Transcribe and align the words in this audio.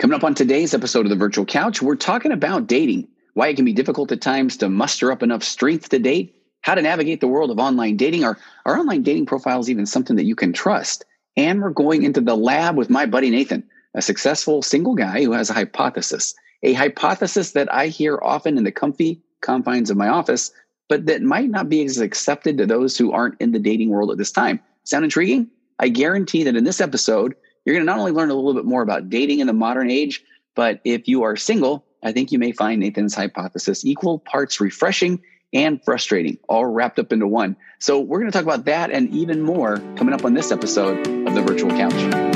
Coming 0.00 0.16
up 0.16 0.24
on 0.24 0.34
today's 0.34 0.72
episode 0.72 1.04
of 1.04 1.10
the 1.10 1.16
Virtual 1.16 1.44
Couch, 1.44 1.82
we're 1.82 1.94
talking 1.94 2.32
about 2.32 2.66
dating, 2.66 3.06
why 3.34 3.48
it 3.48 3.56
can 3.56 3.66
be 3.66 3.74
difficult 3.74 4.10
at 4.10 4.22
times 4.22 4.56
to 4.56 4.70
muster 4.70 5.12
up 5.12 5.22
enough 5.22 5.42
strength 5.42 5.90
to 5.90 5.98
date, 5.98 6.34
how 6.62 6.74
to 6.74 6.80
navigate 6.80 7.20
the 7.20 7.28
world 7.28 7.50
of 7.50 7.58
online 7.58 7.98
dating. 7.98 8.24
Are, 8.24 8.38
are 8.64 8.78
online 8.78 9.02
dating 9.02 9.26
profiles 9.26 9.68
even 9.68 9.84
something 9.84 10.16
that 10.16 10.24
you 10.24 10.34
can 10.34 10.54
trust? 10.54 11.04
And 11.36 11.60
we're 11.60 11.68
going 11.68 12.02
into 12.02 12.22
the 12.22 12.34
lab 12.34 12.78
with 12.78 12.88
my 12.88 13.04
buddy 13.04 13.28
Nathan, 13.28 13.62
a 13.94 14.00
successful 14.00 14.62
single 14.62 14.94
guy 14.94 15.22
who 15.22 15.32
has 15.32 15.50
a 15.50 15.52
hypothesis, 15.52 16.34
a 16.62 16.72
hypothesis 16.72 17.52
that 17.52 17.70
I 17.70 17.88
hear 17.88 18.18
often 18.22 18.56
in 18.56 18.64
the 18.64 18.72
comfy 18.72 19.20
confines 19.42 19.90
of 19.90 19.98
my 19.98 20.08
office, 20.08 20.50
but 20.88 21.04
that 21.04 21.20
might 21.20 21.50
not 21.50 21.68
be 21.68 21.84
as 21.84 21.98
accepted 21.98 22.56
to 22.56 22.64
those 22.64 22.96
who 22.96 23.12
aren't 23.12 23.38
in 23.38 23.52
the 23.52 23.58
dating 23.58 23.90
world 23.90 24.10
at 24.10 24.16
this 24.16 24.32
time. 24.32 24.60
Sound 24.84 25.04
intriguing? 25.04 25.50
I 25.78 25.88
guarantee 25.88 26.44
that 26.44 26.56
in 26.56 26.64
this 26.64 26.80
episode, 26.80 27.34
you're 27.64 27.74
going 27.74 27.86
to 27.86 27.90
not 27.90 27.98
only 27.98 28.12
learn 28.12 28.30
a 28.30 28.34
little 28.34 28.54
bit 28.54 28.64
more 28.64 28.82
about 28.82 29.10
dating 29.10 29.40
in 29.40 29.46
the 29.46 29.52
modern 29.52 29.90
age, 29.90 30.22
but 30.54 30.80
if 30.84 31.08
you 31.08 31.24
are 31.24 31.36
single, 31.36 31.84
I 32.02 32.12
think 32.12 32.32
you 32.32 32.38
may 32.38 32.52
find 32.52 32.80
Nathan's 32.80 33.14
hypothesis 33.14 33.84
equal 33.84 34.18
parts 34.18 34.60
refreshing 34.60 35.20
and 35.52 35.82
frustrating, 35.84 36.38
all 36.48 36.64
wrapped 36.64 36.98
up 36.98 37.12
into 37.12 37.26
one. 37.26 37.56
So, 37.78 38.00
we're 38.00 38.20
going 38.20 38.30
to 38.30 38.36
talk 38.36 38.44
about 38.44 38.66
that 38.66 38.90
and 38.90 39.10
even 39.10 39.42
more 39.42 39.78
coming 39.96 40.14
up 40.14 40.24
on 40.24 40.34
this 40.34 40.52
episode 40.52 40.98
of 41.26 41.34
the 41.34 41.42
Virtual 41.42 41.70
Couch. 41.70 42.29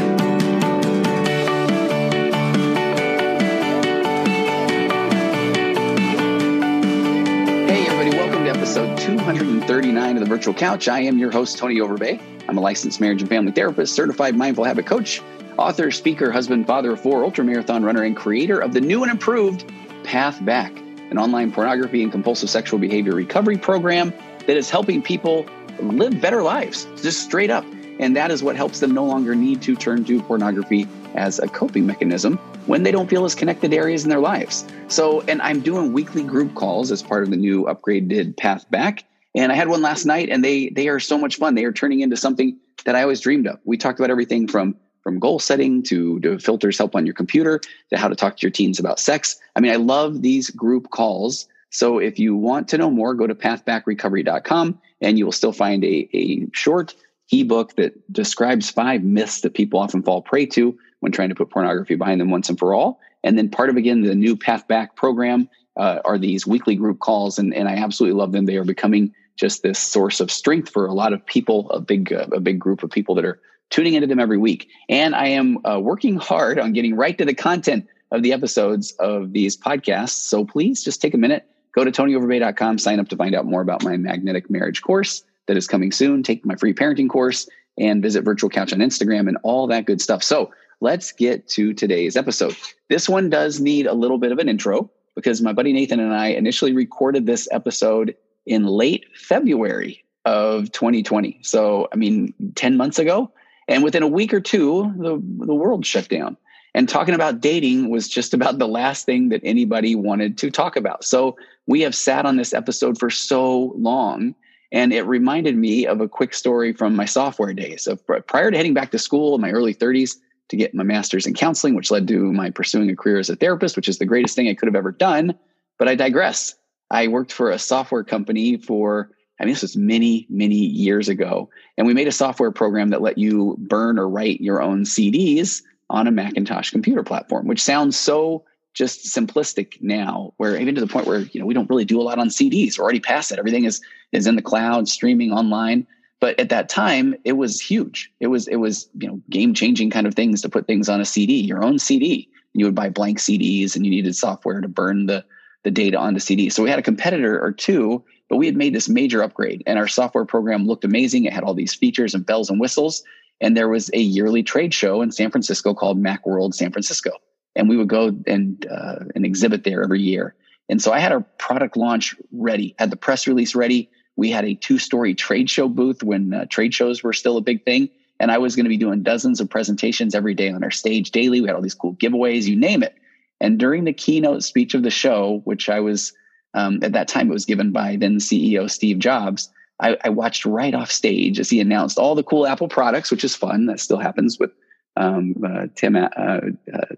Episode 8.65 8.97
239 8.97 10.17
of 10.17 10.21
the 10.21 10.27
Virtual 10.27 10.55
Couch. 10.55 10.89
I 10.89 11.01
am 11.01 11.19
your 11.19 11.31
host, 11.31 11.59
Tony 11.59 11.81
Overbay. 11.81 12.19
I'm 12.49 12.57
a 12.57 12.63
licensed 12.63 12.99
marriage 12.99 13.21
and 13.21 13.29
family 13.29 13.53
therapist, 13.53 13.95
certified 13.95 14.37
mindful 14.37 14.65
habit 14.65 14.87
coach, 14.87 15.21
author, 15.59 15.91
speaker, 15.91 16.33
husband, 16.33 16.67
father 16.67 16.93
of 16.93 17.01
four, 17.03 17.31
ultramarathon 17.31 17.85
runner, 17.85 18.05
and 18.05 18.17
creator 18.17 18.59
of 18.59 18.73
the 18.73 18.81
new 18.81 19.03
and 19.03 19.13
improved 19.13 19.71
Path 20.03 20.43
Back, 20.47 20.75
an 21.11 21.19
online 21.19 21.53
pornography 21.53 22.03
and 22.03 22.11
compulsive 22.11 22.48
sexual 22.48 22.79
behavior 22.79 23.15
recovery 23.15 23.59
program 23.59 24.15
that 24.47 24.56
is 24.56 24.71
helping 24.71 25.03
people 25.03 25.45
live 25.81 26.19
better 26.23 26.43
lives, 26.43 26.87
just 27.03 27.21
straight 27.21 27.51
up. 27.51 27.67
And 27.99 28.17
that 28.17 28.31
is 28.31 28.43
what 28.43 28.56
helps 28.56 28.81
them 28.81 28.95
no 28.95 29.05
longer 29.05 29.34
need 29.34 29.61
to 29.61 29.77
turn 29.77 30.06
to 30.06 30.23
pornography 30.23 30.89
as 31.15 31.39
a 31.39 31.49
coping 31.49 31.84
mechanism 31.84 32.39
when 32.67 32.83
they 32.83 32.93
don't 32.93 33.09
feel 33.09 33.25
as 33.25 33.34
connected 33.34 33.75
areas 33.75 34.05
in 34.05 34.11
their 34.11 34.20
lives. 34.20 34.65
So, 34.89 35.20
and 35.23 35.43
I'm 35.43 35.61
doing 35.61 35.93
weekly 35.93 36.23
group 36.23 36.55
calls 36.55 36.91
as 36.91 37.03
part 37.03 37.25
of 37.25 37.31
the 37.31 37.37
new 37.37 37.65
upgraded 37.65 38.37
Path 38.37 38.71
Back. 38.71 39.05
And 39.34 39.51
I 39.51 39.55
had 39.55 39.69
one 39.69 39.83
last 39.83 40.05
night 40.05 40.29
and 40.31 40.45
they 40.45 40.69
they 40.69 40.89
are 40.89 41.01
so 41.01 41.19
much 41.19 41.37
fun. 41.37 41.55
They 41.55 41.65
are 41.65 41.73
turning 41.73 42.01
into 42.01 42.17
something 42.17 42.56
that 42.84 42.95
I 42.95 43.03
always 43.03 43.21
dreamed 43.21 43.47
of. 43.47 43.59
We 43.65 43.77
talked 43.77 43.98
about 43.98 44.11
everything 44.11 44.47
from 44.47 44.77
from 45.03 45.19
goal 45.19 45.39
setting 45.39 45.83
to, 45.83 46.19
to 46.21 46.39
filters 46.39 46.79
help 46.79 46.97
on 46.97 47.05
your 47.05 47.15
computer 47.15 47.61
to 47.91 47.98
how 47.98 48.09
to 48.09 48.17
talk 48.17 48.39
to 48.39 48.43
your 48.43 48.51
teens 48.51 48.81
about 48.81 48.99
sex. 48.99 49.39
I 49.55 49.61
mean, 49.61 49.71
I 49.71 49.77
love 49.77 50.23
these 50.23 50.49
group 50.51 50.91
calls. 50.91 51.47
So 51.69 51.99
if 51.99 52.19
you 52.19 52.34
want 52.34 52.69
to 52.69 52.78
know 52.78 52.91
more, 52.91 53.15
go 53.15 53.27
to 53.27 53.34
pathbackrecovery.com 53.34 54.78
and 55.03 55.19
you 55.19 55.27
will 55.27 55.33
still 55.33 55.53
find 55.53 55.84
a, 55.84 56.09
a 56.17 56.47
short 56.53 56.95
ebook 57.33 57.77
that 57.77 58.12
describes 58.12 58.70
five 58.70 59.03
myths 59.03 59.41
that 59.41 59.55
people 59.55 59.78
often 59.78 60.03
fall 60.03 60.22
prey 60.22 60.47
to 60.47 60.77
when 61.00 61.12
trying 61.12 61.28
to 61.28 61.34
put 61.34 61.50
pornography 61.50 61.94
behind 61.94 62.20
them 62.20 62.31
once 62.31 62.48
and 62.48 62.58
for 62.58 62.75
all. 62.75 63.00
And 63.22 63.39
then 63.39 63.48
part 63.48 63.70
of 63.70 63.77
again 63.77 64.03
the 64.03 64.14
new 64.14 64.36
Path 64.36 64.69
Back 64.69 64.97
program 64.97 65.48
uh, 65.77 66.00
are 66.05 66.19
these 66.19 66.47
weekly 66.47 66.77
group 66.77 67.00
calls, 67.00 67.39
and, 67.39 67.53
and 67.55 67.69
I 67.69 67.75
absolutely 67.75 68.19
love 68.19 68.33
them. 68.33 68.44
They 68.44 68.56
are 68.56 68.64
becoming 68.64 69.12
just 69.36 69.62
this 69.62 69.78
source 69.78 70.20
of 70.20 70.31
strength 70.31 70.70
for 70.70 70.86
a 70.86 70.92
lot 70.92 71.12
of 71.12 71.25
people, 71.27 71.70
a 71.70 71.81
big 71.81 72.12
uh, 72.12 72.27
a 72.33 72.41
big 72.41 72.58
group 72.58 72.83
of 72.83 72.91
people 72.91 73.14
that 73.16 73.25
are 73.25 73.41
tuning 73.70 73.94
into 73.94 74.06
them 74.06 74.20
every 74.20 74.38
week. 74.38 74.69
And 74.88 75.14
I 75.14 75.28
am 75.28 75.59
uh, 75.66 75.81
working 75.81 76.16
hard 76.16 76.59
on 76.59 76.72
getting 76.72 76.94
right 76.94 77.16
to 77.19 77.25
the 77.25 77.34
content 77.34 77.88
of 78.12 78.22
the 78.22 78.33
episodes 78.33 78.92
of 79.00 79.33
these 79.33 79.56
podcasts. 79.56 80.11
So 80.11 80.44
please 80.44 80.84
just 80.84 81.03
take 81.03 81.14
a 81.14 81.19
minute, 81.19 81.44
go 81.75 81.83
to 81.83 81.91
tonyoverbay.com, 81.91 82.78
sign 82.78 83.00
up 83.00 83.09
to 83.09 83.16
find 83.16 83.34
out 83.34 83.47
more 83.47 83.62
about 83.62 83.83
my 83.83 83.97
magnetic 83.97 84.48
marriage 84.48 84.83
course 84.83 85.25
that 85.47 85.56
is 85.56 85.66
coming 85.66 85.93
soon. 85.93 86.22
Take 86.22 86.44
my 86.44 86.56
free 86.56 86.75
parenting 86.75 87.09
course 87.09 87.49
and 87.78 88.03
visit 88.03 88.22
Virtual 88.25 88.50
Couch 88.50 88.72
on 88.72 88.78
Instagram 88.78 89.28
and 89.28 89.38
all 89.43 89.66
that 89.66 89.87
good 89.87 90.00
stuff. 90.00 90.22
So 90.22 90.53
let's 90.81 91.12
get 91.12 91.49
to 91.49 91.72
today's 91.72 92.16
episode. 92.16 92.56
This 92.88 93.09
one 93.09 93.31
does 93.31 93.60
need 93.60 93.87
a 93.87 93.94
little 93.94 94.19
bit 94.19 94.32
of 94.32 94.38
an 94.38 94.49
intro 94.49 94.91
because 95.15 95.41
my 95.43 95.53
buddy 95.53 95.72
Nathan 95.72 96.00
and 96.00 96.15
I 96.15 96.28
initially 96.28 96.72
recorded 96.72 97.27
this 97.27 97.49
episode 97.50 98.15
in 98.47 98.66
late 98.66 99.06
February 99.15 100.05
of 100.25 100.72
2020. 100.72 101.38
So, 101.43 101.88
I 101.93 101.97
mean, 101.97 102.34
10 102.55 102.76
months 102.76 102.99
ago. 102.99 103.31
And 103.69 103.82
within 103.82 104.03
a 104.03 104.09
week 104.09 104.34
or 104.34 104.41
two, 104.41 104.93
the, 104.97 105.47
the 105.47 105.55
world 105.55 105.87
shut 105.87 106.09
down. 106.09 106.37
And 106.75 106.88
talking 106.88 107.15
about 107.15 107.41
dating 107.41 107.88
was 107.88 108.09
just 108.09 108.34
about 108.34 108.59
the 108.59 108.66
last 108.66 109.06
thing 109.06 109.28
that 109.28 109.41
anybody 109.44 109.94
wanted 109.94 110.37
to 110.38 110.50
talk 110.50 110.76
about. 110.76 111.05
So, 111.05 111.37
we 111.66 111.81
have 111.81 111.94
sat 111.94 112.26
on 112.26 112.37
this 112.37 112.53
episode 112.53 112.99
for 112.99 113.09
so 113.11 113.72
long. 113.76 114.34
And 114.72 114.92
it 114.92 115.02
reminded 115.02 115.56
me 115.56 115.86
of 115.86 116.00
a 116.00 116.08
quick 116.08 116.34
story 116.34 116.72
from 116.72 116.97
my 116.97 117.04
software 117.04 117.52
days. 117.52 117.84
So, 117.84 117.97
prior 117.97 118.50
to 118.50 118.56
heading 118.56 118.75
back 118.75 118.91
to 118.91 118.98
school 118.98 119.34
in 119.34 119.41
my 119.41 119.50
early 119.50 119.75
30s 119.75 120.16
to 120.48 120.56
get 120.56 120.75
my 120.75 120.82
master's 120.82 121.26
in 121.26 121.34
counseling, 121.34 121.75
which 121.75 121.91
led 121.91 122.08
to 122.08 122.32
my 122.32 122.50
pursuing 122.50 122.91
a 122.91 122.97
career 122.97 123.19
as 123.19 123.30
a 123.30 123.36
therapist, 123.36 123.76
which 123.76 123.88
is 123.88 123.98
the 123.98 124.06
greatest 124.06 124.36
thing 124.36 124.48
I 124.48 124.54
could 124.54 124.66
have 124.66 124.76
ever 124.76 124.92
done. 124.92 125.38
But 125.78 125.88
I 125.88 125.94
digress. 125.94 126.54
I 126.91 127.08
worked 127.08 127.32
for 127.32 127.50
a 127.50 127.58
software 127.58 128.04
company 128.04 128.56
for, 128.56 129.10
I 129.41 129.44
mean, 129.44 129.54
this 129.54 129.62
was 129.62 129.76
many, 129.76 130.26
many 130.28 130.54
years 130.54 131.08
ago. 131.08 131.48
And 131.76 131.86
we 131.86 131.94
made 131.94 132.08
a 132.08 132.12
software 132.12 132.50
program 132.50 132.91
that 132.91 133.02
let 133.02 133.19
you 133.19 133.56
burn 133.58 133.98
or 133.98 134.08
write 134.08 134.41
your 134.41 134.62
own 134.62 134.84
CDs 134.84 135.62
on 135.91 136.06
a 136.06 136.12
Macintosh 136.12 136.70
computer 136.70 137.02
platform, 137.02 137.46
which 137.46 137.62
sounds 137.62 137.98
so 137.98 138.44
just 138.75 139.07
simplistic 139.07 139.81
now, 139.81 140.35
where 140.37 140.57
even 140.57 140.75
to 140.75 140.81
the 140.81 140.87
point 140.87 141.07
where, 141.07 141.21
you 141.21 141.41
know, 141.41 141.47
we 141.47 141.55
don't 141.55 141.71
really 141.71 141.85
do 141.85 142.01
a 142.01 142.03
lot 142.03 142.19
on 142.19 142.29
CDs. 142.29 142.79
We're 142.79 142.85
already 142.85 143.01
past 143.01 143.31
that. 143.31 143.39
Everything 143.39 143.65
is 143.65 143.81
is 144.12 144.27
in 144.27 144.37
the 144.37 144.43
cloud, 144.43 144.89
streaming 144.89 145.33
online. 145.33 145.87
But 146.21 146.39
at 146.39 146.49
that 146.51 146.69
time, 146.69 147.15
it 147.25 147.33
was 147.33 147.61
huge. 147.61 148.11
It 148.21 148.29
was, 148.29 148.49
it 148.49 148.57
was, 148.57 148.89
you 148.99 149.09
know, 149.09 149.21
game-changing 149.29 149.91
kind 149.91 150.07
of 150.07 150.15
things 150.15 150.41
to 150.43 150.49
put 150.49 150.67
things 150.67 150.89
on 150.89 151.01
a 151.01 151.05
CD, 151.05 151.35
your 151.35 151.62
own 151.62 151.79
CD. 151.79 152.31
You 152.55 152.65
would 152.65 152.75
buy 152.75 152.89
blank 152.89 153.19
CDs 153.19 153.75
and 153.77 153.85
you 153.85 153.91
needed 153.91 154.15
software 154.17 154.61
to 154.61 154.69
burn 154.69 155.06
the 155.06 155.25
the 155.65 155.71
data 155.71 155.99
onto 155.99 156.21
CD. 156.21 156.51
So 156.51 156.62
we 156.62 156.71
had 156.71 156.79
a 156.79 156.83
competitor 156.83 157.43
or 157.43 157.51
two, 157.51 158.05
but 158.29 158.37
we 158.37 158.47
had 158.47 158.56
made 158.56 158.75
this 158.75 158.89
major 158.89 159.23
upgrade 159.23 159.62
and 159.67 159.79
our 159.79 159.89
software 159.89 160.27
program 160.27 160.67
looked 160.67 160.85
amazing. 160.85 161.25
It 161.25 161.33
had 161.33 161.43
all 161.43 161.55
these 161.55 161.75
features 161.75 162.15
and 162.15 162.25
bells 162.25 162.51
and 162.51 162.61
whistles. 162.61 163.03
And 163.41 163.56
there 163.56 163.69
was 163.69 163.91
a 163.93 163.99
yearly 163.99 164.43
trade 164.43 164.73
show 164.73 165.03
in 165.03 165.11
San 165.11 165.31
Francisco 165.31 165.75
called 165.75 166.03
Macworld 166.03 166.55
San 166.55 166.71
Francisco. 166.71 167.12
And 167.56 167.69
we 167.69 167.76
would 167.76 167.88
go 167.88 168.16
and, 168.26 168.66
uh, 168.70 169.04
and 169.15 169.25
exhibit 169.25 169.65
there 169.65 169.82
every 169.82 170.00
year. 170.00 170.34
And 170.69 170.81
so 170.81 170.92
I 170.92 170.98
had 170.98 171.12
our 171.12 171.20
product 171.38 171.76
launch 171.76 172.15
ready, 172.32 172.75
had 172.78 172.91
the 172.91 172.97
press 172.97 173.26
release 173.26 173.54
ready. 173.54 173.91
We 174.16 174.31
had 174.31 174.44
a 174.44 174.54
two 174.54 174.78
story 174.78 175.15
trade 175.15 175.50
show 175.50 175.69
booth 175.69 176.03
when 176.03 176.32
uh, 176.32 176.47
trade 176.47 176.75
shows 176.75 177.03
were 177.03 177.12
still 177.12 177.37
a 177.37 177.43
big 177.43 177.64
thing. 177.64 177.91
And 178.20 178.31
I 178.31 178.38
was 178.38 178.56
going 178.56 178.64
to 178.64 178.70
be 178.70 178.76
doing 178.76 179.03
dozens 179.03 179.41
of 179.41 179.50
presentations 179.50 180.14
every 180.14 180.34
day 180.34 180.50
on 180.50 180.62
our 180.64 180.70
stage 180.70 181.10
daily. 181.10 181.41
We 181.41 181.48
had 181.48 181.56
all 181.56 181.62
these 181.62 181.75
cool 181.75 181.94
giveaways, 181.94 182.44
you 182.44 182.56
name 182.56 182.82
it. 182.82 182.94
And 183.41 183.59
during 183.59 183.84
the 183.84 183.93
keynote 183.93 184.44
speech 184.44 184.75
of 184.75 184.82
the 184.82 184.91
show, 184.91 185.43
which 185.44 185.69
I 185.69 185.81
was 185.81 186.12
um, 186.54 186.78
at 186.82 186.93
that 186.93 187.09
time, 187.09 187.28
it 187.28 187.34
was 187.34 187.44
given 187.44 187.72
by 187.72 187.97
then 187.97 188.19
CEO 188.19 188.70
Steve 188.70 188.98
Jobs. 188.98 189.50
I, 189.81 189.98
I, 190.04 190.09
watched 190.09 190.47
right 190.47 190.72
off 190.72 190.91
stage 190.91 191.41
as 191.41 191.50
he 191.50 191.60
announced 191.60 191.98
all 191.98 192.14
the 192.14 192.22
cool 192.22 192.47
Apple 192.47 192.69
products, 192.69 193.10
which 193.10 193.25
is 193.25 193.34
fun. 193.34 193.66
That 193.66 193.81
still 193.81 193.98
happens 193.98 194.38
with 194.38 194.53
um, 194.97 195.34
uh, 195.44 195.66
Tim 195.75 195.97
uh, 195.97 196.09
uh, 196.16 196.41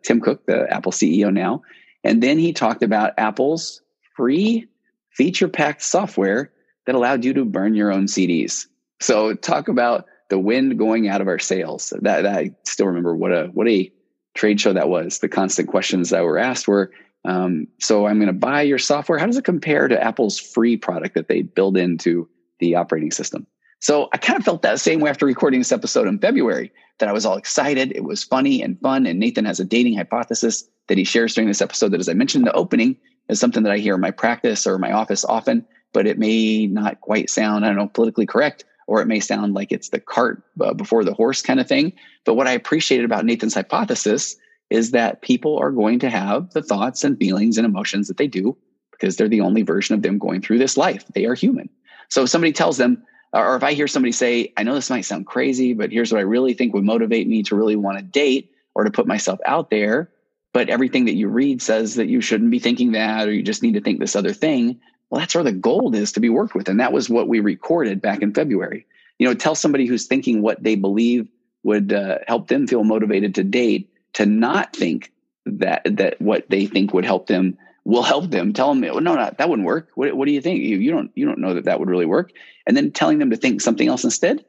Tim 0.03 0.21
Cook, 0.21 0.47
the 0.47 0.73
Apple 0.73 0.93
CEO 0.93 1.33
now. 1.33 1.63
And 2.05 2.23
then 2.23 2.39
he 2.39 2.53
talked 2.53 2.83
about 2.83 3.15
Apple's 3.19 3.83
free 4.17 4.67
feature 5.11 5.49
packed 5.49 5.83
software 5.83 6.53
that 6.87 6.95
allowed 6.95 7.25
you 7.25 7.35
to 7.35 7.45
burn 7.45 7.75
your 7.75 7.93
own 7.93 8.07
CDs. 8.07 8.67
So 9.01 9.35
talk 9.35 9.69
about 9.69 10.07
the 10.29 10.39
wind 10.39 10.79
going 10.79 11.09
out 11.09 11.21
of 11.21 11.29
our 11.29 11.39
sails. 11.39 11.93
That, 12.01 12.23
that 12.23 12.27
I 12.27 12.51
still 12.65 12.87
remember 12.87 13.15
what 13.15 13.33
a 13.33 13.47
what 13.53 13.69
a 13.69 13.91
trade 14.35 14.61
show 14.61 14.73
that 14.73 14.89
was, 14.89 15.19
the 15.19 15.29
constant 15.29 15.69
questions 15.69 16.11
that 16.11 16.23
were 16.23 16.39
asked 16.39 16.69
were, 16.69 16.93
um, 17.25 17.67
so 17.81 18.07
I'm 18.07 18.19
going 18.19 18.29
to 18.29 18.33
buy 18.33 18.63
your 18.63 18.79
software. 18.79 19.19
How 19.19 19.27
does 19.27 19.39
it 19.39 19.45
compare 19.45 19.89
to 19.89 20.01
Apple's 20.01 20.39
free 20.39 20.77
product 20.77 21.15
that 21.15 21.29
they 21.29 21.43
build 21.43 21.77
into 21.77 22.29
the 22.61 22.77
operating 22.77 23.11
system? 23.11 23.47
So 23.81 24.09
I 24.13 24.17
kind 24.17 24.39
of 24.39 24.45
felt 24.45 24.63
that 24.63 24.81
same 24.81 25.01
way 25.01 25.11
after 25.11 25.27
recording 25.27 25.61
this 25.61 25.73
episode 25.73 26.09
in 26.09 26.19
February, 26.19 26.73
that 26.99 27.09
I 27.09 27.13
was 27.13 27.27
all 27.27 27.37
excited. 27.37 27.93
It 27.95 28.05
was 28.05 28.25
funny 28.25 28.63
and 28.63 28.81
fun. 28.81 29.07
And 29.07 29.19
Nathan 29.19 29.45
has 29.45 29.61
a 29.61 29.65
dating 29.65 29.97
hypothesis 29.97 30.65
that 30.89 30.99
he 30.99 31.05
shares 31.05 31.35
during 31.35 31.49
this 31.49 31.61
episode 31.61 31.91
that, 31.91 32.01
as 32.01 32.09
I 32.09 32.15
mentioned 32.15 32.43
in 32.43 32.47
the 32.47 32.59
opening, 32.59 32.97
is 33.29 33.39
something 33.39 33.65
that 33.65 33.73
I 33.73 33.79
hear 33.79 33.95
in 33.95 34.01
my 34.01 34.11
practice 34.11 34.67
or 34.67 34.79
my 34.79 34.93
office 34.93 35.25
often, 35.25 35.67
but 35.93 36.07
it 36.07 36.19
may 36.19 36.67
not 36.67 37.01
quite 37.01 37.29
sound, 37.29 37.65
I 37.65 37.69
don't 37.69 37.77
know, 37.77 37.89
politically 37.89 38.27
correct 38.27 38.65
or 38.87 39.03
it 39.03 39.07
may 39.07 39.21
sound 39.21 39.55
like 39.55 39.73
it's 39.73 39.91
the 39.91 40.01
cart 40.01 40.43
uh, 40.61 40.75
before 40.75 41.05
the 41.05 41.15
horse 41.15 41.43
kind 41.43 41.61
of 41.61 41.69
thing. 41.69 41.93
But 42.25 42.35
what 42.35 42.47
I 42.47 42.53
appreciated 42.53 43.05
about 43.05 43.25
Nathan's 43.25 43.55
hypothesis 43.55 44.37
is 44.71 44.93
that 44.93 45.23
people 45.23 45.59
are 45.59 45.71
going 45.71 45.99
to 46.01 46.11
have 46.11 46.53
the 46.53 46.63
thoughts 46.63 47.05
and 47.05 47.19
feelings 47.19 47.59
and 47.59 47.65
emotions 47.65 48.09
that 48.09 48.17
they 48.17 48.27
do 48.27 48.57
because 48.91 49.17
they're 49.17 49.29
the 49.29 49.41
only 49.41 49.63
version 49.63 49.95
of 49.95 50.03
them 50.03 50.19
going 50.19 50.41
through 50.41 50.59
this 50.59 50.77
life. 50.77 51.05
They 51.15 51.27
are 51.27 51.35
human. 51.35 51.69
So 52.09 52.23
if 52.23 52.31
somebody 52.31 52.53
tells 52.53 52.77
them, 52.79 53.03
or 53.41 53.57
if 53.57 53.63
I 53.63 53.73
hear 53.75 53.89
somebody 53.89 54.13
say, 54.13 54.53
I 54.57 54.63
know 54.63 54.75
this 54.75 54.91
might 54.91 55.05
sound 55.05 55.27
crazy, 55.27 55.75
but 55.75 55.93
here's 55.93 56.13
what 56.13 56.19
I 56.19 56.23
really 56.23 56.55
think 56.55 56.75
would 56.75 56.85
motivate 56.85 57.29
me 57.29 57.43
to 57.45 57.57
really 57.57 57.77
want 57.77 57.99
to 57.99 58.05
date 58.05 58.51
or 58.75 58.85
to 58.85 58.91
put 58.91 59.07
myself 59.07 59.39
out 59.45 59.71
there. 59.71 60.11
but 60.57 60.71
everything 60.71 61.05
that 61.05 61.17
you 61.17 61.29
read 61.29 61.61
says 61.61 61.97
that 61.97 62.09
you 62.09 62.23
shouldn't 62.23 62.51
be 62.51 62.59
thinking 62.59 62.93
that 62.93 63.29
or 63.29 63.31
you 63.31 63.43
just 63.43 63.63
need 63.63 63.75
to 63.75 63.81
think 63.83 64.01
this 64.01 64.17
other 64.17 64.33
thing. 64.33 64.81
Well, 65.11 65.21
that's 65.21 65.35
where 65.35 65.45
the 65.45 65.53
gold 65.53 65.95
is 65.95 66.13
to 66.13 66.21
be 66.21 66.31
worked 66.31 66.55
with. 66.55 66.71
And 66.71 66.81
that 66.81 66.95
was 66.95 67.11
what 67.11 67.29
we 67.29 67.41
recorded 67.41 68.01
back 68.01 68.23
in 68.23 68.33
February. 68.33 68.87
You 69.19 69.29
know, 69.29 69.35
tell 69.35 69.55
somebody 69.55 69.85
who's 69.85 70.07
thinking 70.07 70.41
what 70.41 70.63
they 70.63 70.75
believe 70.75 71.29
would 71.63 71.93
uh, 71.93 72.21
help 72.27 72.49
them 72.49 72.67
feel 72.67 72.85
motivated 72.85 73.35
to 73.35 73.45
date 73.45 73.91
to 74.15 74.25
not 74.25 74.75
think 74.75 75.13
that 75.45 75.83
that 75.99 76.23
what 76.23 76.49
they 76.49 76.65
think 76.65 76.95
would 76.95 77.05
help 77.05 77.27
them 77.27 77.59
will 77.87 78.03
help 78.03 78.31
them. 78.31 78.53
Tell 78.53 78.69
them, 78.69 78.81
no, 78.81 78.99
no, 78.99 79.15
that 79.17 79.49
wouldn't 79.49 79.67
work. 79.67 79.91
What, 79.95 80.15
what 80.17 80.27
do 80.27 80.33
you 80.33 80.41
think? 80.41 80.61
You, 80.61 80.77
you 80.79 80.91
don't 80.91 81.11
you 81.15 81.25
don't 81.25 81.39
know 81.39 81.55
that 81.55 81.65
that 81.65 81.79
would 81.81 81.89
really 81.89 82.07
work. 82.07 82.33
And 82.67 82.77
then 82.77 82.91
telling 82.91 83.19
them 83.19 83.31
to 83.31 83.37
think 83.37 83.61
something 83.61 83.89
else 83.89 84.05
instead 84.05 84.45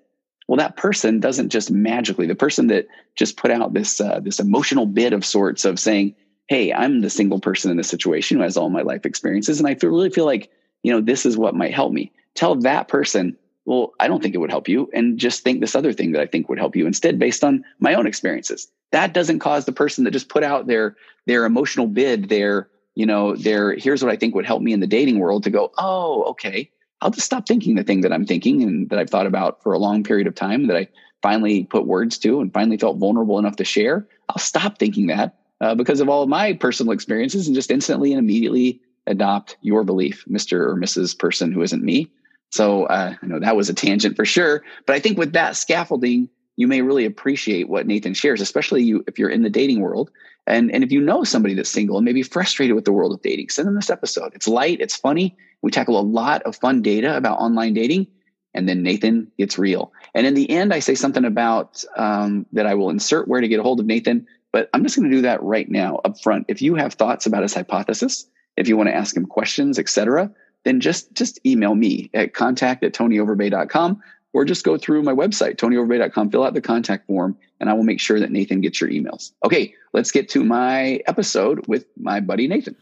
well, 0.47 0.57
that 0.57 0.77
person 0.77 1.19
doesn't 1.19 1.49
just 1.49 1.69
magically. 1.69 2.25
The 2.25 2.35
person 2.35 2.67
that 2.67 2.87
just 3.15 3.37
put 3.37 3.51
out 3.51 3.73
this 3.73 3.99
uh, 3.99 4.19
this 4.21 4.39
emotional 4.39 4.85
bid 4.85 5.13
of 5.13 5.25
sorts 5.25 5.65
of 5.65 5.79
saying, 5.79 6.15
"Hey, 6.47 6.73
I'm 6.73 7.01
the 7.01 7.09
single 7.09 7.39
person 7.39 7.69
in 7.69 7.77
this 7.77 7.89
situation 7.89 8.37
who 8.37 8.43
has 8.43 8.55
all 8.55 8.69
my 8.69 8.81
life 8.81 9.05
experiences, 9.05 9.59
and 9.59 9.67
I 9.67 9.75
feel, 9.75 9.89
really 9.89 10.09
feel 10.09 10.25
like 10.25 10.49
you 10.83 10.91
know 10.91 11.01
this 11.01 11.25
is 11.25 11.37
what 11.37 11.55
might 11.55 11.73
help 11.73 11.91
me." 11.91 12.11
Tell 12.33 12.55
that 12.55 12.87
person, 12.87 13.37
"Well, 13.65 13.93
I 13.99 14.07
don't 14.07 14.23
think 14.23 14.35
it 14.35 14.39
would 14.39 14.51
help 14.51 14.69
you," 14.69 14.89
and 14.93 15.17
just 15.17 15.43
think 15.43 15.59
this 15.59 15.75
other 15.75 15.91
thing 15.91 16.13
that 16.13 16.21
I 16.21 16.27
think 16.27 16.47
would 16.47 16.59
help 16.59 16.77
you 16.77 16.87
instead, 16.87 17.19
based 17.19 17.43
on 17.43 17.65
my 17.79 17.93
own 17.93 18.07
experiences. 18.07 18.71
That 18.91 19.13
doesn't 19.13 19.39
cause 19.39 19.65
the 19.65 19.73
person 19.73 20.05
that 20.05 20.11
just 20.11 20.29
put 20.29 20.43
out 20.43 20.67
their 20.67 20.95
their 21.25 21.43
emotional 21.43 21.87
bid, 21.87 22.29
their 22.29 22.69
you 22.97 23.05
know, 23.05 23.35
there 23.35 23.75
here's 23.75 24.03
what 24.03 24.11
I 24.11 24.15
think 24.15 24.33
would 24.33 24.47
help 24.47 24.63
me 24.63 24.73
in 24.73 24.79
the 24.79 24.87
dating 24.87 25.19
world 25.19 25.43
to 25.43 25.51
go, 25.51 25.71
"Oh, 25.77 26.23
okay." 26.31 26.71
I'll 26.99 27.11
just 27.11 27.27
stop 27.27 27.47
thinking 27.47 27.75
the 27.75 27.83
thing 27.83 28.01
that 28.01 28.11
I'm 28.11 28.25
thinking 28.25 28.63
and 28.63 28.89
that 28.89 28.97
I've 28.97 29.11
thought 29.11 29.27
about 29.27 29.61
for 29.61 29.71
a 29.71 29.77
long 29.77 30.03
period 30.03 30.25
of 30.25 30.33
time 30.33 30.65
that 30.65 30.75
I 30.75 30.87
finally 31.21 31.65
put 31.65 31.85
words 31.85 32.17
to 32.19 32.41
and 32.41 32.51
finally 32.51 32.75
felt 32.75 32.97
vulnerable 32.97 33.37
enough 33.37 33.57
to 33.57 33.63
share. 33.63 34.07
I'll 34.29 34.39
stop 34.39 34.79
thinking 34.79 35.05
that 35.07 35.35
uh, 35.61 35.75
because 35.75 35.99
of 35.99 36.09
all 36.09 36.23
of 36.23 36.29
my 36.29 36.53
personal 36.53 36.91
experiences 36.91 37.45
and 37.45 37.55
just 37.55 37.69
instantly 37.69 38.13
and 38.13 38.19
immediately 38.19 38.81
adopt 39.05 39.57
your 39.61 39.83
belief, 39.83 40.25
Mr. 40.27 40.53
or 40.53 40.75
Mrs. 40.75 41.17
person 41.17 41.51
who 41.51 41.61
isn't 41.61 41.83
me. 41.83 42.09
So 42.49 42.85
uh, 42.85 43.13
I 43.21 43.25
know 43.27 43.39
that 43.39 43.55
was 43.55 43.69
a 43.69 43.75
tangent 43.75 44.15
for 44.15 44.25
sure, 44.25 44.63
but 44.87 44.95
I 44.95 44.99
think 44.99 45.19
with 45.19 45.33
that 45.33 45.55
scaffolding, 45.55 46.29
you 46.55 46.67
may 46.67 46.81
really 46.81 47.05
appreciate 47.05 47.69
what 47.69 47.85
Nathan 47.85 48.15
shares, 48.15 48.41
especially 48.41 48.81
you 48.81 49.03
if 49.07 49.19
you're 49.19 49.29
in 49.29 49.43
the 49.43 49.51
dating 49.51 49.81
world. 49.81 50.09
And, 50.47 50.71
and 50.71 50.83
if 50.83 50.91
you 50.91 51.01
know 51.01 51.23
somebody 51.23 51.53
that's 51.53 51.69
single 51.69 51.97
and 51.97 52.05
maybe 52.05 52.23
frustrated 52.23 52.75
with 52.75 52.85
the 52.85 52.93
world 52.93 53.13
of 53.13 53.21
dating, 53.21 53.49
send 53.49 53.67
them 53.67 53.75
this 53.75 53.89
episode. 53.89 54.33
It's 54.33 54.47
light, 54.47 54.79
it's 54.79 54.95
funny, 54.95 55.35
we 55.61 55.71
tackle 55.71 55.99
a 55.99 56.01
lot 56.01 56.43
of 56.43 56.55
fun 56.55 56.81
data 56.81 57.17
about 57.17 57.39
online 57.39 57.73
dating, 57.73 58.07
and 58.53 58.67
then 58.67 58.83
Nathan 58.83 59.31
gets 59.37 59.57
real. 59.57 59.91
And 60.15 60.25
in 60.25 60.33
the 60.33 60.49
end, 60.49 60.73
I 60.73 60.79
say 60.79 60.95
something 60.95 61.25
about 61.25 61.83
um, 61.95 62.45
that 62.53 62.65
I 62.65 62.73
will 62.75 62.89
insert 62.89 63.27
where 63.27 63.41
to 63.41 63.47
get 63.47 63.59
a 63.59 63.63
hold 63.63 63.79
of 63.79 63.85
Nathan, 63.85 64.25
but 64.51 64.69
I'm 64.73 64.83
just 64.83 64.95
going 64.95 65.09
to 65.09 65.15
do 65.15 65.21
that 65.23 65.43
right 65.43 65.69
now 65.69 65.99
up 66.05 66.19
front. 66.21 66.45
If 66.47 66.61
you 66.61 66.75
have 66.75 66.93
thoughts 66.93 67.25
about 67.25 67.43
his 67.43 67.53
hypothesis, 67.53 68.25
if 68.55 68.67
you 68.67 68.77
want 68.77 68.87
to 68.89 68.95
ask 68.95 69.15
him 69.15 69.25
questions, 69.25 69.77
etc., 69.77 70.31
then 70.63 70.79
just 70.79 71.13
just 71.13 71.39
email 71.45 71.75
me 71.75 72.09
at 72.13 72.33
contact 72.33 72.83
at 72.83 72.93
tonyoverbay.com 72.93 74.01
or 74.33 74.45
just 74.45 74.63
go 74.63 74.77
through 74.77 75.03
my 75.03 75.13
website, 75.13 75.55
tonyoverbay.com, 75.55 76.31
fill 76.31 76.43
out 76.43 76.53
the 76.53 76.61
contact 76.61 77.07
form, 77.07 77.37
and 77.59 77.69
I 77.69 77.73
will 77.73 77.83
make 77.83 77.99
sure 77.99 78.19
that 78.19 78.31
Nathan 78.31 78.61
gets 78.61 78.79
your 78.79 78.89
emails. 78.89 79.31
Okay, 79.43 79.73
let's 79.93 80.11
get 80.11 80.29
to 80.29 80.43
my 80.43 81.01
episode 81.07 81.65
with 81.67 81.85
my 81.97 82.19
buddy 82.19 82.47
Nathan. 82.47 82.75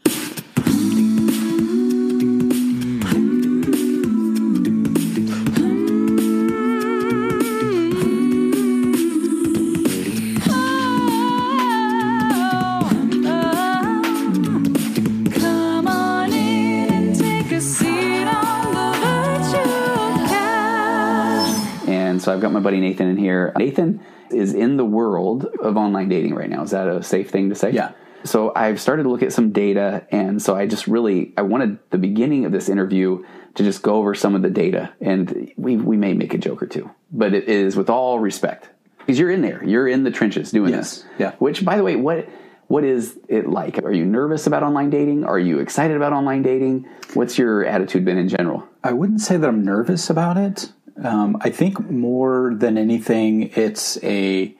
Buddy 22.66 22.80
Nathan 22.80 23.06
in 23.06 23.16
here. 23.16 23.52
Nathan 23.56 24.00
is 24.28 24.52
in 24.52 24.76
the 24.76 24.84
world 24.84 25.44
of 25.62 25.76
online 25.76 26.08
dating 26.08 26.34
right 26.34 26.50
now. 26.50 26.64
Is 26.64 26.72
that 26.72 26.88
a 26.88 27.00
safe 27.00 27.30
thing 27.30 27.50
to 27.50 27.54
say? 27.54 27.70
Yeah. 27.70 27.92
So 28.24 28.50
I've 28.56 28.80
started 28.80 29.04
to 29.04 29.08
look 29.08 29.22
at 29.22 29.32
some 29.32 29.52
data, 29.52 30.04
and 30.10 30.42
so 30.42 30.56
I 30.56 30.66
just 30.66 30.88
really 30.88 31.32
I 31.36 31.42
wanted 31.42 31.78
the 31.90 31.98
beginning 31.98 32.44
of 32.44 32.50
this 32.50 32.68
interview 32.68 33.24
to 33.54 33.62
just 33.62 33.82
go 33.82 33.94
over 33.94 34.16
some 34.16 34.34
of 34.34 34.42
the 34.42 34.50
data, 34.50 34.92
and 35.00 35.52
we 35.56 35.76
we 35.76 35.96
may 35.96 36.12
make 36.12 36.34
a 36.34 36.38
joke 36.38 36.60
or 36.60 36.66
two, 36.66 36.90
but 37.12 37.34
it 37.34 37.48
is 37.48 37.76
with 37.76 37.88
all 37.88 38.18
respect 38.18 38.68
because 38.98 39.16
you're 39.16 39.30
in 39.30 39.42
there, 39.42 39.62
you're 39.62 39.86
in 39.86 40.02
the 40.02 40.10
trenches 40.10 40.50
doing 40.50 40.72
yes. 40.72 40.96
this. 40.96 41.04
Yeah. 41.18 41.32
Which, 41.38 41.64
by 41.64 41.76
the 41.76 41.84
way, 41.84 41.94
what 41.94 42.28
what 42.66 42.82
is 42.82 43.16
it 43.28 43.48
like? 43.48 43.78
Are 43.84 43.92
you 43.92 44.04
nervous 44.04 44.48
about 44.48 44.64
online 44.64 44.90
dating? 44.90 45.22
Are 45.22 45.38
you 45.38 45.60
excited 45.60 45.96
about 45.96 46.12
online 46.12 46.42
dating? 46.42 46.88
What's 47.14 47.38
your 47.38 47.64
attitude 47.64 48.04
been 48.04 48.18
in 48.18 48.28
general? 48.28 48.66
I 48.82 48.92
wouldn't 48.92 49.20
say 49.20 49.36
that 49.36 49.48
I'm 49.48 49.64
nervous 49.64 50.10
about 50.10 50.36
it. 50.36 50.72
Um, 51.02 51.36
I 51.40 51.50
think 51.50 51.90
more 51.90 52.54
than 52.54 52.78
anything, 52.78 53.50
it's 53.54 54.02
a 54.02 54.54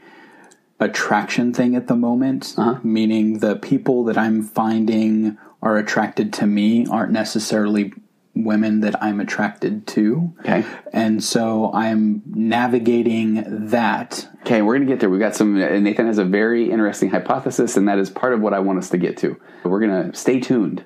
attraction 0.79 1.55
thing 1.55 1.75
at 1.75 1.87
the 1.87 1.97
moment, 1.97 2.55
uh-huh. 2.56 2.81
meaning 2.83 3.38
the 3.38 3.56
people 3.56 4.05
that 4.05 4.19
I'm 4.19 4.43
finding 4.43 5.38
are 5.62 5.77
attracted 5.79 6.33
to 6.35 6.47
me 6.47 6.87
aren't 6.87 7.12
necessarily 7.12 7.93
women 8.35 8.81
that 8.81 9.03
I'm 9.03 9.19
attracted 9.19 9.87
to. 9.88 10.35
Okay. 10.41 10.65
And 10.93 11.25
so 11.25 11.73
I'm 11.73 12.23
navigating 12.27 13.69
that. 13.69 14.29
Okay, 14.43 14.61
we're 14.61 14.77
going 14.77 14.87
to 14.87 14.93
get 14.93 15.00
there. 15.00 15.09
We've 15.09 15.21
got 15.21 15.35
some, 15.35 15.55
Nathan 15.59 16.06
has 16.06 16.19
a 16.19 16.25
very 16.25 16.71
interesting 16.71 17.09
hypothesis, 17.09 17.79
and 17.79 17.89
that 17.89 17.99
is 17.99 18.11
part 18.11 18.35
of 18.35 18.41
what 18.41 18.53
I 18.53 18.59
want 18.59 18.79
us 18.79 18.91
to 18.91 18.99
get 18.99 19.17
to. 19.19 19.41
We're 19.65 19.81
going 19.81 20.11
to 20.11 20.17
stay 20.17 20.39
tuned 20.39 20.85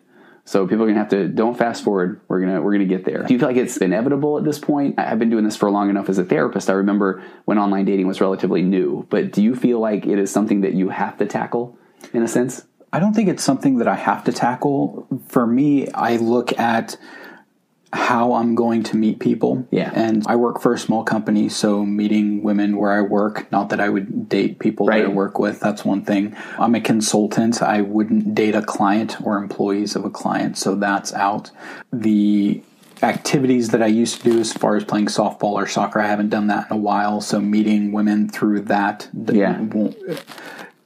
so 0.50 0.66
people 0.66 0.82
are 0.82 0.88
gonna 0.88 0.98
have 0.98 1.10
to 1.10 1.28
don't 1.28 1.56
fast 1.56 1.84
forward. 1.84 2.20
We're 2.26 2.40
gonna 2.40 2.60
we're 2.60 2.72
gonna 2.72 2.84
get 2.84 3.04
there. 3.04 3.22
Do 3.22 3.32
you 3.32 3.38
feel 3.38 3.46
like 3.46 3.56
it's 3.56 3.76
inevitable 3.76 4.36
at 4.36 4.42
this 4.42 4.58
point? 4.58 4.98
I've 4.98 5.20
been 5.20 5.30
doing 5.30 5.44
this 5.44 5.54
for 5.54 5.70
long 5.70 5.90
enough 5.90 6.08
as 6.08 6.18
a 6.18 6.24
therapist. 6.24 6.68
I 6.68 6.72
remember 6.72 7.22
when 7.44 7.56
online 7.56 7.84
dating 7.84 8.08
was 8.08 8.20
relatively 8.20 8.60
new. 8.60 9.06
But 9.10 9.30
do 9.30 9.44
you 9.44 9.54
feel 9.54 9.78
like 9.78 10.06
it 10.06 10.18
is 10.18 10.32
something 10.32 10.62
that 10.62 10.74
you 10.74 10.88
have 10.88 11.16
to 11.18 11.26
tackle 11.26 11.78
in 12.12 12.24
a 12.24 12.26
sense? 12.26 12.64
I 12.92 12.98
don't 12.98 13.14
think 13.14 13.28
it's 13.28 13.44
something 13.44 13.78
that 13.78 13.86
I 13.86 13.94
have 13.94 14.24
to 14.24 14.32
tackle. 14.32 15.06
For 15.28 15.46
me, 15.46 15.88
I 15.92 16.16
look 16.16 16.58
at 16.58 16.96
how 17.92 18.34
I'm 18.34 18.54
going 18.54 18.84
to 18.84 18.96
meet 18.96 19.18
people. 19.18 19.66
Yeah. 19.70 19.90
And 19.94 20.24
I 20.28 20.36
work 20.36 20.60
for 20.60 20.72
a 20.72 20.78
small 20.78 21.02
company, 21.02 21.48
so 21.48 21.84
meeting 21.84 22.42
women 22.42 22.76
where 22.76 22.92
I 22.92 23.00
work, 23.00 23.50
not 23.50 23.70
that 23.70 23.80
I 23.80 23.88
would 23.88 24.28
date 24.28 24.60
people 24.60 24.86
right. 24.86 25.02
that 25.02 25.10
I 25.10 25.12
work 25.12 25.38
with, 25.40 25.58
that's 25.58 25.84
one 25.84 26.04
thing. 26.04 26.36
I'm 26.58 26.74
a 26.76 26.80
consultant. 26.80 27.62
I 27.62 27.80
wouldn't 27.80 28.34
date 28.34 28.54
a 28.54 28.62
client 28.62 29.20
or 29.22 29.36
employees 29.36 29.96
of 29.96 30.04
a 30.04 30.10
client, 30.10 30.56
so 30.56 30.76
that's 30.76 31.12
out. 31.14 31.50
The 31.92 32.62
activities 33.02 33.70
that 33.70 33.82
I 33.82 33.86
used 33.86 34.18
to 34.22 34.30
do 34.30 34.38
as 34.38 34.52
far 34.52 34.76
as 34.76 34.84
playing 34.84 35.06
softball 35.06 35.54
or 35.54 35.66
soccer, 35.66 36.00
I 36.00 36.06
haven't 36.06 36.28
done 36.28 36.46
that 36.46 36.70
in 36.70 36.76
a 36.76 36.80
while, 36.80 37.20
so 37.20 37.40
meeting 37.40 37.90
women 37.90 38.28
through 38.28 38.60
that 38.62 39.08
yeah. 39.32 39.60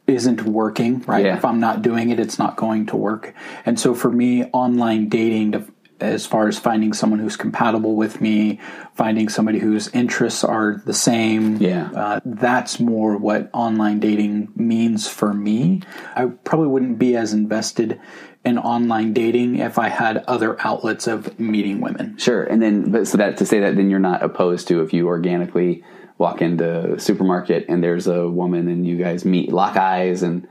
isn't 0.06 0.42
working, 0.42 1.00
right? 1.02 1.26
Yeah. 1.26 1.36
If 1.36 1.44
I'm 1.44 1.60
not 1.60 1.82
doing 1.82 2.10
it, 2.10 2.18
it's 2.18 2.38
not 2.38 2.56
going 2.56 2.86
to 2.86 2.96
work. 2.96 3.34
And 3.66 3.78
so 3.78 3.94
for 3.94 4.10
me, 4.10 4.44
online 4.52 5.08
dating 5.08 5.52
to 5.52 5.64
as 6.12 6.26
far 6.26 6.48
as 6.48 6.58
finding 6.58 6.92
someone 6.92 7.18
who's 7.18 7.36
compatible 7.36 7.96
with 7.96 8.20
me, 8.20 8.60
finding 8.94 9.28
somebody 9.28 9.58
whose 9.58 9.88
interests 9.88 10.44
are 10.44 10.82
the 10.86 10.94
same. 10.94 11.56
Yeah. 11.56 11.90
Uh, 11.90 12.20
that's 12.24 12.78
more 12.78 13.16
what 13.16 13.50
online 13.52 14.00
dating 14.00 14.52
means 14.56 15.08
for 15.08 15.32
me. 15.32 15.82
I 16.14 16.26
probably 16.26 16.68
wouldn't 16.68 16.98
be 16.98 17.16
as 17.16 17.32
invested 17.32 18.00
in 18.44 18.58
online 18.58 19.12
dating 19.14 19.58
if 19.58 19.78
I 19.78 19.88
had 19.88 20.18
other 20.28 20.56
outlets 20.60 21.06
of 21.06 21.38
meeting 21.40 21.80
women. 21.80 22.18
Sure. 22.18 22.44
And 22.44 22.60
then, 22.60 22.90
but 22.90 23.06
so 23.06 23.16
that 23.16 23.38
to 23.38 23.46
say 23.46 23.60
that, 23.60 23.76
then 23.76 23.88
you're 23.88 23.98
not 23.98 24.22
opposed 24.22 24.68
to 24.68 24.82
if 24.82 24.92
you 24.92 25.06
organically 25.06 25.82
walk 26.18 26.42
into 26.42 26.94
a 26.94 27.00
supermarket 27.00 27.66
and 27.68 27.82
there's 27.82 28.06
a 28.06 28.28
woman 28.28 28.68
and 28.68 28.86
you 28.86 28.96
guys 28.96 29.24
meet, 29.24 29.50
lock 29.50 29.76
eyes 29.76 30.22
and 30.22 30.46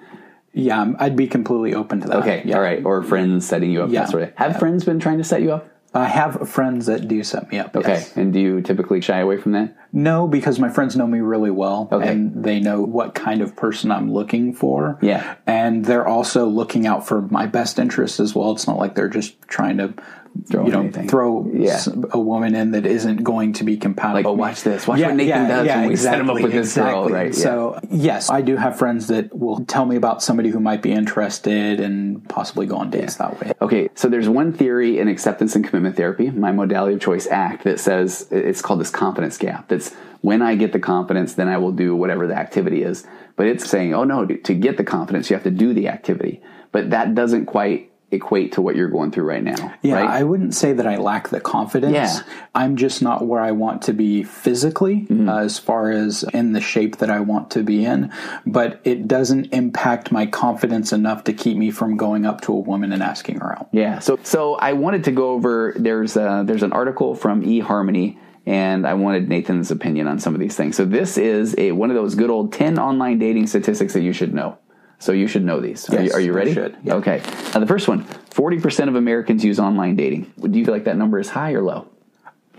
yeah, 0.53 0.81
um, 0.81 0.95
I'd 0.99 1.15
be 1.15 1.27
completely 1.27 1.73
open 1.73 2.01
to 2.01 2.07
that. 2.07 2.17
Okay, 2.17 2.43
yeah. 2.45 2.55
all 2.55 2.61
right. 2.61 2.83
Or 2.85 3.01
friends 3.03 3.47
setting 3.47 3.71
you 3.71 3.83
up. 3.83 3.89
Yeah. 3.89 4.01
That 4.01 4.09
sort 4.09 4.23
of. 4.23 4.33
Have 4.35 4.51
yeah. 4.51 4.59
friends 4.59 4.83
been 4.83 4.99
trying 4.99 5.17
to 5.17 5.23
set 5.23 5.41
you 5.41 5.51
up? 5.51 5.69
I 5.95 6.05
have 6.05 6.49
friends 6.49 6.87
that 6.87 7.07
do 7.07 7.23
set 7.23 7.51
me 7.51 7.59
up. 7.59 7.75
Okay, 7.75 7.93
yes. 7.93 8.17
and 8.17 8.33
do 8.33 8.39
you 8.39 8.61
typically 8.61 8.99
shy 8.99 9.19
away 9.19 9.37
from 9.37 9.51
that? 9.51 9.75
No, 9.91 10.27
because 10.27 10.57
my 10.57 10.69
friends 10.69 10.95
know 10.95 11.05
me 11.05 11.19
really 11.19 11.51
well, 11.51 11.87
okay. 11.91 12.11
and 12.11 12.43
they 12.43 12.59
know 12.59 12.81
what 12.81 13.13
kind 13.13 13.41
of 13.41 13.55
person 13.55 13.91
I'm 13.91 14.11
looking 14.11 14.53
for. 14.53 14.97
Yeah, 15.01 15.35
and 15.45 15.85
they're 15.85 16.07
also 16.07 16.47
looking 16.47 16.87
out 16.87 17.07
for 17.07 17.21
my 17.21 17.45
best 17.45 17.77
interests 17.77 18.19
as 18.19 18.33
well. 18.33 18.53
It's 18.53 18.65
not 18.65 18.77
like 18.77 18.95
they're 18.95 19.07
just 19.07 19.39
trying 19.43 19.77
to 19.77 19.93
throw 20.47 20.65
you 20.65 20.71
know 20.71 20.81
anything. 20.81 21.07
throw 21.07 21.49
yeah. 21.53 21.79
a 22.11 22.19
woman 22.19 22.55
in 22.55 22.71
that 22.71 22.85
isn't 22.85 23.23
going 23.23 23.53
to 23.53 23.63
be 23.63 23.77
compatible. 23.77 24.15
Like, 24.15 24.25
oh, 24.25 24.33
watch 24.33 24.63
this. 24.63 24.87
Watch 24.87 24.99
yeah, 24.99 25.07
what 25.07 25.15
Nathan 25.15 25.27
yeah, 25.43 25.47
does 25.47 25.65
yeah, 25.65 25.77
when 25.77 25.87
we 25.87 25.93
exactly, 25.93 26.17
set 26.17 26.21
him 26.21 26.29
up 26.29 26.41
with 26.41 26.51
this 26.51 26.67
exactly. 26.69 26.93
girl. 26.93 27.09
Right. 27.09 27.35
So 27.35 27.79
yes, 27.89 28.29
I 28.29 28.41
do 28.41 28.55
have 28.55 28.77
friends 28.77 29.07
that 29.07 29.35
will 29.37 29.63
tell 29.65 29.85
me 29.85 29.95
about 29.95 30.23
somebody 30.23 30.49
who 30.49 30.59
might 30.59 30.81
be 30.81 30.91
interested 30.91 31.79
and 31.79 32.27
possibly 32.29 32.65
go 32.65 32.77
on 32.77 32.89
dates 32.89 33.15
that 33.15 33.39
way. 33.39 33.53
Okay, 33.61 33.89
so 33.95 34.09
there's 34.09 34.29
one 34.29 34.53
theory 34.53 34.99
in 34.99 35.07
acceptance 35.07 35.55
and 35.55 35.65
commitment 35.65 35.95
therapy, 35.95 36.29
my 36.31 36.51
modality 36.51 36.95
of 36.95 37.01
choice 37.01 37.27
act, 37.27 37.63
that 37.63 37.79
says 37.79 38.27
it's 38.31 38.61
called 38.61 38.79
this 38.79 38.89
confidence 38.89 39.37
gap. 39.37 39.67
That's 39.67 39.93
when 40.21 40.41
I 40.41 40.55
get 40.55 40.71
the 40.71 40.79
confidence, 40.79 41.33
then 41.33 41.49
I 41.49 41.57
will 41.57 41.73
do 41.73 41.95
whatever 41.95 42.27
the 42.27 42.35
activity 42.35 42.83
is. 42.83 43.05
but 43.35 43.47
it's 43.47 43.69
saying, 43.69 43.93
oh 43.93 44.03
no, 44.03 44.25
to 44.25 44.53
get 44.53 44.77
the 44.77 44.83
confidence, 44.83 45.29
you 45.29 45.35
have 45.35 45.43
to 45.43 45.51
do 45.51 45.73
the 45.73 45.87
activity. 45.87 46.41
But 46.71 46.91
that 46.91 47.15
doesn't 47.15 47.45
quite 47.45 47.91
equate 48.13 48.53
to 48.53 48.61
what 48.61 48.75
you're 48.75 48.89
going 48.89 49.11
through 49.11 49.25
right 49.25 49.43
now. 49.43 49.73
Yeah, 49.81 49.95
right? 49.95 50.09
I 50.09 50.23
wouldn't 50.23 50.55
say 50.55 50.73
that 50.73 50.87
I 50.87 50.97
lack 50.97 51.29
the 51.29 51.41
confidence. 51.41 51.93
Yeah. 51.93 52.19
I'm 52.55 52.75
just 52.75 53.01
not 53.01 53.25
where 53.25 53.41
I 53.41 53.51
want 53.51 53.81
to 53.83 53.93
be 53.93 54.23
physically 54.23 55.01
mm-hmm. 55.01 55.27
uh, 55.27 55.39
as 55.39 55.59
far 55.59 55.91
as 55.91 56.23
in 56.33 56.53
the 56.53 56.61
shape 56.61 56.97
that 56.97 57.09
I 57.09 57.19
want 57.19 57.51
to 57.51 57.63
be 57.63 57.85
in, 57.85 58.11
but 58.45 58.79
it 58.83 59.07
doesn't 59.07 59.53
impact 59.53 60.11
my 60.11 60.25
confidence 60.25 60.93
enough 60.93 61.23
to 61.25 61.33
keep 61.33 61.57
me 61.57 61.71
from 61.71 61.97
going 61.97 62.25
up 62.25 62.41
to 62.41 62.53
a 62.53 62.59
woman 62.59 62.93
and 62.93 63.03
asking 63.03 63.39
her 63.39 63.53
out. 63.53 63.69
Yeah. 63.71 63.99
So 63.99 64.19
so 64.23 64.55
I 64.55 64.73
wanted 64.73 65.03
to 65.05 65.11
go 65.11 65.31
over 65.31 65.73
there's 65.77 66.15
a, 66.15 66.43
there's 66.45 66.63
an 66.63 66.73
article 66.73 67.15
from 67.15 67.43
eHarmony 67.43 68.17
and 68.45 68.85
I 68.85 68.93
wanted 68.93 69.29
Nathan's 69.29 69.71
opinion 69.71 70.07
on 70.07 70.19
some 70.19 70.33
of 70.33 70.39
these 70.39 70.55
things. 70.55 70.75
So 70.75 70.85
this 70.85 71.17
is 71.17 71.55
a 71.57 71.71
one 71.71 71.89
of 71.89 71.95
those 71.95 72.15
good 72.15 72.29
old 72.29 72.51
10 72.53 72.77
online 72.77 73.19
dating 73.19 73.47
statistics 73.47 73.93
that 73.93 74.01
you 74.01 74.13
should 74.13 74.33
know. 74.33 74.57
So 75.03 75.11
you 75.11 75.27
should 75.27 75.43
know 75.43 75.59
these. 75.59 75.85
Yes, 75.91 75.99
are, 75.99 76.03
you, 76.03 76.13
are 76.13 76.19
you 76.21 76.31
ready? 76.31 76.53
Should, 76.53 76.77
yeah. 76.81 76.93
Okay. 76.95 77.21
Now 77.53 77.59
the 77.59 77.67
first 77.67 77.89
one: 77.89 78.05
forty 78.31 78.57
percent 78.57 78.89
of 78.89 78.95
Americans 78.95 79.43
use 79.43 79.59
online 79.59 79.97
dating. 79.97 80.31
Do 80.39 80.57
you 80.57 80.63
feel 80.63 80.73
like 80.73 80.85
that 80.85 80.95
number 80.95 81.19
is 81.19 81.29
high 81.29 81.51
or 81.51 81.61
low? 81.61 81.89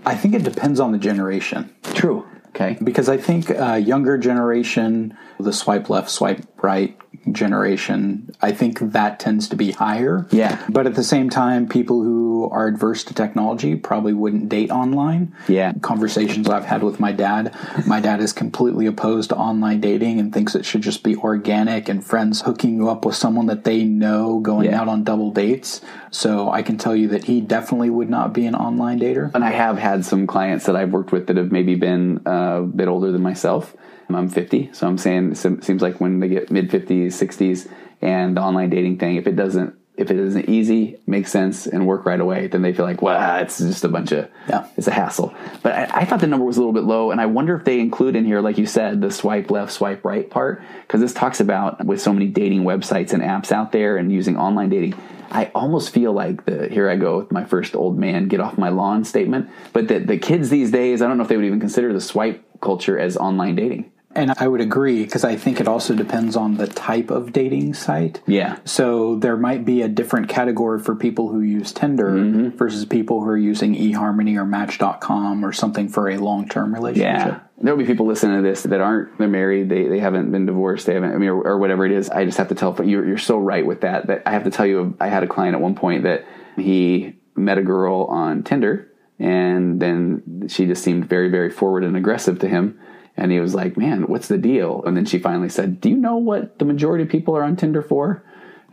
I 0.05 0.15
think 0.15 0.35
it 0.35 0.45
depends 0.45 0.79
on 0.79 0.93
the 0.93 0.99
generation. 0.99 1.75
True. 1.95 2.27
Okay. 2.49 2.77
Because 2.85 3.09
I 3.09 3.17
think 3.17 3.51
uh, 3.51 3.75
younger 3.75 4.19
generation, 4.19 5.17
the 5.41 5.55
swipe 5.55 5.89
left, 5.89 6.11
swipe 6.11 6.45
right 6.63 6.99
generation, 7.33 8.35
I 8.41 8.53
think 8.53 8.79
that 8.81 9.19
tends 9.19 9.49
to 9.49 9.57
be 9.57 9.73
higher. 9.73 10.27
Yeah. 10.31 10.65
But 10.69 10.87
at 10.87 10.95
the 10.95 11.05
same 11.05 11.31
time, 11.31 11.69
people 11.69 12.03
who 12.03 12.49
are 12.51 12.67
adverse 12.67 13.05
to 13.05 13.15
technology 13.15 13.77
probably 13.77 14.13
wouldn't 14.13 14.49
date 14.49 14.71
online. 14.71 15.35
Yeah. 15.49 15.73
Conversations 15.81 16.49
I've 16.49 16.65
had 16.65 16.83
with 16.83 17.01
my 17.01 17.13
dad, 17.13 17.57
my 17.87 18.01
dad 18.01 18.21
is 18.21 18.33
completely 18.33 18.87
opposed 18.87 19.31
to 19.31 19.37
online 19.37 19.81
dating 19.81 20.21
and 20.21 20.33
thinks 20.33 20.55
it 20.55 20.65
should 20.65 20.83
just 20.83 21.03
be 21.03 21.17
organic 21.17 21.89
and 21.89 22.05
friends 22.05 22.43
hooking 22.43 22.77
you 22.77 22.89
up 22.89 23.05
with 23.05 23.15
someone 23.15 23.47
that 23.47 23.65
they 23.65 23.85
know 23.85 24.41
going 24.41 24.71
yeah. 24.71 24.81
out 24.81 24.89
on 24.89 25.05
double 25.05 25.31
dates. 25.31 25.81
So 26.11 26.51
I 26.51 26.63
can 26.63 26.79
tell 26.79 26.95
you 26.95 27.09
that 27.09 27.25
he 27.25 27.41
definitely 27.41 27.91
would 27.91 28.11
not 28.11 28.33
be 28.33 28.47
an 28.47 28.55
online 28.55 29.01
dater. 29.01 29.35
And 29.35 29.43
I 29.43 29.51
have 29.51 29.79
had 29.79 30.05
some 30.05 30.27
clients 30.27 30.67
that 30.67 30.77
I've 30.77 30.93
worked 30.93 31.13
with 31.13 31.27
that 31.27 31.37
have 31.37 31.51
maybe 31.51 31.75
been 31.75 32.27
uh, 32.27 32.61
a 32.61 32.63
bit 32.63 32.89
older 32.89 33.11
than 33.11 33.23
myself. 33.23 33.75
I'm 34.11 34.29
50, 34.29 34.71
so 34.73 34.87
I'm 34.87 34.99
saying 34.99 35.33
it 35.33 35.37
seems 35.37 35.83
like 35.83 36.01
when 36.01 36.21
they 36.21 36.29
get 36.29 36.51
mid 36.51 36.71
50s, 36.71 37.07
60s, 37.07 37.71
and 38.01 38.37
the 38.37 38.41
online 38.41 38.71
dating 38.71 38.99
thing, 38.99 39.17
if 39.17 39.27
it 39.27 39.37
doesn't 39.37 39.77
if 39.97 40.11
it 40.11 40.19
isn't 40.19 40.49
easy, 40.49 40.99
makes 41.07 41.31
sense, 41.31 41.67
and 41.67 41.87
work 41.87 42.05
right 42.05 42.19
away, 42.19 42.49
then 42.49 42.63
they 42.63 42.73
feel 42.73 42.85
like, 42.85 43.01
well, 43.01 43.41
it's 43.41 43.59
just 43.59 43.85
a 43.85 43.89
bunch 43.89 44.11
of, 44.11 44.29
yeah. 44.49 44.67
it's 44.77 44.89
a 44.89 44.93
hassle. 44.93 45.33
But 45.63 45.73
I, 45.73 46.01
I, 46.01 46.05
thought 46.05 46.21
the 46.21 46.27
number 46.27 46.45
was 46.45 46.57
a 46.57 46.61
little 46.61 46.73
bit 46.73 46.83
low, 46.83 47.13
and 47.13 47.21
I 47.21 47.27
wonder 47.27 47.55
if 47.55 47.65
they 47.65 47.79
include 47.79 48.17
in 48.17 48.25
here, 48.25 48.41
like 48.41 48.59
you 48.59 48.67
said, 48.67 49.01
the 49.01 49.11
swipe 49.13 49.53
left, 49.53 49.73
swipe 49.73 50.05
right 50.05 50.29
part, 50.29 50.63
because 50.83 51.01
this 51.01 51.15
talks 51.15 51.39
about 51.39 51.85
with 51.85 52.03
so 52.03 52.13
many 52.13 52.27
dating 52.27 52.65
websites 52.65 53.13
and 53.13 53.23
apps 53.23 53.53
out 53.53 53.71
there 53.71 53.97
and 53.97 54.11
using 54.11 54.37
online 54.37 54.69
dating. 54.69 54.95
I 55.31 55.51
almost 55.55 55.91
feel 55.91 56.13
like 56.13 56.45
the 56.45 56.69
here 56.69 56.89
I 56.89 56.97
go 56.97 57.19
with 57.19 57.33
my 57.33 57.45
first 57.45 57.75
old 57.75 57.99
man 57.99 58.29
get 58.29 58.41
off 58.41 58.57
my 58.57 58.69
lawn 58.69 59.05
statement. 59.05 59.51
But 59.73 59.89
the, 59.89 59.99
the 59.99 60.19
kids 60.19 60.49
these 60.49 60.71
days, 60.71 61.03
I 61.03 61.09
don't 61.09 61.17
know 61.17 61.25
if 61.25 61.29
they 61.29 61.37
would 61.37 61.45
even 61.45 61.61
consider 61.61 61.93
the 61.93 62.01
swipe 62.01 62.45
culture 62.61 62.99
as 62.99 63.17
online 63.17 63.57
dating. 63.57 63.91
And 64.15 64.33
I 64.39 64.47
would 64.47 64.61
agree 64.61 65.05
because 65.05 65.25
I 65.25 65.37
think 65.37 65.61
it 65.61 65.69
also 65.69 65.95
depends 65.95 66.37
on 66.37 66.57
the 66.57 66.67
type 66.67 67.11
of 67.11 67.33
dating 67.33 67.75
site. 67.75 68.21
Yeah. 68.27 68.59
So 68.65 69.17
there 69.17 69.37
might 69.37 69.65
be 69.65 69.83
a 69.83 69.89
different 69.89 70.29
category 70.29 70.79
for 70.79 70.95
people 70.95 71.29
who 71.29 71.41
use 71.41 71.73
Tinder 71.73 72.11
mm-hmm. 72.11 72.57
versus 72.57 72.85
people 72.85 73.21
who 73.21 73.29
are 73.29 73.37
using 73.37 73.75
eHarmony 73.75 74.37
or 74.37 74.45
Match.com 74.45 75.45
or 75.45 75.53
something 75.53 75.89
for 75.89 76.09
a 76.09 76.19
long 76.19 76.49
term 76.49 76.73
relationship. 76.73 77.29
Yeah. 77.29 77.41
There'll 77.59 77.79
be 77.79 77.87
people 77.87 78.07
listening 78.07 78.43
to 78.43 78.49
this 78.49 78.63
that 78.65 78.81
aren't 78.81 79.17
they're 79.19 79.29
married, 79.29 79.69
they, 79.69 79.89
they 79.89 79.99
haven't 79.99 80.31
been 80.31 80.47
divorced, 80.47 80.87
they 80.87 80.95
haven't 80.95 81.13
I 81.13 81.17
mean 81.17 81.31
or, 81.31 81.43
or 81.47 81.59
whatever 81.59 81.87
it 81.87 81.93
is. 81.93 82.11
I 82.11 82.25
just 82.25 82.39
have 82.39 82.49
to 82.49 82.55
tell 82.55 82.73
but 82.73 82.87
you're 82.87 83.07
you're 83.07 83.19
so 83.19 83.39
right 83.39 83.65
with 83.65 83.81
that. 83.83 84.07
That 84.07 84.23
I 84.27 84.33
have 84.33 84.45
to 84.45 84.51
tell 84.51 84.67
you 84.67 84.97
I 85.01 85.09
had 85.09 85.23
a 85.23 85.27
client 85.27 85.55
at 85.55 85.61
one 85.61 85.75
point 85.75 86.05
that 86.05 86.25
he 86.57 87.15
met 87.35 87.59
a 87.59 87.63
girl 87.63 88.05
on 88.05 88.43
Tinder 88.43 88.91
and 89.19 89.81
then 89.81 90.47
she 90.49 90.67
just 90.67 90.83
seemed 90.83 91.09
very, 91.09 91.31
very 91.31 91.51
forward 91.51 91.85
and 91.85 91.97
aggressive 91.97 92.41
to 92.41 92.49
him 92.49 92.79
and 93.17 93.31
he 93.33 93.41
was 93.41 93.55
like, 93.55 93.77
Man, 93.77 94.03
what's 94.09 94.29
the 94.29 94.39
deal? 94.39 94.83
And 94.85 94.97
then 94.97 95.05
she 95.05 95.19
finally 95.19 95.49
said, 95.49 95.81
Do 95.81 95.91
you 95.91 95.97
know 95.97 96.17
what 96.17 96.59
the 96.59 96.65
majority 96.65 97.05
of 97.05 97.11
people 97.11 97.37
are 97.37 97.43
on 97.43 97.57
Tinder 97.57 97.83
for? 97.83 98.25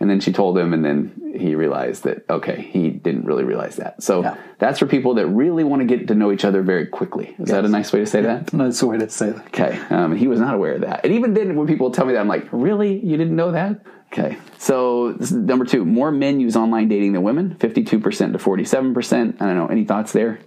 And 0.02 0.10
then 0.10 0.20
she 0.20 0.32
told 0.32 0.58
him, 0.58 0.74
and 0.74 0.84
then 0.84 1.36
he 1.38 1.54
realized 1.54 2.06
that, 2.06 2.26
okay, 2.28 2.68
he 2.72 2.90
didn't 2.90 3.24
really 3.24 3.44
realize 3.44 3.76
that. 3.76 4.02
So 4.02 4.24
yeah. 4.24 4.36
that's 4.58 4.80
for 4.80 4.88
people 4.88 5.14
that 5.14 5.28
really 5.28 5.64
want 5.64 5.82
to 5.82 5.86
get 5.86 6.08
to 6.08 6.16
know 6.16 6.32
each 6.32 6.44
other 6.44 6.64
very 6.64 6.88
quickly. 6.88 7.28
Is 7.28 7.36
yes. 7.38 7.50
that 7.50 7.66
a 7.66 7.68
nice 7.68 7.94
way 7.94 8.00
to 8.00 8.08
say 8.08 8.24
that? 8.24 8.48
That's 8.48 8.82
a 8.82 8.88
way 8.88 8.98
to 8.98 9.08
say 9.12 9.30
that. 9.30 9.46
Okay. 9.50 9.80
Um, 9.92 10.16
he 10.16 10.28
was 10.28 10.40
not 10.40 10.56
aware 10.56 10.74
of 10.74 10.82
that. 10.82 11.06
And 11.06 11.14
even 11.14 11.36
then, 11.36 11.56
when 11.56 11.68
people 11.68 11.92
tell 11.92 12.08
me 12.08 12.14
that, 12.14 12.20
I'm 12.20 12.28
like, 12.28 12.48
really? 12.52 12.98
You 13.06 13.16
didn't 13.16 13.36
know 13.36 13.52
that? 13.52 13.80
Okay. 14.12 14.40
So 14.58 15.16
number 15.30 15.66
two, 15.66 15.86
more 15.86 16.12
men 16.12 16.40
use 16.40 16.56
online 16.56 16.88
dating 16.88 17.14
than 17.14 17.22
women, 17.22 17.56
52% 17.60 17.92
to 17.92 18.38
47%. 18.40 19.36
I 19.40 19.46
don't 19.46 19.56
know. 19.56 19.68
Any 19.68 19.86
thoughts 19.86 20.14
there? 20.14 20.40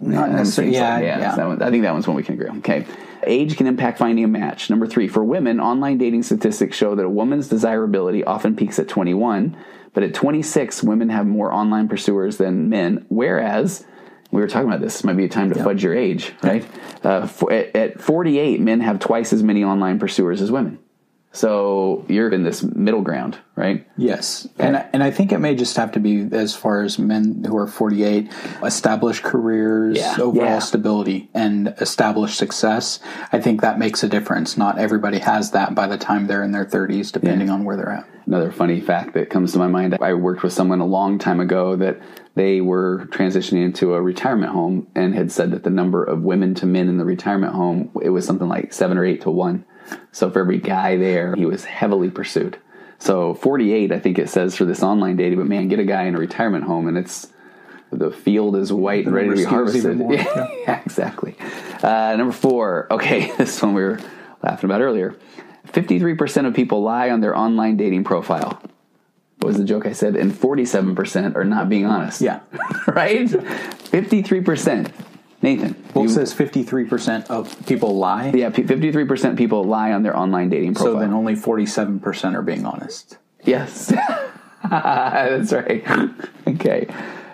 Not 0.00 0.30
necessarily. 0.30 0.74
Yeah, 0.74 0.94
like, 0.94 1.04
yeah. 1.04 1.36
yeah. 1.36 1.46
One, 1.46 1.62
I 1.62 1.70
think 1.70 1.82
that 1.82 1.92
one's 1.92 2.06
one 2.06 2.16
we 2.16 2.22
can 2.22 2.34
agree 2.34 2.48
on. 2.48 2.58
Okay. 2.58 2.86
Age 3.24 3.56
can 3.56 3.66
impact 3.66 3.98
finding 3.98 4.24
a 4.24 4.28
match. 4.28 4.68
Number 4.68 4.86
three, 4.86 5.06
for 5.06 5.22
women, 5.22 5.60
online 5.60 5.98
dating 5.98 6.24
statistics 6.24 6.76
show 6.76 6.94
that 6.96 7.04
a 7.04 7.08
woman's 7.08 7.48
desirability 7.48 8.24
often 8.24 8.56
peaks 8.56 8.78
at 8.80 8.88
21, 8.88 9.56
but 9.94 10.02
at 10.02 10.12
26, 10.12 10.82
women 10.82 11.08
have 11.08 11.26
more 11.26 11.52
online 11.52 11.88
pursuers 11.88 12.38
than 12.38 12.68
men, 12.68 13.04
whereas 13.08 13.86
we 14.32 14.40
were 14.40 14.48
talking 14.48 14.66
about 14.66 14.80
this. 14.80 14.94
this 14.94 15.04
might 15.04 15.16
be 15.16 15.26
a 15.26 15.28
time 15.28 15.50
to 15.50 15.56
yep. 15.56 15.64
fudge 15.64 15.84
your 15.84 15.94
age, 15.94 16.32
right? 16.42 16.66
Uh, 17.04 17.26
for, 17.26 17.52
at, 17.52 17.76
at 17.76 18.00
48, 18.00 18.60
men 18.60 18.80
have 18.80 18.98
twice 18.98 19.32
as 19.32 19.42
many 19.42 19.62
online 19.62 20.00
pursuers 20.00 20.40
as 20.40 20.50
women. 20.50 20.78
So 21.32 22.04
you're 22.08 22.30
in 22.30 22.42
this 22.42 22.62
middle 22.62 23.00
ground, 23.00 23.38
right? 23.56 23.86
Yes. 23.96 24.46
And, 24.58 24.84
and 24.92 25.02
I 25.02 25.10
think 25.10 25.32
it 25.32 25.38
may 25.38 25.54
just 25.54 25.76
have 25.78 25.92
to 25.92 26.00
be 26.00 26.28
as 26.30 26.54
far 26.54 26.82
as 26.82 26.98
men 26.98 27.42
who 27.44 27.56
are 27.56 27.66
48, 27.66 28.30
established 28.62 29.22
careers, 29.22 29.96
yeah. 29.96 30.16
overall 30.20 30.44
yeah. 30.44 30.58
stability, 30.58 31.30
and 31.32 31.74
established 31.80 32.36
success. 32.36 33.00
I 33.32 33.40
think 33.40 33.62
that 33.62 33.78
makes 33.78 34.02
a 34.02 34.08
difference. 34.08 34.58
Not 34.58 34.78
everybody 34.78 35.18
has 35.20 35.52
that 35.52 35.74
by 35.74 35.86
the 35.86 35.96
time 35.96 36.26
they're 36.26 36.42
in 36.42 36.52
their 36.52 36.66
30s, 36.66 37.10
depending 37.10 37.48
yeah. 37.48 37.54
on 37.54 37.64
where 37.64 37.76
they're 37.76 37.90
at. 37.90 38.06
Another 38.26 38.52
funny 38.52 38.80
fact 38.80 39.14
that 39.14 39.30
comes 39.30 39.52
to 39.52 39.58
my 39.58 39.66
mind 39.66 39.96
I 40.00 40.14
worked 40.14 40.42
with 40.42 40.52
someone 40.52 40.80
a 40.80 40.86
long 40.86 41.18
time 41.18 41.40
ago 41.40 41.76
that 41.76 42.00
they 42.34 42.60
were 42.60 43.06
transitioning 43.10 43.64
into 43.64 43.94
a 43.94 44.02
retirement 44.02 44.52
home 44.52 44.86
and 44.94 45.14
had 45.14 45.32
said 45.32 45.50
that 45.50 45.64
the 45.64 45.70
number 45.70 46.04
of 46.04 46.22
women 46.22 46.54
to 46.56 46.66
men 46.66 46.88
in 46.88 46.98
the 46.98 47.04
retirement 47.04 47.52
home, 47.54 47.90
it 48.00 48.10
was 48.10 48.24
something 48.24 48.48
like 48.48 48.72
seven 48.72 48.96
or 48.96 49.04
eight 49.04 49.22
to 49.22 49.30
one 49.30 49.64
so 50.12 50.30
for 50.30 50.40
every 50.40 50.58
guy 50.58 50.96
there, 50.96 51.34
he 51.34 51.46
was 51.46 51.64
heavily 51.64 52.10
pursued. 52.10 52.58
So 52.98 53.34
48, 53.34 53.90
I 53.90 53.98
think 53.98 54.18
it 54.18 54.28
says 54.28 54.56
for 54.56 54.64
this 54.64 54.82
online 54.82 55.16
dating, 55.16 55.38
but 55.38 55.46
man, 55.46 55.68
get 55.68 55.78
a 55.80 55.84
guy 55.84 56.04
in 56.04 56.14
a 56.14 56.18
retirement 56.18 56.64
home 56.64 56.86
and 56.86 56.96
it's 56.96 57.32
the 57.90 58.10
field 58.10 58.56
is 58.56 58.72
white 58.72 59.06
and 59.06 59.14
ready 59.14 59.28
to 59.28 59.34
be 59.34 59.44
harvested. 59.44 59.98
Yeah, 59.98 60.48
yeah, 60.66 60.80
exactly. 60.84 61.36
Uh, 61.82 62.14
number 62.16 62.32
four. 62.32 62.86
Okay, 62.90 63.30
this 63.38 63.60
one 63.60 63.74
we 63.74 63.82
were 63.82 64.00
laughing 64.42 64.68
about 64.70 64.80
earlier. 64.80 65.14
53% 65.68 66.46
of 66.46 66.54
people 66.54 66.82
lie 66.82 67.10
on 67.10 67.20
their 67.20 67.36
online 67.36 67.76
dating 67.76 68.04
profile. 68.04 68.62
What 69.38 69.48
was 69.48 69.58
the 69.58 69.64
joke 69.64 69.86
I 69.86 69.92
said? 69.92 70.16
And 70.16 70.32
47% 70.32 71.34
are 71.34 71.44
not 71.44 71.68
being 71.68 71.84
honest. 71.86 72.20
Yeah. 72.20 72.40
right? 72.86 73.26
53%. 73.26 74.92
Nathan. 75.42 75.74
Well, 75.92 76.04
it 76.04 76.10
says 76.10 76.32
53% 76.32 77.26
of 77.28 77.66
people 77.66 77.96
lie. 77.96 78.30
Yeah, 78.32 78.50
53% 78.50 79.36
people 79.36 79.64
lie 79.64 79.92
on 79.92 80.04
their 80.04 80.16
online 80.16 80.48
dating 80.48 80.74
profile. 80.74 80.94
So 80.94 81.00
then 81.00 81.12
only 81.12 81.34
47% 81.34 82.34
are 82.34 82.42
being 82.42 82.64
honest. 82.64 83.18
Yes. 83.44 83.86
That's 84.70 85.52
right. 85.52 85.84
okay. 86.46 86.86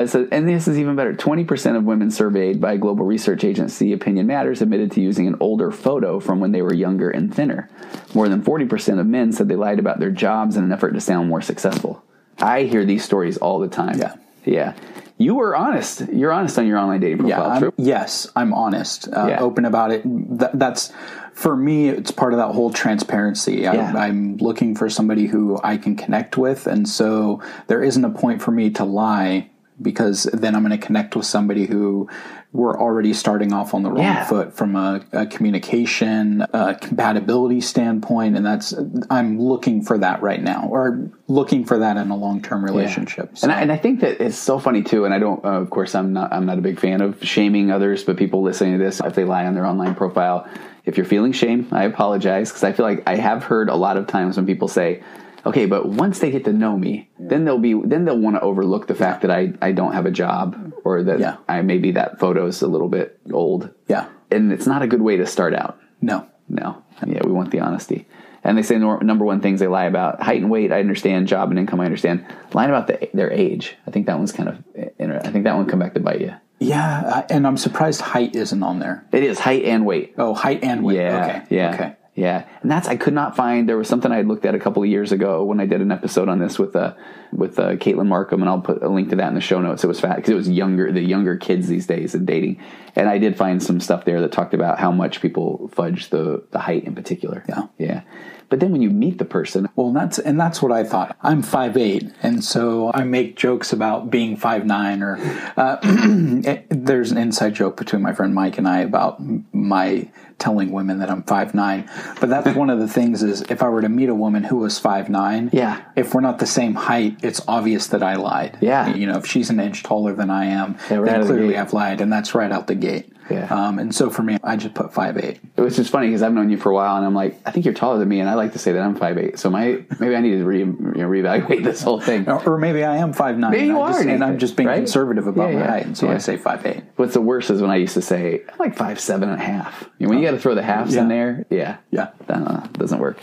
So, 0.06 0.26
and 0.32 0.48
this 0.48 0.66
is 0.68 0.78
even 0.78 0.96
better. 0.96 1.12
20% 1.12 1.76
of 1.76 1.84
women 1.84 2.10
surveyed 2.10 2.60
by 2.60 2.78
global 2.78 3.04
research 3.04 3.44
agency 3.44 3.92
Opinion 3.92 4.26
Matters 4.26 4.62
admitted 4.62 4.92
to 4.92 5.02
using 5.02 5.26
an 5.26 5.36
older 5.40 5.70
photo 5.70 6.18
from 6.18 6.40
when 6.40 6.52
they 6.52 6.62
were 6.62 6.72
younger 6.72 7.10
and 7.10 7.34
thinner. 7.34 7.68
More 8.14 8.28
than 8.28 8.42
40% 8.42 9.00
of 9.00 9.06
men 9.06 9.32
said 9.32 9.48
they 9.48 9.56
lied 9.56 9.78
about 9.78 9.98
their 9.98 10.10
jobs 10.10 10.56
in 10.56 10.64
an 10.64 10.72
effort 10.72 10.92
to 10.92 11.00
sound 11.00 11.28
more 11.28 11.42
successful. 11.42 12.02
I 12.38 12.62
hear 12.62 12.86
these 12.86 13.04
stories 13.04 13.36
all 13.36 13.58
the 13.58 13.68
time. 13.68 13.98
Yeah. 13.98 14.14
Yeah 14.44 14.74
you 15.18 15.34
were 15.34 15.54
honest. 15.54 16.08
You're 16.12 16.32
honest 16.32 16.58
on 16.58 16.66
your 16.66 16.78
online 16.78 17.00
dating 17.00 17.18
profile. 17.18 17.60
Yeah, 17.60 17.66
I'm, 17.66 17.72
yes, 17.76 18.28
I'm 18.36 18.54
honest, 18.54 19.08
uh, 19.08 19.26
yeah. 19.28 19.40
open 19.40 19.64
about 19.64 19.90
it. 19.90 20.02
Th- 20.04 20.52
that's 20.54 20.92
for 21.32 21.56
me. 21.56 21.88
It's 21.88 22.12
part 22.12 22.32
of 22.32 22.38
that 22.38 22.52
whole 22.52 22.72
transparency. 22.72 23.56
Yeah. 23.56 23.92
I'm 23.96 24.36
looking 24.36 24.74
for 24.74 24.88
somebody 24.88 25.26
who 25.26 25.60
I 25.62 25.76
can 25.76 25.96
connect 25.96 26.38
with, 26.38 26.66
and 26.66 26.88
so 26.88 27.42
there 27.66 27.82
isn't 27.82 28.04
a 28.04 28.10
point 28.10 28.40
for 28.40 28.52
me 28.52 28.70
to 28.70 28.84
lie 28.84 29.50
because 29.80 30.24
then 30.32 30.54
I'm 30.54 30.64
going 30.64 30.78
to 30.78 30.84
connect 30.84 31.14
with 31.14 31.26
somebody 31.26 31.66
who 31.66 32.08
we're 32.52 32.78
already 32.78 33.12
starting 33.12 33.52
off 33.52 33.74
on 33.74 33.82
the 33.82 33.90
wrong 33.90 34.02
yeah. 34.02 34.24
foot 34.24 34.54
from 34.54 34.74
a, 34.74 35.04
a 35.12 35.26
communication, 35.26 36.40
a 36.40 36.74
compatibility 36.74 37.60
standpoint, 37.60 38.36
and 38.36 38.46
that's 38.46 38.74
I'm 39.10 39.38
looking 39.38 39.84
for 39.84 39.98
that 39.98 40.22
right 40.22 40.42
now, 40.42 40.66
or 40.70 41.10
looking 41.26 41.66
for 41.66 41.78
that 41.78 41.98
in 41.98 42.10
a 42.10 42.16
long 42.16 42.40
term 42.40 42.64
relationship. 42.64 43.30
Yeah. 43.32 43.38
So. 43.38 43.44
And, 43.44 43.52
I, 43.52 43.60
and 43.60 43.72
I 43.72 43.76
think 43.76 44.00
that 44.00 44.22
it's 44.22 44.38
so 44.38 44.58
funny 44.58 44.82
too. 44.82 45.04
And 45.04 45.12
I 45.12 45.18
don't, 45.18 45.44
uh, 45.44 45.60
of 45.60 45.68
course, 45.68 45.94
I'm 45.94 46.14
not 46.14 46.32
I'm 46.32 46.46
not 46.46 46.58
a 46.58 46.62
big 46.62 46.80
fan 46.80 47.02
of 47.02 47.22
shaming 47.22 47.70
others, 47.70 48.02
but 48.02 48.16
people 48.16 48.42
listening 48.42 48.78
to 48.78 48.84
this, 48.84 49.00
if 49.00 49.14
they 49.14 49.24
lie 49.24 49.44
on 49.44 49.54
their 49.54 49.66
online 49.66 49.94
profile, 49.94 50.48
if 50.86 50.96
you're 50.96 51.06
feeling 51.06 51.32
shame, 51.32 51.68
I 51.70 51.84
apologize 51.84 52.48
because 52.48 52.64
I 52.64 52.72
feel 52.72 52.86
like 52.86 53.02
I 53.06 53.16
have 53.16 53.44
heard 53.44 53.68
a 53.68 53.76
lot 53.76 53.98
of 53.98 54.06
times 54.06 54.36
when 54.36 54.46
people 54.46 54.68
say, 54.68 55.02
okay, 55.46 55.66
but 55.66 55.88
once 55.88 56.18
they 56.18 56.30
get 56.30 56.44
to 56.44 56.52
know 56.52 56.76
me, 56.76 57.10
yeah. 57.18 57.28
then 57.30 57.44
they'll 57.44 57.58
be 57.58 57.74
then 57.74 58.04
they'll 58.04 58.18
want 58.18 58.36
to 58.36 58.40
overlook 58.40 58.86
the 58.86 58.94
fact 58.94 59.22
that 59.22 59.30
I 59.30 59.52
I 59.60 59.72
don't 59.72 59.92
have 59.92 60.06
a 60.06 60.10
job 60.10 60.72
or 60.84 61.02
that 61.02 61.20
yeah. 61.20 61.36
I 61.48 61.62
maybe 61.62 61.92
that 61.92 62.18
photo 62.18 62.46
is 62.46 62.62
a 62.62 62.68
little 62.68 62.88
bit 62.88 63.18
old. 63.32 63.70
Yeah, 63.88 64.08
and 64.30 64.52
it's 64.52 64.66
not 64.66 64.82
a 64.82 64.86
good 64.86 65.02
way 65.02 65.16
to 65.16 65.26
start 65.26 65.54
out. 65.54 65.78
No, 66.00 66.26
no. 66.48 66.82
Yeah, 67.06 67.20
we 67.24 67.32
want 67.32 67.50
the 67.50 67.60
honesty. 67.60 68.06
And 68.44 68.56
they 68.56 68.62
say 68.62 68.78
number 68.78 69.24
one 69.24 69.40
things 69.40 69.60
they 69.60 69.66
lie 69.66 69.84
about 69.84 70.22
height 70.22 70.40
and 70.40 70.50
weight. 70.50 70.72
I 70.72 70.80
understand 70.80 71.26
job 71.26 71.50
and 71.50 71.58
income. 71.58 71.80
I 71.80 71.84
understand 71.84 72.24
lying 72.54 72.70
about 72.70 72.86
the, 72.86 73.10
their 73.12 73.32
age. 73.32 73.76
I 73.86 73.90
think 73.90 74.06
that 74.06 74.16
one's 74.16 74.32
kind 74.32 74.48
of. 74.48 74.64
I 74.76 75.30
think 75.30 75.44
that 75.44 75.56
one 75.56 75.66
come 75.66 75.80
back 75.80 75.94
to 75.94 76.00
bite 76.00 76.20
you. 76.20 76.34
Yeah, 76.60 77.26
and 77.30 77.46
I'm 77.46 77.56
surprised 77.56 78.00
height 78.00 78.34
isn't 78.34 78.62
on 78.62 78.78
there. 78.78 79.06
It 79.12 79.22
is 79.22 79.38
height 79.38 79.64
and 79.64 79.84
weight. 79.84 80.14
Oh, 80.18 80.34
height 80.34 80.62
and 80.62 80.84
weight. 80.84 80.96
Yeah, 80.96 81.26
okay. 81.26 81.56
Yeah. 81.56 81.74
Okay. 81.74 81.96
Yeah, 82.18 82.48
and 82.62 82.70
that's 82.70 82.88
I 82.88 82.96
could 82.96 83.14
not 83.14 83.36
find. 83.36 83.68
There 83.68 83.76
was 83.76 83.86
something 83.86 84.10
I 84.10 84.16
had 84.16 84.26
looked 84.26 84.44
at 84.44 84.56
a 84.56 84.58
couple 84.58 84.82
of 84.82 84.88
years 84.88 85.12
ago 85.12 85.44
when 85.44 85.60
I 85.60 85.66
did 85.66 85.80
an 85.80 85.92
episode 85.92 86.28
on 86.28 86.40
this 86.40 86.58
with 86.58 86.74
uh 86.74 86.94
with 87.32 87.60
uh, 87.60 87.76
Caitlin 87.76 88.08
Markham, 88.08 88.40
and 88.40 88.50
I'll 88.50 88.60
put 88.60 88.82
a 88.82 88.88
link 88.88 89.10
to 89.10 89.16
that 89.16 89.28
in 89.28 89.34
the 89.36 89.40
show 89.40 89.60
notes. 89.60 89.84
It 89.84 89.86
was 89.86 90.00
fat 90.00 90.16
because 90.16 90.30
it 90.30 90.34
was 90.34 90.48
younger, 90.48 90.90
the 90.90 91.00
younger 91.00 91.36
kids 91.36 91.68
these 91.68 91.86
days 91.86 92.16
and 92.16 92.26
dating, 92.26 92.60
and 92.96 93.08
I 93.08 93.18
did 93.18 93.36
find 93.36 93.62
some 93.62 93.78
stuff 93.78 94.04
there 94.04 94.20
that 94.20 94.32
talked 94.32 94.52
about 94.52 94.80
how 94.80 94.90
much 94.90 95.20
people 95.20 95.68
fudge 95.72 96.10
the 96.10 96.42
the 96.50 96.58
height 96.58 96.82
in 96.84 96.96
particular. 96.96 97.44
Yeah, 97.48 97.66
yeah. 97.78 98.02
But 98.48 98.58
then 98.58 98.72
when 98.72 98.82
you 98.82 98.90
meet 98.90 99.18
the 99.18 99.24
person, 99.24 99.68
well, 99.76 99.92
that's 99.92 100.18
and 100.18 100.40
that's 100.40 100.60
what 100.60 100.72
I 100.72 100.82
thought. 100.82 101.16
I'm 101.22 101.42
five 101.42 101.76
eight, 101.76 102.10
and 102.20 102.42
so 102.42 102.90
I 102.92 103.04
make 103.04 103.36
jokes 103.36 103.72
about 103.72 104.10
being 104.10 104.36
five 104.36 104.66
nine. 104.66 105.04
Or 105.04 105.18
uh, 105.56 105.76
there's 106.68 107.12
an 107.12 107.18
inside 107.18 107.54
joke 107.54 107.76
between 107.76 108.02
my 108.02 108.12
friend 108.12 108.34
Mike 108.34 108.58
and 108.58 108.66
I 108.66 108.80
about 108.80 109.22
my 109.52 110.10
telling 110.38 110.70
women 110.70 110.98
that 110.98 111.10
I'm 111.10 111.22
five 111.22 111.54
nine. 111.54 111.90
But 112.20 112.28
that's 112.30 112.56
one 112.56 112.70
of 112.70 112.78
the 112.78 112.88
things 112.88 113.22
is 113.22 113.42
if 113.42 113.62
I 113.62 113.68
were 113.68 113.82
to 113.82 113.88
meet 113.88 114.08
a 114.08 114.14
woman 114.14 114.44
who 114.44 114.56
was 114.56 114.78
five 114.78 115.08
nine, 115.08 115.50
yeah, 115.52 115.82
if 115.96 116.14
we're 116.14 116.20
not 116.20 116.38
the 116.38 116.46
same 116.46 116.74
height, 116.74 117.16
it's 117.22 117.40
obvious 117.48 117.88
that 117.88 118.02
I 118.02 118.14
lied. 118.14 118.58
Yeah, 118.60 118.94
you 118.94 119.06
know, 119.06 119.18
if 119.18 119.26
she's 119.26 119.50
an 119.50 119.60
inch 119.60 119.82
taller 119.82 120.14
than 120.14 120.30
I 120.30 120.46
am, 120.46 120.76
yeah, 120.90 121.00
then 121.00 121.26
clearly 121.26 121.54
the 121.54 121.58
I've 121.58 121.72
lied, 121.72 122.00
and 122.00 122.12
that's 122.12 122.34
right 122.34 122.50
out 122.50 122.66
the 122.66 122.74
gate. 122.74 123.12
Yeah. 123.30 123.46
Um, 123.46 123.78
and 123.78 123.94
so 123.94 124.10
for 124.10 124.22
me, 124.22 124.38
I 124.42 124.56
just 124.56 124.74
put 124.74 124.92
five 124.92 125.16
eight. 125.18 125.40
It 125.56 125.60
was 125.60 125.76
just 125.76 125.90
funny 125.90 126.08
because 126.08 126.22
I've 126.22 126.32
known 126.32 126.50
you 126.50 126.56
for 126.56 126.70
a 126.70 126.74
while, 126.74 126.96
and 126.96 127.04
I'm 127.04 127.14
like, 127.14 127.40
I 127.44 127.50
think 127.50 127.64
you're 127.64 127.74
taller 127.74 127.98
than 127.98 128.08
me, 128.08 128.20
and 128.20 128.28
I 128.28 128.34
like 128.34 128.52
to 128.52 128.58
say 128.58 128.72
that 128.72 128.82
I'm 128.82 128.96
five 128.96 129.18
eight. 129.18 129.38
So 129.38 129.50
my 129.50 129.84
maybe 129.98 130.16
I 130.16 130.20
need 130.20 130.38
to 130.38 130.44
re, 130.44 130.58
you 130.60 130.66
know, 130.66 131.08
reevaluate 131.08 131.64
this 131.64 131.82
whole 131.82 132.00
thing. 132.00 132.28
Or, 132.28 132.54
or 132.54 132.58
maybe 132.58 132.84
I 132.84 132.96
am 132.96 133.12
five 133.12 133.38
nine. 133.38 133.52
Maybe 133.52 133.66
you 133.66 133.80
are, 133.80 133.92
just, 133.92 134.06
and 134.06 134.24
I'm 134.24 134.38
just 134.38 134.56
being 134.56 134.68
right? 134.68 134.76
conservative 134.76 135.26
about 135.26 135.50
yeah, 135.50 135.54
my 135.54 135.60
yeah. 135.60 135.70
height, 135.70 135.86
and 135.86 135.96
so 135.96 136.06
yeah. 136.06 136.14
I 136.14 136.18
say 136.18 136.36
five 136.36 136.64
eight. 136.66 136.82
What's 136.96 137.14
the 137.14 137.20
worst 137.20 137.50
is 137.50 137.60
when 137.60 137.70
I 137.70 137.76
used 137.76 137.94
to 137.94 138.02
say 138.02 138.42
I'm 138.48 138.58
like 138.58 138.76
five 138.76 139.00
seven 139.00 139.28
and 139.28 139.40
a 139.40 139.44
half. 139.44 139.88
You 139.98 140.06
know, 140.06 140.10
when 140.10 140.18
you 140.18 140.24
got 140.24 140.32
to 140.32 140.40
throw 140.40 140.54
the 140.54 140.62
halves 140.62 140.94
in 140.94 141.08
there, 141.08 141.46
yeah, 141.50 141.78
yeah, 141.90 142.10
that 142.26 142.46
uh, 142.46 142.66
doesn't 142.72 142.98
work. 142.98 143.18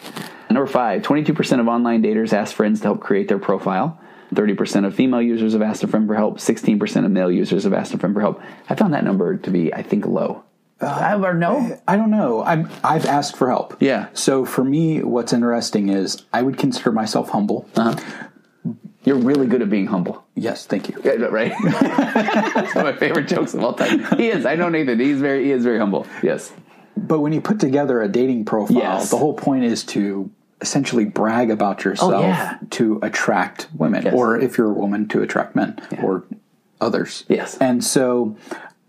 Number 0.56 0.72
five, 0.72 1.02
22% 1.02 1.60
of 1.60 1.68
online 1.68 2.02
daters 2.02 2.32
ask 2.32 2.56
friends 2.56 2.80
to 2.80 2.88
help 2.88 3.02
create 3.02 3.28
their 3.28 3.40
profile. 3.40 4.00
30% 4.34 4.86
of 4.86 4.96
female 4.96 5.22
users 5.22 5.54
have 5.54 5.62
asked 5.62 5.84
a 5.84 5.88
friend 5.88 6.08
for 6.08 6.16
help. 6.16 6.38
16% 6.38 7.06
of 7.06 7.12
male 7.12 7.32
users 7.32 7.64
have 7.64 7.74
asked 7.74 7.94
a 7.94 7.98
friend 7.98 8.16
for 8.16 8.22
help. 8.22 8.42
I 8.70 8.76
found 8.76 8.94
that 8.94 9.04
number 9.04 9.38
to 9.38 9.52
be, 9.52 9.74
I 9.74 9.84
think, 9.84 10.06
low. 10.06 10.44
Uh, 10.82 11.20
or 11.24 11.34
no? 11.34 11.80
I 11.88 11.96
don't 11.96 12.12
know. 12.12 12.44
I'm, 12.44 12.70
I've 12.84 13.06
asked 13.06 13.38
for 13.38 13.50
help. 13.50 13.78
Yeah. 13.80 14.08
So 14.14 14.46
for 14.46 14.64
me, 14.64 15.02
what's 15.04 15.32
interesting 15.32 15.90
is 15.90 16.24
I 16.34 16.42
would 16.42 16.58
consider 16.58 16.92
myself 16.92 17.30
humble. 17.30 17.68
Uh-huh. 17.76 17.96
You're 19.06 19.18
really 19.18 19.46
good 19.46 19.62
at 19.62 19.70
being 19.70 19.86
humble. 19.86 20.26
Yes, 20.34 20.66
thank 20.66 20.90
you. 20.90 21.00
Yeah, 21.04 21.14
right. 21.26 21.54
That's 21.64 22.74
one 22.76 22.88
of 22.88 22.96
my 22.96 23.00
favorite 23.00 23.28
jokes 23.28 23.54
of 23.54 23.64
all 23.64 23.74
time. 23.74 24.04
He 24.18 24.30
is. 24.30 24.48
I 24.48 24.56
know 24.56 24.68
Nathan. 24.68 25.00
He's 25.00 25.22
very. 25.22 25.46
He 25.46 25.52
is 25.52 25.64
very 25.64 25.78
humble. 25.78 26.08
Yes. 26.24 26.52
But 26.98 27.20
when 27.20 27.32
you 27.32 27.40
put 27.40 27.60
together 27.60 28.02
a 28.02 28.08
dating 28.08 28.46
profile, 28.46 28.78
yes. 28.78 29.12
the 29.12 29.18
whole 29.18 29.36
point 29.36 29.64
is 29.64 29.84
to 29.86 30.32
essentially 30.62 31.06
brag 31.06 31.50
about 31.52 31.86
oh, 31.86 31.90
yourself 31.90 32.14
oh, 32.14 32.22
yeah. 32.22 32.58
to 32.72 33.00
attract 33.02 33.68
women, 33.76 34.04
yes. 34.04 34.14
or 34.14 34.40
if 34.40 34.58
you're 34.58 34.72
a 34.72 34.74
woman, 34.74 35.08
to 35.10 35.22
attract 35.22 35.56
men 35.56 35.80
yeah. 35.92 36.04
or 36.04 36.26
others. 36.82 37.24
Yes. 37.28 37.58
And 37.58 37.84
so 37.84 38.38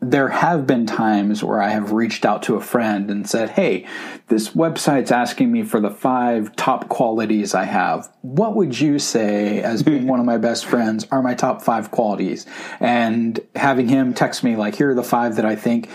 there 0.00 0.28
have 0.28 0.66
been 0.66 0.84
times 0.84 1.42
where 1.42 1.60
I 1.60 1.70
have 1.70 1.92
reached 1.92 2.26
out 2.26 2.42
to 2.44 2.56
a 2.56 2.60
friend 2.60 3.10
and 3.10 3.28
said, 3.28 3.50
Hey, 3.50 3.86
this 4.28 4.50
website's 4.50 5.10
asking 5.10 5.50
me 5.50 5.62
for 5.62 5.80
the 5.80 5.90
five 5.90 6.54
top 6.54 6.88
qualities 6.88 7.54
I 7.54 7.64
have. 7.64 8.10
What 8.20 8.54
would 8.56 8.78
you 8.78 8.98
say, 8.98 9.62
as 9.62 9.82
being 9.82 10.06
one 10.08 10.20
of 10.20 10.26
my 10.26 10.38
best 10.38 10.66
friends, 10.66 11.06
are 11.10 11.22
my 11.22 11.34
top 11.34 11.62
five 11.62 11.90
qualities? 11.90 12.46
And 12.78 13.40
having 13.54 13.88
him 13.88 14.12
text 14.12 14.44
me, 14.44 14.54
like, 14.54 14.74
here 14.74 14.90
are 14.90 14.94
the 14.94 15.02
five 15.02 15.36
that 15.36 15.46
I 15.46 15.56
think, 15.56 15.88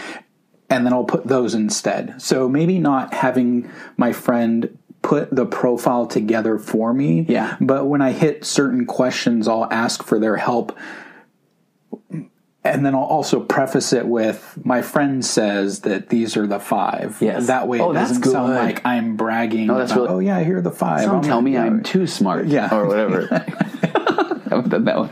and 0.69 0.86
then 0.86 0.93
I'll 0.93 1.04
put 1.04 1.28
those 1.28 1.54
instead. 1.54 2.22
So 2.22 2.50
maybe 2.50 2.80
not 2.80 3.13
having 3.13 3.69
my 3.98 4.13
friend 4.13 4.78
put 5.02 5.34
the 5.36 5.46
profile 5.46 6.06
together 6.06 6.58
for 6.58 6.94
me. 6.94 7.26
Yeah. 7.28 7.58
But 7.60 7.86
when 7.86 8.02
I 8.02 8.12
hit 8.12 8.46
certain 8.46 8.86
questions, 8.86 9.48
I'll 9.48 9.72
ask 9.72 10.04
for 10.04 10.20
their 10.20 10.38
help 10.38 10.78
and 12.64 12.86
then 12.86 12.94
I'll 12.94 13.02
also 13.02 13.40
preface 13.40 13.92
it 13.92 14.06
with 14.06 14.60
my 14.64 14.82
friend 14.82 15.26
says 15.26 15.82
that 15.82 16.10
these 16.10 16.38
are 16.38 16.46
the 16.46 16.60
five. 16.60 17.18
Yes. 17.20 17.48
That 17.48 17.68
way 17.68 17.80
it 17.80 17.82
oh, 17.82 17.94
doesn't 17.94 18.22
good. 18.22 18.32
sound 18.32 18.54
like 18.54 18.86
I'm 18.86 19.16
bragging. 19.16 19.68
No, 19.68 19.78
that's 19.80 19.92
about, 19.92 20.10
really, 20.10 20.16
oh 20.16 20.20
yeah, 20.20 20.44
here 20.44 20.58
are 20.58 20.62
the 20.62 20.72
five. 20.72 21.04
Some 21.04 21.18
I'm 21.18 21.24
tell 21.24 21.42
me. 21.42 21.58
I'm 21.58 21.82
too 21.82 22.06
smart. 22.06 22.46
Yeah. 22.48 22.70
Or 22.72 22.86
whatever. 22.86 23.28
Done 24.72 24.86
that 24.86 24.98
one. 24.98 25.10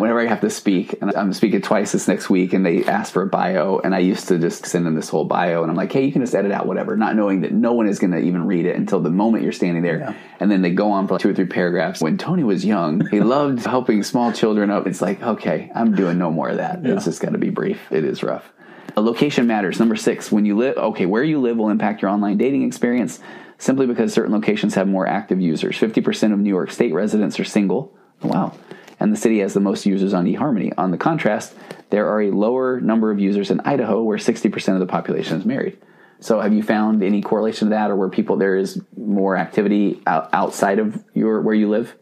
Whenever 0.00 0.20
I 0.20 0.26
have 0.26 0.40
to 0.42 0.50
speak, 0.50 0.94
and 1.00 1.14
I'm 1.16 1.32
speaking 1.32 1.60
twice 1.60 1.92
this 1.92 2.06
next 2.06 2.30
week, 2.30 2.52
and 2.52 2.64
they 2.64 2.84
ask 2.84 3.12
for 3.12 3.22
a 3.22 3.26
bio, 3.26 3.80
and 3.82 3.94
I 3.94 3.98
used 3.98 4.28
to 4.28 4.38
just 4.38 4.66
send 4.66 4.86
them 4.86 4.94
this 4.94 5.08
whole 5.08 5.24
bio, 5.24 5.62
and 5.62 5.70
I'm 5.70 5.76
like, 5.76 5.92
hey, 5.92 6.04
you 6.04 6.12
can 6.12 6.22
just 6.22 6.34
edit 6.34 6.52
out 6.52 6.66
whatever, 6.66 6.96
not 6.96 7.16
knowing 7.16 7.40
that 7.40 7.52
no 7.52 7.72
one 7.72 7.88
is 7.88 7.98
going 7.98 8.12
to 8.12 8.20
even 8.20 8.46
read 8.46 8.66
it 8.66 8.76
until 8.76 9.00
the 9.00 9.10
moment 9.10 9.42
you're 9.42 9.52
standing 9.52 9.82
there. 9.82 9.98
Yeah. 9.98 10.14
And 10.38 10.50
then 10.50 10.62
they 10.62 10.70
go 10.70 10.92
on 10.92 11.08
for 11.08 11.14
like 11.14 11.22
two 11.22 11.30
or 11.30 11.34
three 11.34 11.46
paragraphs. 11.46 12.00
When 12.00 12.18
Tony 12.18 12.44
was 12.44 12.64
young, 12.64 13.06
he 13.08 13.20
loved 13.20 13.66
helping 13.66 14.02
small 14.04 14.32
children 14.32 14.70
up. 14.70 14.86
It's 14.86 15.02
like, 15.02 15.22
okay, 15.22 15.70
I'm 15.74 15.94
doing 15.94 16.18
no 16.18 16.30
more 16.30 16.48
of 16.48 16.58
that. 16.58 16.84
Yeah. 16.84 16.94
It's 16.94 17.04
just 17.04 17.20
got 17.20 17.32
to 17.32 17.38
be 17.38 17.50
brief. 17.50 17.90
It 17.90 18.04
is 18.04 18.22
rough. 18.22 18.52
A 18.96 19.00
location 19.00 19.46
matters. 19.46 19.78
Number 19.78 19.96
six, 19.96 20.30
when 20.30 20.44
you 20.44 20.56
live, 20.56 20.76
okay, 20.76 21.06
where 21.06 21.22
you 21.22 21.40
live 21.40 21.56
will 21.56 21.68
impact 21.68 22.02
your 22.02 22.10
online 22.10 22.38
dating 22.38 22.62
experience 22.62 23.20
simply 23.58 23.86
because 23.86 24.12
certain 24.12 24.32
locations 24.32 24.74
have 24.74 24.88
more 24.88 25.06
active 25.06 25.40
users. 25.40 25.76
50% 25.76 26.32
of 26.32 26.38
New 26.38 26.48
York 26.48 26.70
State 26.70 26.92
residents 26.92 27.38
are 27.38 27.44
single. 27.44 27.96
Wow. 28.22 28.54
And 29.00 29.12
the 29.12 29.16
city 29.16 29.40
has 29.40 29.54
the 29.54 29.60
most 29.60 29.86
users 29.86 30.14
on 30.14 30.26
eHarmony. 30.26 30.72
On 30.76 30.90
the 30.90 30.98
contrast, 30.98 31.54
there 31.88 32.06
are 32.08 32.22
a 32.22 32.30
lower 32.30 32.80
number 32.80 33.10
of 33.10 33.18
users 33.18 33.50
in 33.50 33.60
Idaho 33.60 34.02
where 34.02 34.18
60% 34.18 34.74
of 34.74 34.80
the 34.80 34.86
population 34.86 35.38
is 35.38 35.46
married. 35.46 35.78
So 36.20 36.38
have 36.38 36.52
you 36.52 36.62
found 36.62 37.02
any 37.02 37.22
correlation 37.22 37.68
to 37.68 37.70
that 37.70 37.90
or 37.90 37.96
where 37.96 38.10
people 38.10 38.36
there 38.36 38.56
is 38.56 38.80
more 38.96 39.36
activity 39.36 40.02
outside 40.06 40.78
of 40.78 41.02
your 41.14 41.40
where 41.40 41.54
you 41.54 41.70
live? 41.70 41.96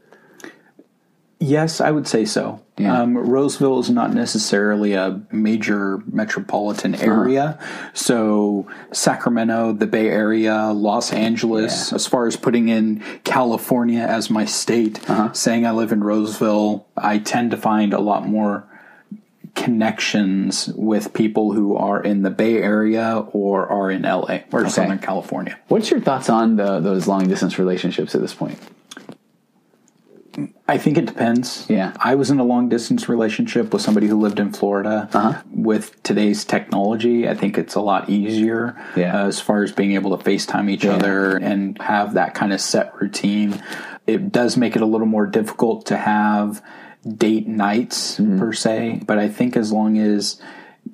Yes, 1.41 1.81
I 1.81 1.93
would 1.93 2.09
say 2.09 2.25
so. 2.25 2.61
Yeah. 2.79 3.01
Um, 3.01 3.17
Roseville 3.17 3.79
is 3.79 3.91
not 3.91 4.13
necessarily 4.13 4.95
a 4.95 5.21
major 5.31 6.03
metropolitan 6.11 6.97
area. 6.97 7.57
Uh-huh. 7.61 7.91
So, 7.95 8.67
Sacramento, 8.93 9.73
the 9.73 9.87
Bay 9.87 10.09
Area, 10.09 10.73
Los 10.73 11.13
Angeles, 11.13 11.91
Yeah. 11.91 11.95
as 11.97 12.07
far 12.09 12.27
as 12.27 12.37
putting 12.37 12.69
in 12.69 13.03
California 13.23 14.01
as 14.01 14.31
my 14.31 14.45
state, 14.45 14.99
Uh-huh. 15.09 15.33
saying 15.33 15.65
I 15.65 15.71
live 15.71 15.93
in 15.93 16.03
Roseville, 16.03 16.87
I 16.97 17.19
tend 17.19 17.53
to 17.53 17.57
find 17.57 17.93
a 17.93 18.01
lot 18.01 18.27
more 18.27 18.65
connections 19.55 20.69
with 20.77 21.13
people 21.13 21.53
who 21.53 21.77
are 21.77 22.01
in 22.03 22.23
the 22.23 22.31
Bay 22.31 22.57
Area 22.63 23.25
or 23.33 23.67
are 23.69 23.91
in 23.91 24.03
LA 24.05 24.41
or 24.53 24.61
Okay. 24.61 24.69
Southern 24.71 24.99
California. 24.99 25.57
What's 25.69 25.91
your 25.91 26.01
thoughts 26.01 26.29
on 26.31 26.57
the, 26.57 26.81
those 26.81 27.07
long 27.09 27.27
distance 27.29 27.59
relationships 27.59 28.15
at 28.15 28.21
this 28.21 28.35
point? 28.35 28.59
I 30.67 30.79
think 30.79 30.99
it 30.99 31.07
depends. 31.07 31.67
Yeah. 31.69 31.93
I 32.01 32.15
was 32.15 32.31
in 32.31 32.39
a 32.39 32.45
long 32.45 32.69
distance 32.69 33.09
relationship 33.09 33.73
with 33.73 33.83
somebody 33.83 34.07
who 34.07 34.19
lived 34.21 34.39
in 34.39 34.53
Florida. 34.53 35.09
Uh-huh. 35.13 35.43
With 35.53 36.03
today's 36.03 36.45
technology, 36.45 37.29
I 37.29 37.35
think 37.35 37.57
it's 37.59 37.75
a 37.75 37.81
lot 37.81 38.09
easier 38.11 38.77
Yeah. 38.97 39.23
uh, 39.25 39.27
as 39.27 39.41
far 39.41 39.63
as 39.63 39.73
being 39.73 39.93
able 39.93 40.17
to 40.17 40.23
FaceTime 40.25 40.71
each 40.71 40.85
Yeah. 40.85 40.95
other 40.97 41.37
and 41.37 41.81
have 41.81 42.15
that 42.15 42.35
kind 42.35 42.53
of 42.53 42.61
set 42.61 42.93
routine. 43.01 43.63
It 44.07 44.31
does 44.33 44.57
make 44.57 44.77
it 44.77 44.83
a 44.83 44.87
little 44.87 45.07
more 45.07 45.27
difficult 45.27 45.87
to 45.87 45.97
have 45.97 46.63
date 47.07 47.47
nights 47.49 48.19
Mm-hmm. 48.19 48.39
per 48.39 48.53
se, 48.53 49.03
but 49.07 49.19
I 49.19 49.29
think 49.29 49.57
as 49.57 49.73
long 49.73 49.99
as 49.99 50.41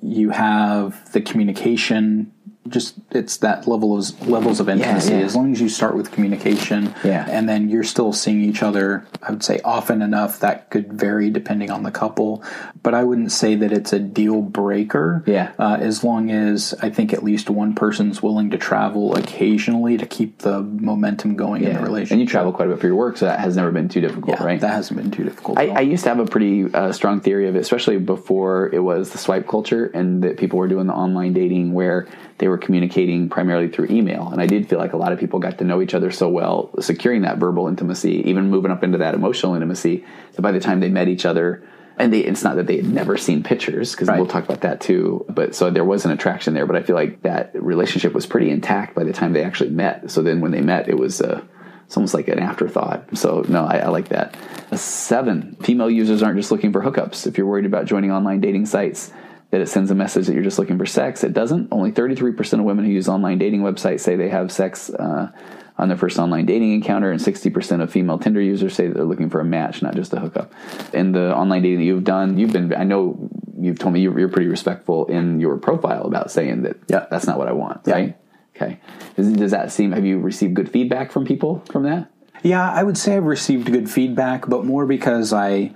you 0.01 0.29
have 0.31 1.11
the 1.13 1.21
communication 1.21 2.31
just 2.67 2.95
it's 3.11 3.37
that 3.37 3.67
level 3.67 3.97
of 3.97 4.27
levels 4.27 4.59
of 4.59 4.67
intimacy 4.67 5.11
yeah. 5.13 5.19
as 5.19 5.35
long 5.35 5.51
as 5.51 5.61
you 5.61 5.69
start 5.69 5.95
with 5.95 6.11
communication 6.11 6.93
Yeah. 7.03 7.25
and 7.29 7.47
then 7.47 7.69
you're 7.69 7.83
still 7.83 8.11
seeing 8.11 8.41
each 8.43 8.63
other 8.63 9.05
i 9.21 9.29
would 9.31 9.43
say 9.43 9.59
often 9.63 10.01
enough 10.01 10.39
that 10.39 10.69
could 10.71 10.91
vary 10.93 11.29
depending 11.29 11.69
on 11.69 11.83
the 11.83 11.91
couple 11.91 12.43
but 12.81 12.93
i 12.95 13.03
wouldn't 13.03 13.31
say 13.31 13.53
that 13.55 13.71
it's 13.71 13.93
a 13.93 13.99
deal 13.99 14.41
breaker 14.41 15.23
Yeah. 15.27 15.51
uh, 15.59 15.77
as 15.79 16.03
long 16.03 16.31
as 16.31 16.73
i 16.81 16.89
think 16.89 17.13
at 17.13 17.23
least 17.23 17.49
one 17.49 17.75
person's 17.75 18.23
willing 18.23 18.49
to 18.49 18.57
travel 18.57 19.15
occasionally 19.15 19.97
to 19.97 20.05
keep 20.07 20.39
the 20.39 20.61
momentum 20.61 21.35
going 21.35 21.63
in 21.63 21.73
the 21.73 21.79
relationship 21.81 22.13
And 22.13 22.21
you 22.21 22.27
travel 22.27 22.51
quite 22.51 22.67
a 22.67 22.71
bit 22.71 22.81
for 22.81 22.87
your 22.87 22.95
work, 22.95 23.17
so 23.17 23.25
that 23.25 23.39
has 23.39 23.55
never 23.55 23.71
been 23.71 23.89
too 23.89 24.01
difficult, 24.01 24.39
yeah, 24.39 24.43
right? 24.43 24.59
that 24.59 24.69
hasn't 24.73 24.99
been 24.99 25.11
too 25.11 25.23
difficult 25.23 25.57
I. 25.59 25.67
I 25.67 25.81
used 25.81 26.03
to 26.03 26.09
have 26.09 26.19
a 26.19 26.25
pretty 26.25 26.73
uh, 26.73 26.91
strong 26.91 27.21
theory 27.21 27.47
of 27.47 27.55
it, 27.55 27.59
especially 27.59 27.97
before 27.97 28.69
it 28.73 28.79
was 28.79 29.11
the 29.11 29.17
swipe 29.17 29.47
culture 29.47 29.85
and 29.93 30.23
that 30.23 30.37
people 30.37 30.57
were 30.59 30.67
doing 30.67 30.87
the 30.87 30.93
online 30.93 31.33
dating 31.33 31.73
where 31.73 32.07
they 32.37 32.47
were 32.47 32.57
communicating 32.57 33.29
primarily 33.29 33.69
through 33.69 33.87
email. 33.89 34.27
And 34.29 34.41
I 34.41 34.45
did 34.45 34.67
feel 34.67 34.79
like 34.79 34.93
a 34.93 34.97
lot 34.97 35.13
of 35.13 35.19
people 35.19 35.39
got 35.39 35.57
to 35.59 35.63
know 35.63 35.81
each 35.81 35.93
other 35.93 36.11
so 36.11 36.27
well, 36.27 36.69
securing 36.79 37.21
that 37.21 37.37
verbal 37.37 37.67
intimacy, 37.67 38.23
even 38.29 38.49
moving 38.49 38.71
up 38.71 38.83
into 38.83 38.97
that 38.97 39.13
emotional 39.13 39.55
intimacy. 39.55 40.05
So 40.33 40.41
by 40.41 40.51
the 40.51 40.59
time 40.59 40.81
they 40.81 40.89
met 40.89 41.07
each 41.07 41.25
other, 41.25 41.63
and 41.97 42.11
they, 42.11 42.19
it's 42.19 42.43
not 42.43 42.57
that 42.57 42.67
they 42.67 42.75
had 42.75 42.87
never 42.87 43.15
seen 43.15 43.41
pictures 43.41 43.91
because 43.91 44.09
right. 44.09 44.19
we'll 44.19 44.27
talk 44.27 44.43
about 44.43 44.61
that 44.61 44.81
too. 44.81 45.25
But 45.29 45.55
so 45.55 45.69
there 45.69 45.85
was 45.85 46.03
an 46.03 46.11
attraction 46.11 46.53
there, 46.53 46.65
but 46.65 46.75
I 46.75 46.83
feel 46.83 46.95
like 46.95 47.21
that 47.21 47.51
relationship 47.55 48.13
was 48.13 48.25
pretty 48.25 48.49
intact 48.49 48.95
by 48.95 49.05
the 49.05 49.13
time 49.13 49.31
they 49.31 49.43
actually 49.43 49.69
met. 49.69 50.11
So 50.11 50.21
then 50.21 50.41
when 50.41 50.51
they 50.51 50.61
met, 50.61 50.89
it 50.89 50.97
was, 50.97 51.21
uh, 51.21 51.41
it's 51.85 51.95
almost 51.95 52.13
like 52.13 52.27
an 52.27 52.39
afterthought. 52.39 53.17
So 53.17 53.45
no, 53.47 53.63
I, 53.63 53.77
I 53.77 53.87
like 53.87 54.09
that. 54.09 54.35
A 54.71 54.77
seven, 54.77 55.55
female 55.61 55.89
users 55.89 56.21
aren't 56.21 56.37
just 56.37 56.51
looking 56.51 56.73
for 56.73 56.81
hookups. 56.81 57.27
If 57.27 57.37
you're 57.37 57.47
worried 57.47 57.65
about 57.65 57.85
joining 57.85 58.11
online 58.11 58.41
dating 58.41 58.65
sites, 58.65 59.13
that 59.51 59.61
it 59.61 59.67
sends 59.67 59.91
a 59.91 59.95
message 59.95 60.27
that 60.27 60.33
you're 60.33 60.43
just 60.43 60.59
looking 60.59 60.77
for 60.77 60.85
sex. 60.85 61.23
It 61.23 61.33
doesn't. 61.33 61.69
Only 61.71 61.91
33% 61.91 62.53
of 62.53 62.65
women 62.65 62.85
who 62.85 62.91
use 62.91 63.07
online 63.07 63.37
dating 63.37 63.61
websites 63.61 64.01
say 64.01 64.15
they 64.15 64.29
have 64.29 64.51
sex 64.51 64.89
uh, 64.89 65.31
on 65.77 65.87
their 65.87 65.97
first 65.97 66.17
online 66.17 66.45
dating 66.45 66.73
encounter, 66.73 67.11
and 67.11 67.19
60% 67.19 67.81
of 67.81 67.91
female 67.91 68.17
Tinder 68.17 68.41
users 68.41 68.73
say 68.73 68.87
that 68.87 68.93
they're 68.93 69.03
looking 69.03 69.29
for 69.29 69.41
a 69.41 69.45
match, 69.45 69.81
not 69.81 69.95
just 69.95 70.13
a 70.13 70.19
hookup. 70.19 70.53
In 70.93 71.11
the 71.11 71.35
online 71.35 71.61
dating 71.61 71.79
that 71.79 71.85
you've 71.85 72.03
done, 72.03 72.37
you've 72.37 72.53
been, 72.53 72.73
I 72.73 72.83
know 72.83 73.29
you've 73.59 73.79
told 73.79 73.93
me 73.93 74.01
you're, 74.01 74.29
pretty 74.29 74.47
respectful 74.47 75.05
in 75.07 75.39
your 75.39 75.57
profile 75.57 76.05
about 76.05 76.31
saying 76.31 76.63
that, 76.63 76.77
yeah, 76.87 77.05
that's 77.11 77.27
not 77.27 77.37
what 77.37 77.47
I 77.47 77.51
want, 77.51 77.81
yeah. 77.85 77.93
right? 77.93 78.17
Okay. 78.55 78.79
Does, 79.15 79.33
does 79.33 79.51
that 79.51 79.71
seem, 79.71 79.91
have 79.91 80.05
you 80.05 80.19
received 80.19 80.53
good 80.53 80.71
feedback 80.71 81.11
from 81.11 81.25
people 81.25 81.61
from 81.71 81.83
that? 81.83 82.09
Yeah, 82.41 82.69
I 82.69 82.83
would 82.83 82.97
say 82.97 83.17
I've 83.17 83.25
received 83.25 83.71
good 83.71 83.89
feedback, 83.89 84.47
but 84.47 84.65
more 84.65 84.85
because 84.85 85.33
I, 85.33 85.73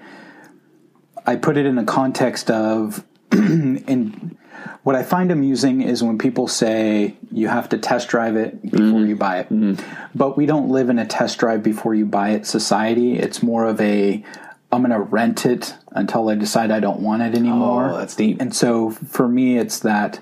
I 1.26 1.36
put 1.36 1.58
it 1.58 1.66
in 1.66 1.76
the 1.76 1.84
context 1.84 2.50
of, 2.50 3.04
and 3.88 4.38
what 4.84 4.96
I 4.96 5.04
find 5.04 5.32
amusing 5.32 5.82
is 5.82 6.04
when 6.04 6.18
people 6.18 6.48
say 6.48 7.16
you 7.32 7.48
have 7.48 7.70
to 7.70 7.78
test 7.78 8.08
drive 8.10 8.36
it 8.36 8.62
before 8.62 9.00
mm 9.02 9.08
you 9.08 9.16
buy 9.16 9.40
it. 9.40 9.50
mm 9.50 9.82
But 10.16 10.38
we 10.38 10.46
don't 10.46 10.70
live 10.70 10.90
in 10.90 11.00
a 11.00 11.06
test 11.06 11.38
drive 11.38 11.64
before 11.64 11.96
you 11.96 12.06
buy 12.06 12.30
it 12.32 12.46
society. 12.46 13.18
It's 13.18 13.44
more 13.44 13.66
of 13.66 13.80
a 13.82 14.24
I'm 14.72 14.82
going 14.82 14.92
to 14.92 15.00
rent 15.00 15.46
it 15.48 15.76
until 15.94 16.30
I 16.30 16.36
decide 16.36 16.70
I 16.70 16.80
don't 16.80 17.00
want 17.00 17.24
it 17.24 17.36
anymore. 17.36 17.90
Oh, 17.90 17.98
that's 17.98 18.16
deep. 18.16 18.40
And 18.40 18.56
so 18.56 18.92
for 18.92 19.28
me, 19.28 19.58
it's 19.58 19.80
that 19.80 20.20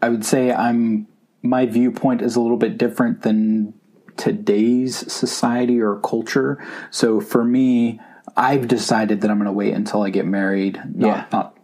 I 0.00 0.08
would 0.08 0.24
say 0.24 0.52
I'm 0.52 1.06
my 1.42 1.66
viewpoint 1.66 2.22
is 2.22 2.36
a 2.36 2.40
little 2.40 2.56
bit 2.56 2.78
different 2.78 3.22
than 3.22 3.74
today's 4.16 5.10
society 5.12 5.80
or 5.80 5.96
culture. 6.00 6.62
So 6.90 7.20
for 7.20 7.44
me, 7.44 8.00
I've 8.36 8.68
decided 8.68 9.22
that 9.22 9.30
I'm 9.30 9.38
going 9.38 9.46
to 9.46 9.52
wait 9.52 9.74
until 9.74 10.02
I 10.02 10.10
get 10.10 10.26
married. 10.26 10.80
Not, 10.94 11.06
yeah. 11.06 11.26
Not, 11.32 11.56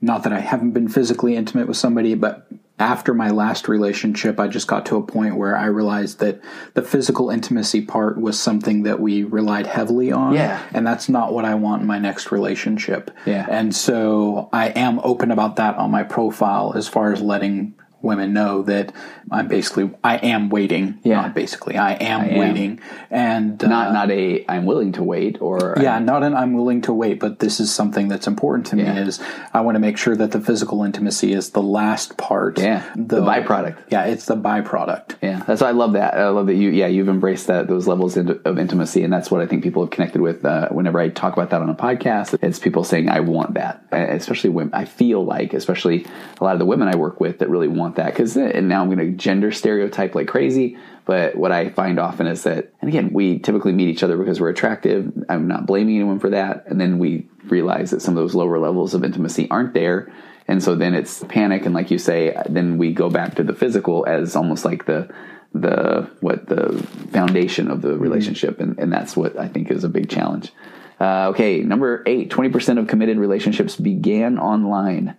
not 0.00 0.22
that 0.22 0.32
I 0.32 0.40
haven't 0.40 0.72
been 0.72 0.88
physically 0.88 1.36
intimate 1.36 1.68
with 1.68 1.76
somebody, 1.76 2.14
but 2.14 2.46
after 2.78 3.12
my 3.12 3.30
last 3.30 3.68
relationship, 3.68 4.40
I 4.40 4.48
just 4.48 4.66
got 4.66 4.86
to 4.86 4.96
a 4.96 5.02
point 5.02 5.36
where 5.36 5.54
I 5.54 5.66
realized 5.66 6.20
that 6.20 6.40
the 6.72 6.80
physical 6.80 7.28
intimacy 7.28 7.82
part 7.82 8.18
was 8.18 8.40
something 8.40 8.84
that 8.84 9.00
we 9.00 9.22
relied 9.22 9.66
heavily 9.66 10.10
on. 10.10 10.32
Yeah. 10.32 10.62
And 10.72 10.86
that's 10.86 11.08
not 11.10 11.34
what 11.34 11.44
I 11.44 11.54
want 11.56 11.82
in 11.82 11.86
my 11.86 11.98
next 11.98 12.32
relationship. 12.32 13.10
Yeah. 13.26 13.46
And 13.50 13.76
so 13.76 14.48
I 14.52 14.68
am 14.68 14.98
open 15.04 15.30
about 15.30 15.56
that 15.56 15.76
on 15.76 15.90
my 15.90 16.02
profile 16.02 16.72
as 16.74 16.88
far 16.88 17.12
as 17.12 17.20
letting 17.20 17.74
women 18.02 18.32
know 18.32 18.62
that 18.62 18.92
I'm 19.30 19.48
basically 19.48 19.90
I 20.02 20.16
am 20.16 20.48
waiting. 20.48 20.98
Yeah, 21.02 21.22
not 21.22 21.34
basically 21.34 21.76
I 21.76 21.94
am 21.94 22.20
I 22.20 22.38
waiting, 22.38 22.80
and 23.10 23.60
not 23.62 23.88
uh, 23.88 23.92
not 23.92 24.10
a 24.10 24.44
I'm 24.48 24.66
willing 24.66 24.92
to 24.92 25.02
wait 25.02 25.40
or 25.40 25.74
yeah, 25.80 25.96
I'm, 25.96 26.04
not 26.04 26.22
an 26.22 26.34
I'm 26.34 26.54
willing 26.54 26.80
to 26.82 26.92
wait, 26.92 27.20
but 27.20 27.38
this 27.38 27.60
is 27.60 27.72
something 27.72 28.08
that's 28.08 28.26
important 28.26 28.66
to 28.68 28.76
yeah. 28.76 28.94
me. 28.94 29.00
Is 29.00 29.20
I 29.52 29.60
want 29.60 29.76
to 29.76 29.80
make 29.80 29.98
sure 29.98 30.16
that 30.16 30.32
the 30.32 30.40
physical 30.40 30.82
intimacy 30.82 31.32
is 31.32 31.50
the 31.50 31.62
last 31.62 32.16
part. 32.16 32.58
Yeah, 32.58 32.90
the, 32.96 33.16
the 33.16 33.22
byproduct. 33.22 33.78
Yeah, 33.88 34.04
it's 34.04 34.26
the 34.26 34.36
byproduct. 34.36 35.16
Yeah, 35.22 35.42
that's 35.46 35.60
why 35.60 35.68
I 35.68 35.72
love 35.72 35.92
that. 35.92 36.14
I 36.14 36.28
love 36.28 36.46
that 36.46 36.54
you 36.54 36.70
yeah 36.70 36.86
you've 36.86 37.08
embraced 37.08 37.46
that 37.48 37.68
those 37.68 37.86
levels 37.86 38.16
of 38.16 38.58
intimacy, 38.58 39.02
and 39.02 39.12
that's 39.12 39.30
what 39.30 39.40
I 39.40 39.46
think 39.46 39.62
people 39.62 39.82
have 39.82 39.90
connected 39.90 40.20
with. 40.20 40.44
Uh, 40.44 40.68
whenever 40.68 40.98
I 40.98 41.08
talk 41.08 41.34
about 41.34 41.50
that 41.50 41.62
on 41.62 41.70
a 41.70 41.74
podcast, 41.74 42.38
it's 42.42 42.58
people 42.58 42.84
saying 42.84 43.08
I 43.08 43.20
want 43.20 43.54
that, 43.54 43.84
especially 43.92 44.50
women. 44.50 44.74
I 44.74 44.84
feel 44.84 45.24
like 45.24 45.54
especially 45.54 46.06
a 46.40 46.44
lot 46.44 46.54
of 46.54 46.58
the 46.58 46.66
women 46.66 46.88
I 46.88 46.96
work 46.96 47.20
with 47.20 47.38
that 47.38 47.48
really 47.48 47.68
want 47.68 47.89
that 47.96 48.06
because 48.06 48.36
and 48.36 48.68
now 48.68 48.82
I'm 48.82 48.88
going 48.88 48.98
to 48.98 49.16
gender 49.16 49.52
stereotype 49.52 50.14
like 50.14 50.28
crazy. 50.28 50.76
But 51.10 51.34
what 51.34 51.50
I 51.50 51.70
find 51.70 51.98
often 51.98 52.26
is 52.26 52.44
that, 52.44 52.72
and 52.80 52.88
again, 52.88 53.12
we 53.12 53.40
typically 53.40 53.72
meet 53.72 53.88
each 53.88 54.02
other 54.02 54.16
because 54.16 54.40
we're 54.40 54.50
attractive. 54.50 55.12
I'm 55.28 55.48
not 55.48 55.66
blaming 55.66 55.96
anyone 55.96 56.20
for 56.20 56.30
that. 56.30 56.64
And 56.66 56.80
then 56.80 56.98
we 56.98 57.26
realize 57.46 57.90
that 57.90 58.00
some 58.00 58.16
of 58.16 58.22
those 58.22 58.34
lower 58.34 58.58
levels 58.60 58.94
of 58.94 59.02
intimacy 59.02 59.50
aren't 59.50 59.74
there. 59.74 60.12
And 60.46 60.62
so 60.62 60.74
then 60.74 60.94
it's 60.94 61.24
panic. 61.24 61.66
And 61.66 61.74
like 61.74 61.90
you 61.90 61.98
say, 61.98 62.40
then 62.48 62.78
we 62.78 62.92
go 62.92 63.10
back 63.10 63.34
to 63.36 63.42
the 63.42 63.54
physical 63.54 64.06
as 64.06 64.36
almost 64.36 64.64
like 64.64 64.86
the, 64.86 65.12
the, 65.52 66.08
what 66.20 66.46
the 66.46 66.80
foundation 67.12 67.70
of 67.70 67.82
the 67.82 67.98
relationship. 67.98 68.60
And, 68.60 68.78
and 68.78 68.92
that's 68.92 69.16
what 69.16 69.36
I 69.36 69.48
think 69.48 69.70
is 69.70 69.84
a 69.84 69.88
big 69.88 70.08
challenge. 70.08 70.52
Uh, 71.00 71.30
okay. 71.30 71.62
Number 71.62 72.04
eight, 72.06 72.30
20% 72.30 72.78
of 72.78 72.86
committed 72.86 73.18
relationships 73.18 73.74
began 73.74 74.38
online 74.38 75.16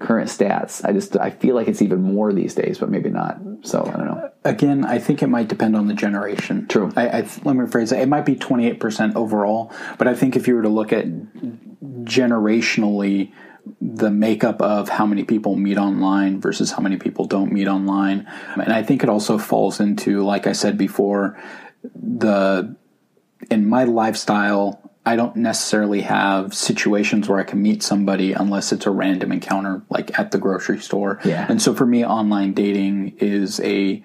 current 0.00 0.28
stats. 0.28 0.84
I 0.84 0.92
just 0.92 1.16
I 1.16 1.30
feel 1.30 1.54
like 1.54 1.68
it's 1.68 1.82
even 1.82 2.02
more 2.02 2.32
these 2.32 2.54
days, 2.54 2.78
but 2.78 2.90
maybe 2.90 3.10
not. 3.10 3.38
So 3.62 3.82
I 3.82 3.96
don't 3.96 4.06
know. 4.06 4.30
Again, 4.44 4.84
I 4.84 4.98
think 4.98 5.22
it 5.22 5.28
might 5.28 5.48
depend 5.48 5.76
on 5.76 5.86
the 5.86 5.94
generation. 5.94 6.66
True. 6.66 6.90
I, 6.96 7.08
I 7.08 7.20
let 7.44 7.54
me 7.54 7.64
rephrase 7.64 7.92
it. 7.92 8.00
It 8.00 8.08
might 8.08 8.24
be 8.24 8.34
twenty 8.34 8.66
eight 8.66 8.80
percent 8.80 9.14
overall, 9.14 9.72
but 9.98 10.08
I 10.08 10.14
think 10.14 10.34
if 10.34 10.48
you 10.48 10.56
were 10.56 10.62
to 10.62 10.68
look 10.68 10.92
at 10.92 11.06
generationally 12.04 13.32
the 13.80 14.10
makeup 14.10 14.62
of 14.62 14.88
how 14.88 15.04
many 15.04 15.22
people 15.22 15.54
meet 15.54 15.76
online 15.76 16.40
versus 16.40 16.72
how 16.72 16.80
many 16.80 16.96
people 16.96 17.26
don't 17.26 17.52
meet 17.52 17.68
online, 17.68 18.26
and 18.54 18.72
I 18.72 18.82
think 18.82 19.02
it 19.02 19.10
also 19.10 19.36
falls 19.36 19.80
into, 19.80 20.24
like 20.24 20.46
I 20.46 20.52
said 20.52 20.78
before, 20.78 21.38
the 21.94 22.74
in 23.50 23.68
my 23.68 23.84
lifestyle 23.84 24.89
I 25.10 25.16
don't 25.16 25.34
necessarily 25.34 26.02
have 26.02 26.54
situations 26.54 27.28
where 27.28 27.40
I 27.40 27.42
can 27.42 27.60
meet 27.60 27.82
somebody 27.82 28.32
unless 28.32 28.70
it's 28.70 28.86
a 28.86 28.92
random 28.92 29.32
encounter, 29.32 29.82
like 29.90 30.16
at 30.16 30.30
the 30.30 30.38
grocery 30.38 30.78
store. 30.78 31.18
Yeah. 31.24 31.46
And 31.48 31.60
so 31.60 31.74
for 31.74 31.84
me, 31.84 32.06
online 32.06 32.52
dating 32.52 33.16
is 33.18 33.58
a 33.58 34.04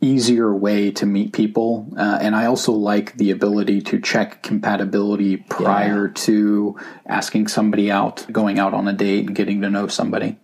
easier 0.00 0.54
way 0.54 0.92
to 0.92 1.04
meet 1.04 1.34
people, 1.34 1.92
uh, 1.94 2.18
and 2.22 2.34
I 2.34 2.46
also 2.46 2.72
like 2.72 3.18
the 3.18 3.32
ability 3.32 3.82
to 3.82 4.00
check 4.00 4.42
compatibility 4.42 5.36
prior 5.36 6.06
yeah. 6.06 6.12
to 6.24 6.78
asking 7.04 7.48
somebody 7.48 7.90
out, 7.90 8.26
going 8.32 8.58
out 8.58 8.72
on 8.72 8.88
a 8.88 8.94
date, 8.94 9.26
and 9.26 9.36
getting 9.36 9.60
to 9.60 9.68
know 9.68 9.88
somebody. 9.88 10.38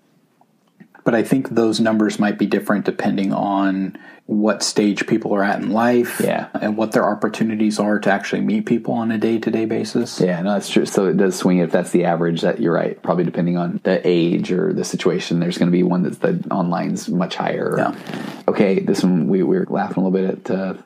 But 1.06 1.14
I 1.14 1.22
think 1.22 1.50
those 1.50 1.78
numbers 1.78 2.18
might 2.18 2.36
be 2.36 2.46
different 2.46 2.84
depending 2.84 3.32
on 3.32 3.96
what 4.26 4.64
stage 4.64 5.06
people 5.06 5.32
are 5.36 5.44
at 5.44 5.62
in 5.62 5.70
life 5.70 6.20
yeah. 6.20 6.48
and 6.60 6.76
what 6.76 6.90
their 6.90 7.08
opportunities 7.08 7.78
are 7.78 8.00
to 8.00 8.10
actually 8.10 8.40
meet 8.40 8.66
people 8.66 8.92
on 8.92 9.12
a 9.12 9.16
day-to-day 9.16 9.66
basis. 9.66 10.20
Yeah 10.20 10.42
no 10.42 10.54
that's 10.54 10.68
true. 10.68 10.84
So 10.84 11.06
it 11.06 11.16
does 11.16 11.36
swing 11.36 11.58
if 11.58 11.70
that's 11.70 11.92
the 11.92 12.06
average 12.06 12.40
that 12.40 12.60
you're 12.60 12.74
right. 12.74 13.00
Probably 13.04 13.22
depending 13.22 13.56
on 13.56 13.80
the 13.84 14.00
age 14.04 14.50
or 14.50 14.72
the 14.72 14.82
situation 14.82 15.38
there's 15.38 15.58
going 15.58 15.70
to 15.70 15.72
be 15.72 15.84
one 15.84 16.02
that's 16.02 16.18
the 16.18 16.44
online's 16.50 17.08
much 17.08 17.36
higher. 17.36 17.76
Yeah. 17.78 18.42
okay 18.48 18.80
this 18.80 19.04
one 19.04 19.28
we, 19.28 19.44
we 19.44 19.60
were 19.60 19.66
laughing 19.70 20.02
a 20.02 20.08
little 20.08 20.10
bit 20.10 20.28
at 20.28 20.44
the 20.44 20.60
uh, 20.60 20.76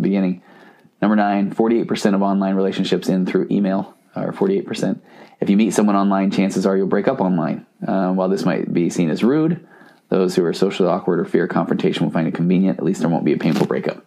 beginning. 0.00 0.42
Number 1.02 1.16
nine 1.16 1.52
48% 1.52 2.14
of 2.14 2.22
online 2.22 2.54
relationships 2.54 3.08
in 3.08 3.26
through 3.26 3.48
email 3.50 3.96
or 4.14 4.32
48% 4.32 5.00
if 5.40 5.50
you 5.50 5.56
meet 5.56 5.74
someone 5.74 5.96
online 5.96 6.30
chances 6.30 6.66
are 6.66 6.76
you'll 6.76 6.86
break 6.86 7.08
up 7.08 7.20
online 7.20 7.66
uh, 7.86 8.12
while 8.12 8.28
this 8.28 8.44
might 8.44 8.72
be 8.72 8.90
seen 8.90 9.10
as 9.10 9.22
rude 9.22 9.66
those 10.08 10.36
who 10.36 10.44
are 10.44 10.52
socially 10.52 10.88
awkward 10.88 11.20
or 11.20 11.24
fear 11.24 11.48
confrontation 11.48 12.04
will 12.04 12.12
find 12.12 12.28
it 12.28 12.34
convenient. 12.34 12.78
At 12.78 12.84
least 12.84 13.00
there 13.00 13.08
won't 13.08 13.24
be 13.24 13.32
a 13.32 13.38
painful 13.38 13.66
breakup. 13.66 14.04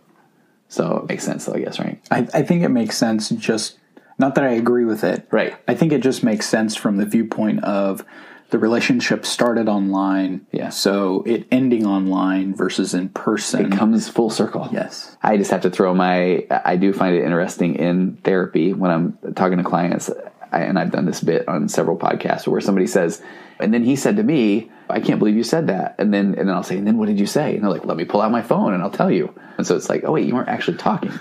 So 0.70 0.98
it 0.98 1.10
makes 1.10 1.24
sense, 1.24 1.46
though, 1.46 1.54
I 1.54 1.60
guess, 1.60 1.80
right? 1.80 2.00
I, 2.12 2.28
I 2.34 2.44
think 2.44 2.63
it 2.63 2.70
makes 2.70 2.98
sense. 2.98 3.30
Just 3.30 3.78
not 4.18 4.36
that 4.36 4.44
I 4.44 4.52
agree 4.52 4.86
with 4.86 5.04
it. 5.04 5.28
Right. 5.32 5.56
I 5.68 5.76
think 5.76 5.92
it 5.92 6.02
just 6.02 6.24
makes 6.24 6.48
sense 6.48 6.76
from 6.76 6.98
the 6.98 7.06
viewpoint 7.06 7.63
of 7.63 8.06
the 8.52 8.60
relationship 8.60 9.26
started 9.26 9.68
online. 9.68 10.46
Yeah. 10.52 10.70
So 10.70 11.24
it 11.24 11.48
ending 11.52 11.86
online 11.86 12.56
versus 12.56 12.94
in 12.94 13.10
person. 13.10 13.72
It 13.72 13.78
comes 13.78 14.08
full 14.08 14.30
circle. 14.30 14.70
Yes. 14.72 15.18
I 15.22 15.38
just 15.38 15.52
have 15.52 15.62
to 15.62 15.70
throw 15.70 15.94
my, 15.94 16.48
I 16.50 16.78
do 16.78 16.94
find 16.94 17.15
it 17.15 17.24
interesting 17.24 17.76
in 17.76 18.18
therapy 18.18 18.74
when 18.74 18.89
I'm 18.92 19.34
talking 19.36 19.58
to 19.58 19.63
clients, 19.63 20.10
I, 20.52 20.62
and 20.62 20.80
I've 20.80 20.92
done 20.92 21.06
this 21.06 21.22
bit 21.22 21.48
on 21.48 21.70
several 21.70 21.98
podcasts 21.98 22.48
where 22.48 22.62
somebody 22.62 22.88
says, 22.88 23.22
and 23.60 23.74
then 23.74 23.84
he 23.84 23.96
said 23.96 24.18
to 24.18 24.24
me, 24.24 24.72
I 24.90 25.00
can't 25.00 25.20
believe 25.20 25.36
you 25.36 25.44
said 25.44 25.68
that. 25.68 25.96
And 26.00 26.14
then 26.14 26.36
and 26.36 26.48
then 26.48 26.56
I'll 26.56 26.64
say, 26.64 26.78
and 26.78 26.88
then 26.88 26.98
what 26.98 27.08
did 27.08 27.20
you 27.20 27.28
say? 27.28 27.56
And 27.56 27.64
they're 27.64 27.70
like, 27.70 27.86
let 27.86 27.98
me 27.98 28.06
pull 28.06 28.22
out 28.22 28.32
my 28.32 28.42
phone 28.42 28.74
and 28.74 28.82
I'll 28.82 28.90
tell 28.90 29.12
you. 29.12 29.34
And 29.58 29.68
so 29.68 29.76
it's 29.76 29.90
like, 29.90 30.04
oh 30.06 30.14
wait, 30.14 30.26
you 30.26 30.34
weren't 30.34 30.50
actually 30.50 30.78
talking. 30.78 31.12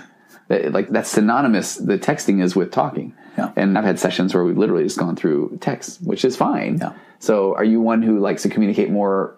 Like 0.49 0.89
that's 0.89 1.09
synonymous. 1.09 1.75
The 1.75 1.99
texting 1.99 2.41
is 2.41 2.55
with 2.55 2.71
talking. 2.71 3.13
Yeah. 3.37 3.51
And 3.55 3.77
I've 3.77 3.85
had 3.85 3.99
sessions 3.99 4.33
where 4.33 4.43
we've 4.43 4.57
literally 4.57 4.83
just 4.83 4.97
gone 4.97 5.15
through 5.15 5.59
text, 5.61 6.01
which 6.01 6.25
is 6.25 6.35
fine. 6.35 6.79
Yeah. 6.79 6.93
So 7.19 7.55
are 7.55 7.63
you 7.63 7.81
one 7.81 8.01
who 8.01 8.19
likes 8.19 8.41
to 8.43 8.49
communicate 8.49 8.89
more 8.89 9.35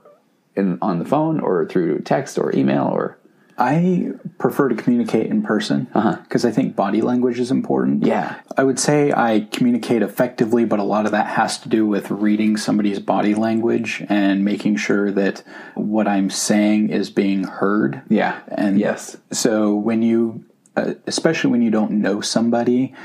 in 0.55 0.77
on 0.81 0.99
the 0.99 1.05
phone 1.05 1.39
or 1.39 1.65
through 1.65 2.01
text 2.01 2.37
or 2.37 2.55
email 2.55 2.85
or? 2.85 3.17
I 3.61 4.13
prefer 4.39 4.69
to 4.69 4.75
communicate 4.75 5.27
in 5.27 5.43
person 5.43 5.85
because 5.85 6.43
uh-huh. 6.43 6.47
I 6.47 6.51
think 6.51 6.75
body 6.75 7.01
language 7.01 7.39
is 7.39 7.51
important. 7.51 8.03
Yeah. 8.03 8.39
I 8.57 8.63
would 8.63 8.79
say 8.79 9.11
I 9.11 9.47
communicate 9.51 10.01
effectively, 10.01 10.65
but 10.65 10.79
a 10.79 10.83
lot 10.83 11.05
of 11.05 11.11
that 11.11 11.27
has 11.27 11.59
to 11.59 11.69
do 11.69 11.85
with 11.85 12.09
reading 12.09 12.57
somebody's 12.57 12.99
body 12.99 13.35
language 13.35 14.03
and 14.09 14.43
making 14.43 14.77
sure 14.77 15.11
that 15.11 15.43
what 15.75 16.07
I'm 16.07 16.31
saying 16.31 16.89
is 16.89 17.11
being 17.11 17.43
heard. 17.43 18.01
Yeah. 18.09 18.39
And 18.47 18.79
yes. 18.79 19.17
So 19.31 19.75
when 19.75 20.01
you, 20.01 20.43
uh, 20.75 20.95
especially 21.05 21.51
when 21.51 21.61
you 21.61 21.69
don't 21.69 21.91
know 21.91 22.19
somebody, 22.19 22.95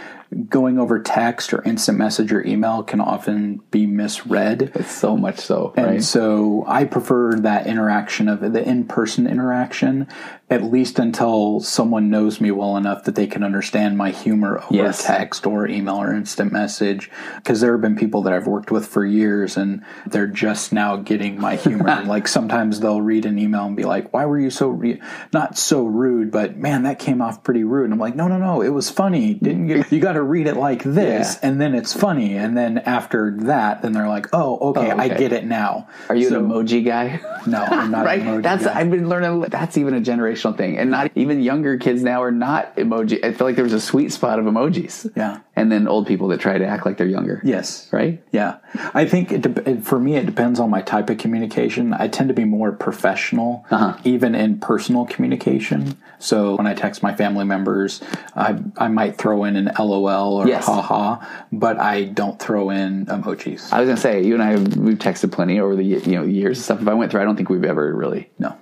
going 0.49 0.79
over 0.79 0.99
text 1.01 1.53
or 1.53 1.63
instant 1.63 1.99
message 1.99 2.33
or 2.33 2.45
email 2.45 2.83
can 2.83 3.01
often 3.01 3.61
be 3.71 3.87
misread. 3.87 4.73
It's 4.75 4.91
so 4.91 5.17
much 5.17 5.39
so. 5.39 5.73
Right? 5.77 5.87
And 5.87 6.05
so 6.05 6.65
I 6.67 6.85
prefer 6.85 7.39
that 7.41 7.67
interaction 7.67 8.29
of 8.29 8.41
the 8.41 8.63
in 8.63 8.87
person 8.87 9.27
interaction 9.27 10.09
at 10.49 10.63
least 10.63 11.01
until 11.01 11.59
someone 11.59 12.09
knows 12.09 12.41
me 12.41 12.53
well 12.53 12.77
enough 12.77 13.03
that 13.03 13.17
they 13.17 13.27
can 13.27 13.43
understand 13.43 13.99
my 13.99 14.11
humor 14.13 14.59
over 14.59 14.75
yes. 14.75 15.05
text 15.05 15.45
or 15.45 15.67
email 15.67 15.97
or 15.97 16.15
instant 16.15 16.53
message. 16.53 17.11
Because 17.35 17.61
there 17.61 17.73
have 17.73 17.81
been 17.81 17.97
people 17.97 18.23
that 18.23 18.33
I've 18.33 18.47
worked 18.47 18.71
with 18.71 18.87
for 18.87 19.05
years 19.05 19.57
and 19.57 19.85
they're 20.07 20.29
just 20.29 20.73
now 20.73 20.97
getting 20.97 21.41
my 21.41 21.57
humor. 21.57 22.03
like 22.07 22.29
sometimes 22.29 22.79
they'll 22.79 23.03
read 23.03 23.27
an 23.27 23.41
email 23.41 23.65
and 23.65 23.77
be 23.77 23.83
like, 23.83 24.13
why 24.13 24.25
were 24.25 24.39
you 24.39 24.51
so, 24.51 24.69
re-? 24.69 25.01
not 25.33 25.59
so 25.59 25.85
rude, 25.85 26.31
but 26.31 26.57
man, 26.57 26.85
that 26.85 27.01
came 27.01 27.21
off 27.21 27.43
pretty 27.43 27.65
rude. 27.65 27.87
And 27.87 27.93
I'm 27.93 27.99
like, 27.99 28.15
no, 28.15 28.29
no, 28.29 28.39
no, 28.39 28.63
it 28.63 28.69
was 28.69 28.89
funny. 28.89 29.35
Didn't 29.35 29.69
you, 29.69 29.85
you 29.91 29.99
got 29.99 30.13
to 30.13 30.23
read 30.23 30.47
it 30.47 30.57
like 30.57 30.83
this 30.85 31.39
yeah. 31.43 31.49
and 31.49 31.61
then 31.61 31.75
it's 31.75 31.93
funny. 31.93 32.37
And 32.37 32.57
then 32.57 32.79
after 32.79 33.37
that, 33.41 33.83
then 33.83 33.93
they're 33.93 34.09
like, 34.09 34.29
oh, 34.33 34.59
okay, 34.71 34.93
oh, 34.93 34.93
okay. 34.93 34.93
I 34.93 35.09
get 35.09 35.33
it 35.33 35.45
now. 35.45 35.89
Are 36.09 36.15
you 36.15 36.29
so, 36.29 36.39
an 36.39 36.49
emoji 36.49 36.85
guy? 36.85 37.19
No, 37.49 37.65
I'm 37.65 37.91
not 37.91 38.05
right? 38.07 38.41
That's, 38.41 38.65
guy. 38.65 38.79
I've 38.79 38.93
been 38.93 39.09
learning, 39.09 39.41
that's 39.49 39.77
even 39.77 39.95
a 39.95 40.01
generation 40.01 40.36
generational 40.37 40.57
thing. 40.57 40.79
And 40.79 40.91
not 40.91 41.11
even 41.15 41.43
younger 41.43 41.77
kids 41.79 42.03
now 42.03 42.23
are 42.23 42.31
not 42.31 42.77
emoji. 42.77 43.25
I 43.25 43.33
feel 43.33 43.47
like 43.47 43.57
there 43.57 43.65
was 43.65 43.73
a 43.73 43.81
sweet 43.81 44.13
spot 44.13 44.39
of 44.39 44.45
emojis. 44.45 45.11
Yeah. 45.17 45.41
And 45.55 45.73
then 45.73 45.89
old 45.89 46.07
people 46.07 46.29
that 46.29 46.41
try 46.41 46.59
to 46.59 46.67
act 46.67 46.85
like 46.85 46.99
they're 46.99 47.07
younger. 47.07 47.41
Yes. 47.45 47.89
Right? 47.93 48.23
Yeah. 48.33 48.59
I 48.95 49.07
think 49.07 49.33
it 49.33 49.43
de- 49.43 49.81
for 49.81 49.99
me, 49.99 50.17
it 50.17 50.27
depends 50.27 50.61
on 50.61 50.71
my 50.71 50.83
type 50.83 51.09
of 51.11 51.19
communication. 51.19 51.95
I 51.95 52.09
tend 52.09 52.29
to 52.29 52.35
be 52.35 52.45
more 52.45 52.73
professional, 52.73 53.65
uh-huh. 53.71 53.99
even 54.05 54.35
in 54.35 54.61
personal 54.61 55.07
communication. 55.07 55.97
So 56.19 56.57
when 56.57 56.67
I 56.67 56.75
text 56.75 57.03
my 57.03 57.15
family 57.15 57.45
members, 57.45 58.03
I, 58.35 58.59
I 58.77 58.89
might 58.89 59.17
throw 59.17 59.45
in 59.45 59.57
an 59.57 59.71
LOL 59.79 60.37
or 60.37 60.47
yes. 60.47 60.67
haha, 60.67 61.25
but 61.53 61.79
I 61.79 62.05
don't 62.05 62.39
throw 62.39 62.71
in 62.71 63.07
emojis. 63.07 63.73
I 63.73 63.81
was 63.81 63.87
going 63.87 63.97
to 63.97 64.03
say, 64.03 64.23
you 64.23 64.35
and 64.35 64.43
I, 64.43 64.57
we've 64.57 64.99
texted 64.99 65.33
plenty 65.33 65.61
over 65.61 65.77
the 65.77 65.85
you 65.85 66.01
know 66.07 66.23
years 66.23 66.59
and 66.59 66.65
stuff. 66.65 66.83
If 66.83 66.89
I 66.89 66.95
went 66.95 67.11
through, 67.11 67.21
I 67.21 67.25
don't 67.25 67.37
think 67.37 67.49
we've 67.49 67.65
ever 67.65 67.95
really. 67.95 68.31
No. 68.39 68.57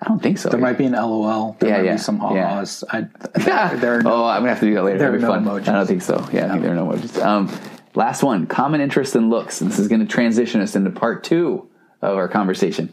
I 0.00 0.08
don't 0.08 0.22
think 0.22 0.38
so. 0.38 0.50
There 0.50 0.60
might 0.60 0.76
be 0.76 0.84
an 0.84 0.92
LOL. 0.92 1.56
There 1.58 1.70
yeah, 1.70 1.76
might 1.78 1.84
yeah. 1.84 1.92
be 1.92 1.98
some 1.98 2.18
ha-has. 2.18 2.84
Yeah. 2.92 3.04
I, 3.34 3.38
there, 3.38 3.76
there 3.78 4.02
no, 4.02 4.12
oh, 4.12 4.24
I'm 4.26 4.42
gonna 4.42 4.50
have 4.50 4.60
to 4.60 4.66
do 4.66 4.74
that 4.74 4.84
later. 4.84 4.98
There 4.98 5.14
are 5.14 5.18
no 5.18 5.28
fun. 5.28 5.44
emojis. 5.44 5.68
I 5.68 5.72
don't 5.72 5.86
think 5.86 6.02
so. 6.02 6.28
Yeah, 6.32 6.46
no. 6.46 6.46
I 6.46 6.50
think 6.50 6.62
there 6.62 6.72
are 6.72 6.76
no 6.76 6.86
emojis. 6.86 7.24
Um, 7.24 7.60
last 7.94 8.22
one: 8.22 8.46
common 8.46 8.80
interest 8.80 9.14
and 9.14 9.30
looks. 9.30 9.60
And 9.60 9.70
this 9.70 9.78
is 9.78 9.88
going 9.88 10.00
to 10.00 10.06
transition 10.06 10.60
us 10.60 10.76
into 10.76 10.90
part 10.90 11.24
two 11.24 11.68
of 12.02 12.16
our 12.16 12.28
conversation. 12.28 12.92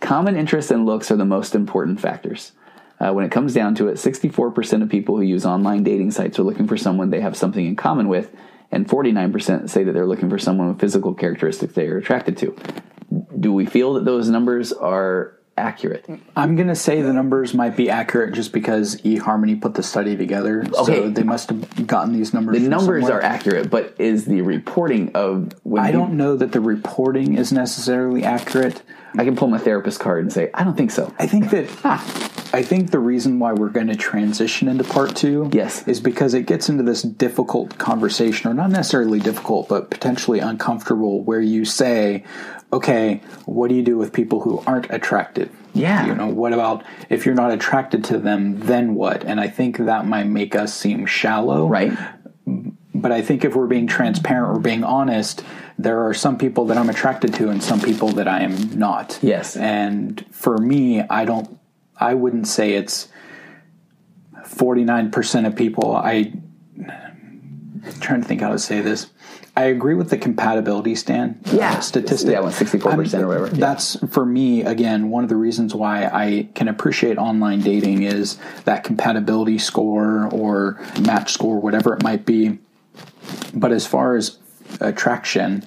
Common 0.00 0.36
interests 0.36 0.70
and 0.70 0.84
looks 0.84 1.10
are 1.10 1.16
the 1.16 1.24
most 1.24 1.54
important 1.54 1.98
factors. 1.98 2.52
Uh, 3.00 3.12
when 3.12 3.24
it 3.24 3.30
comes 3.30 3.52
down 3.54 3.74
to 3.74 3.88
it, 3.88 3.94
64% 3.94 4.82
of 4.82 4.88
people 4.88 5.16
who 5.16 5.22
use 5.22 5.44
online 5.44 5.82
dating 5.82 6.10
sites 6.10 6.38
are 6.38 6.44
looking 6.44 6.68
for 6.68 6.76
someone 6.76 7.10
they 7.10 7.20
have 7.20 7.36
something 7.36 7.66
in 7.66 7.74
common 7.74 8.06
with, 8.08 8.30
and 8.70 8.86
49% 8.86 9.68
say 9.68 9.82
that 9.82 9.92
they're 9.92 10.06
looking 10.06 10.30
for 10.30 10.38
someone 10.38 10.68
with 10.68 10.78
physical 10.78 11.14
characteristics 11.14 11.74
they 11.74 11.88
are 11.88 11.98
attracted 11.98 12.36
to. 12.38 12.56
Do 13.38 13.52
we 13.52 13.66
feel 13.66 13.94
that 13.94 14.04
those 14.04 14.28
numbers 14.28 14.72
are 14.72 15.38
accurate. 15.56 16.06
I'm 16.36 16.56
going 16.56 16.68
to 16.68 16.74
say 16.74 17.02
the 17.02 17.12
numbers 17.12 17.54
might 17.54 17.76
be 17.76 17.90
accurate 17.90 18.34
just 18.34 18.52
because 18.52 18.96
eHarmony 19.02 19.60
put 19.60 19.74
the 19.74 19.82
study 19.82 20.16
together. 20.16 20.64
Okay. 20.64 21.02
So 21.02 21.10
they 21.10 21.22
must 21.22 21.50
have 21.50 21.86
gotten 21.86 22.12
these 22.12 22.34
numbers. 22.34 22.60
The 22.60 22.68
numbers 22.68 23.04
somewhere. 23.04 23.20
are 23.20 23.24
accurate, 23.24 23.70
but 23.70 23.94
is 23.98 24.24
the 24.24 24.42
reporting 24.42 25.12
of 25.14 25.52
I 25.76 25.90
don't 25.90 26.16
know 26.16 26.36
that 26.36 26.52
the 26.52 26.60
reporting 26.60 27.36
is 27.36 27.52
necessarily 27.52 28.24
accurate. 28.24 28.82
I 29.16 29.24
can 29.24 29.36
pull 29.36 29.48
my 29.48 29.58
therapist 29.58 30.00
card 30.00 30.24
and 30.24 30.32
say 30.32 30.50
I 30.54 30.64
don't 30.64 30.76
think 30.76 30.90
so. 30.90 31.14
I 31.18 31.26
think 31.26 31.50
that 31.50 31.70
ah. 31.84 32.30
I 32.52 32.62
think 32.62 32.92
the 32.92 33.00
reason 33.00 33.40
why 33.40 33.52
we're 33.52 33.68
going 33.68 33.88
to 33.88 33.96
transition 33.96 34.68
into 34.68 34.84
part 34.84 35.16
2 35.16 35.50
yes. 35.52 35.88
is 35.88 35.98
because 35.98 36.34
it 36.34 36.46
gets 36.46 36.68
into 36.68 36.84
this 36.84 37.02
difficult 37.02 37.78
conversation 37.78 38.48
or 38.48 38.54
not 38.54 38.70
necessarily 38.70 39.18
difficult 39.18 39.68
but 39.68 39.90
potentially 39.90 40.38
uncomfortable 40.38 41.20
where 41.24 41.40
you 41.40 41.64
say 41.64 42.22
okay, 42.74 43.20
what 43.44 43.68
do 43.68 43.74
you 43.74 43.82
do 43.82 43.96
with 43.96 44.12
people 44.12 44.40
who 44.40 44.62
aren't 44.66 44.90
attracted? 44.90 45.50
Yeah. 45.72 46.06
You 46.06 46.14
know, 46.14 46.26
what 46.26 46.52
about 46.52 46.84
if 47.08 47.24
you're 47.24 47.34
not 47.34 47.52
attracted 47.52 48.04
to 48.04 48.18
them, 48.18 48.60
then 48.60 48.94
what? 48.94 49.24
And 49.24 49.40
I 49.40 49.48
think 49.48 49.78
that 49.78 50.06
might 50.06 50.26
make 50.26 50.54
us 50.54 50.74
seem 50.74 51.06
shallow. 51.06 51.68
Right. 51.68 51.96
But 52.94 53.12
I 53.12 53.22
think 53.22 53.44
if 53.44 53.54
we're 53.54 53.66
being 53.66 53.86
transparent, 53.86 54.54
we're 54.54 54.60
being 54.60 54.84
honest, 54.84 55.44
there 55.78 56.06
are 56.06 56.14
some 56.14 56.38
people 56.38 56.66
that 56.66 56.76
I'm 56.76 56.88
attracted 56.90 57.34
to 57.34 57.48
and 57.48 57.62
some 57.62 57.80
people 57.80 58.08
that 58.10 58.28
I 58.28 58.42
am 58.42 58.78
not. 58.78 59.18
Yes. 59.22 59.56
And 59.56 60.24
for 60.30 60.58
me, 60.58 61.00
I 61.00 61.24
don't, 61.24 61.58
I 61.96 62.14
wouldn't 62.14 62.46
say 62.46 62.74
it's 62.74 63.08
49% 64.44 65.46
of 65.46 65.56
people. 65.56 65.94
I, 65.96 66.32
I'm 66.78 68.00
trying 68.00 68.22
to 68.22 68.28
think 68.28 68.40
how 68.40 68.50
to 68.50 68.58
say 68.58 68.80
this. 68.80 69.10
I 69.56 69.64
agree 69.64 69.94
with 69.94 70.10
the 70.10 70.18
compatibility 70.18 70.96
stand 70.96 71.40
uh, 71.46 71.56
yeah. 71.56 71.80
statistic. 71.80 72.32
Yeah, 72.32 72.48
sixty 72.50 72.78
four 72.78 72.92
percent 72.94 73.22
or 73.22 73.28
whatever. 73.28 73.48
That's 73.48 73.96
for 74.08 74.26
me 74.26 74.62
again 74.62 75.10
one 75.10 75.22
of 75.22 75.30
the 75.30 75.36
reasons 75.36 75.74
why 75.74 76.06
I 76.06 76.48
can 76.54 76.66
appreciate 76.66 77.18
online 77.18 77.60
dating 77.60 78.02
is 78.02 78.38
that 78.64 78.82
compatibility 78.82 79.58
score 79.58 80.28
or 80.32 80.80
match 81.00 81.32
score, 81.32 81.60
whatever 81.60 81.94
it 81.94 82.02
might 82.02 82.26
be. 82.26 82.58
But 83.54 83.70
as 83.70 83.86
far 83.86 84.16
as 84.16 84.38
attraction, 84.80 85.64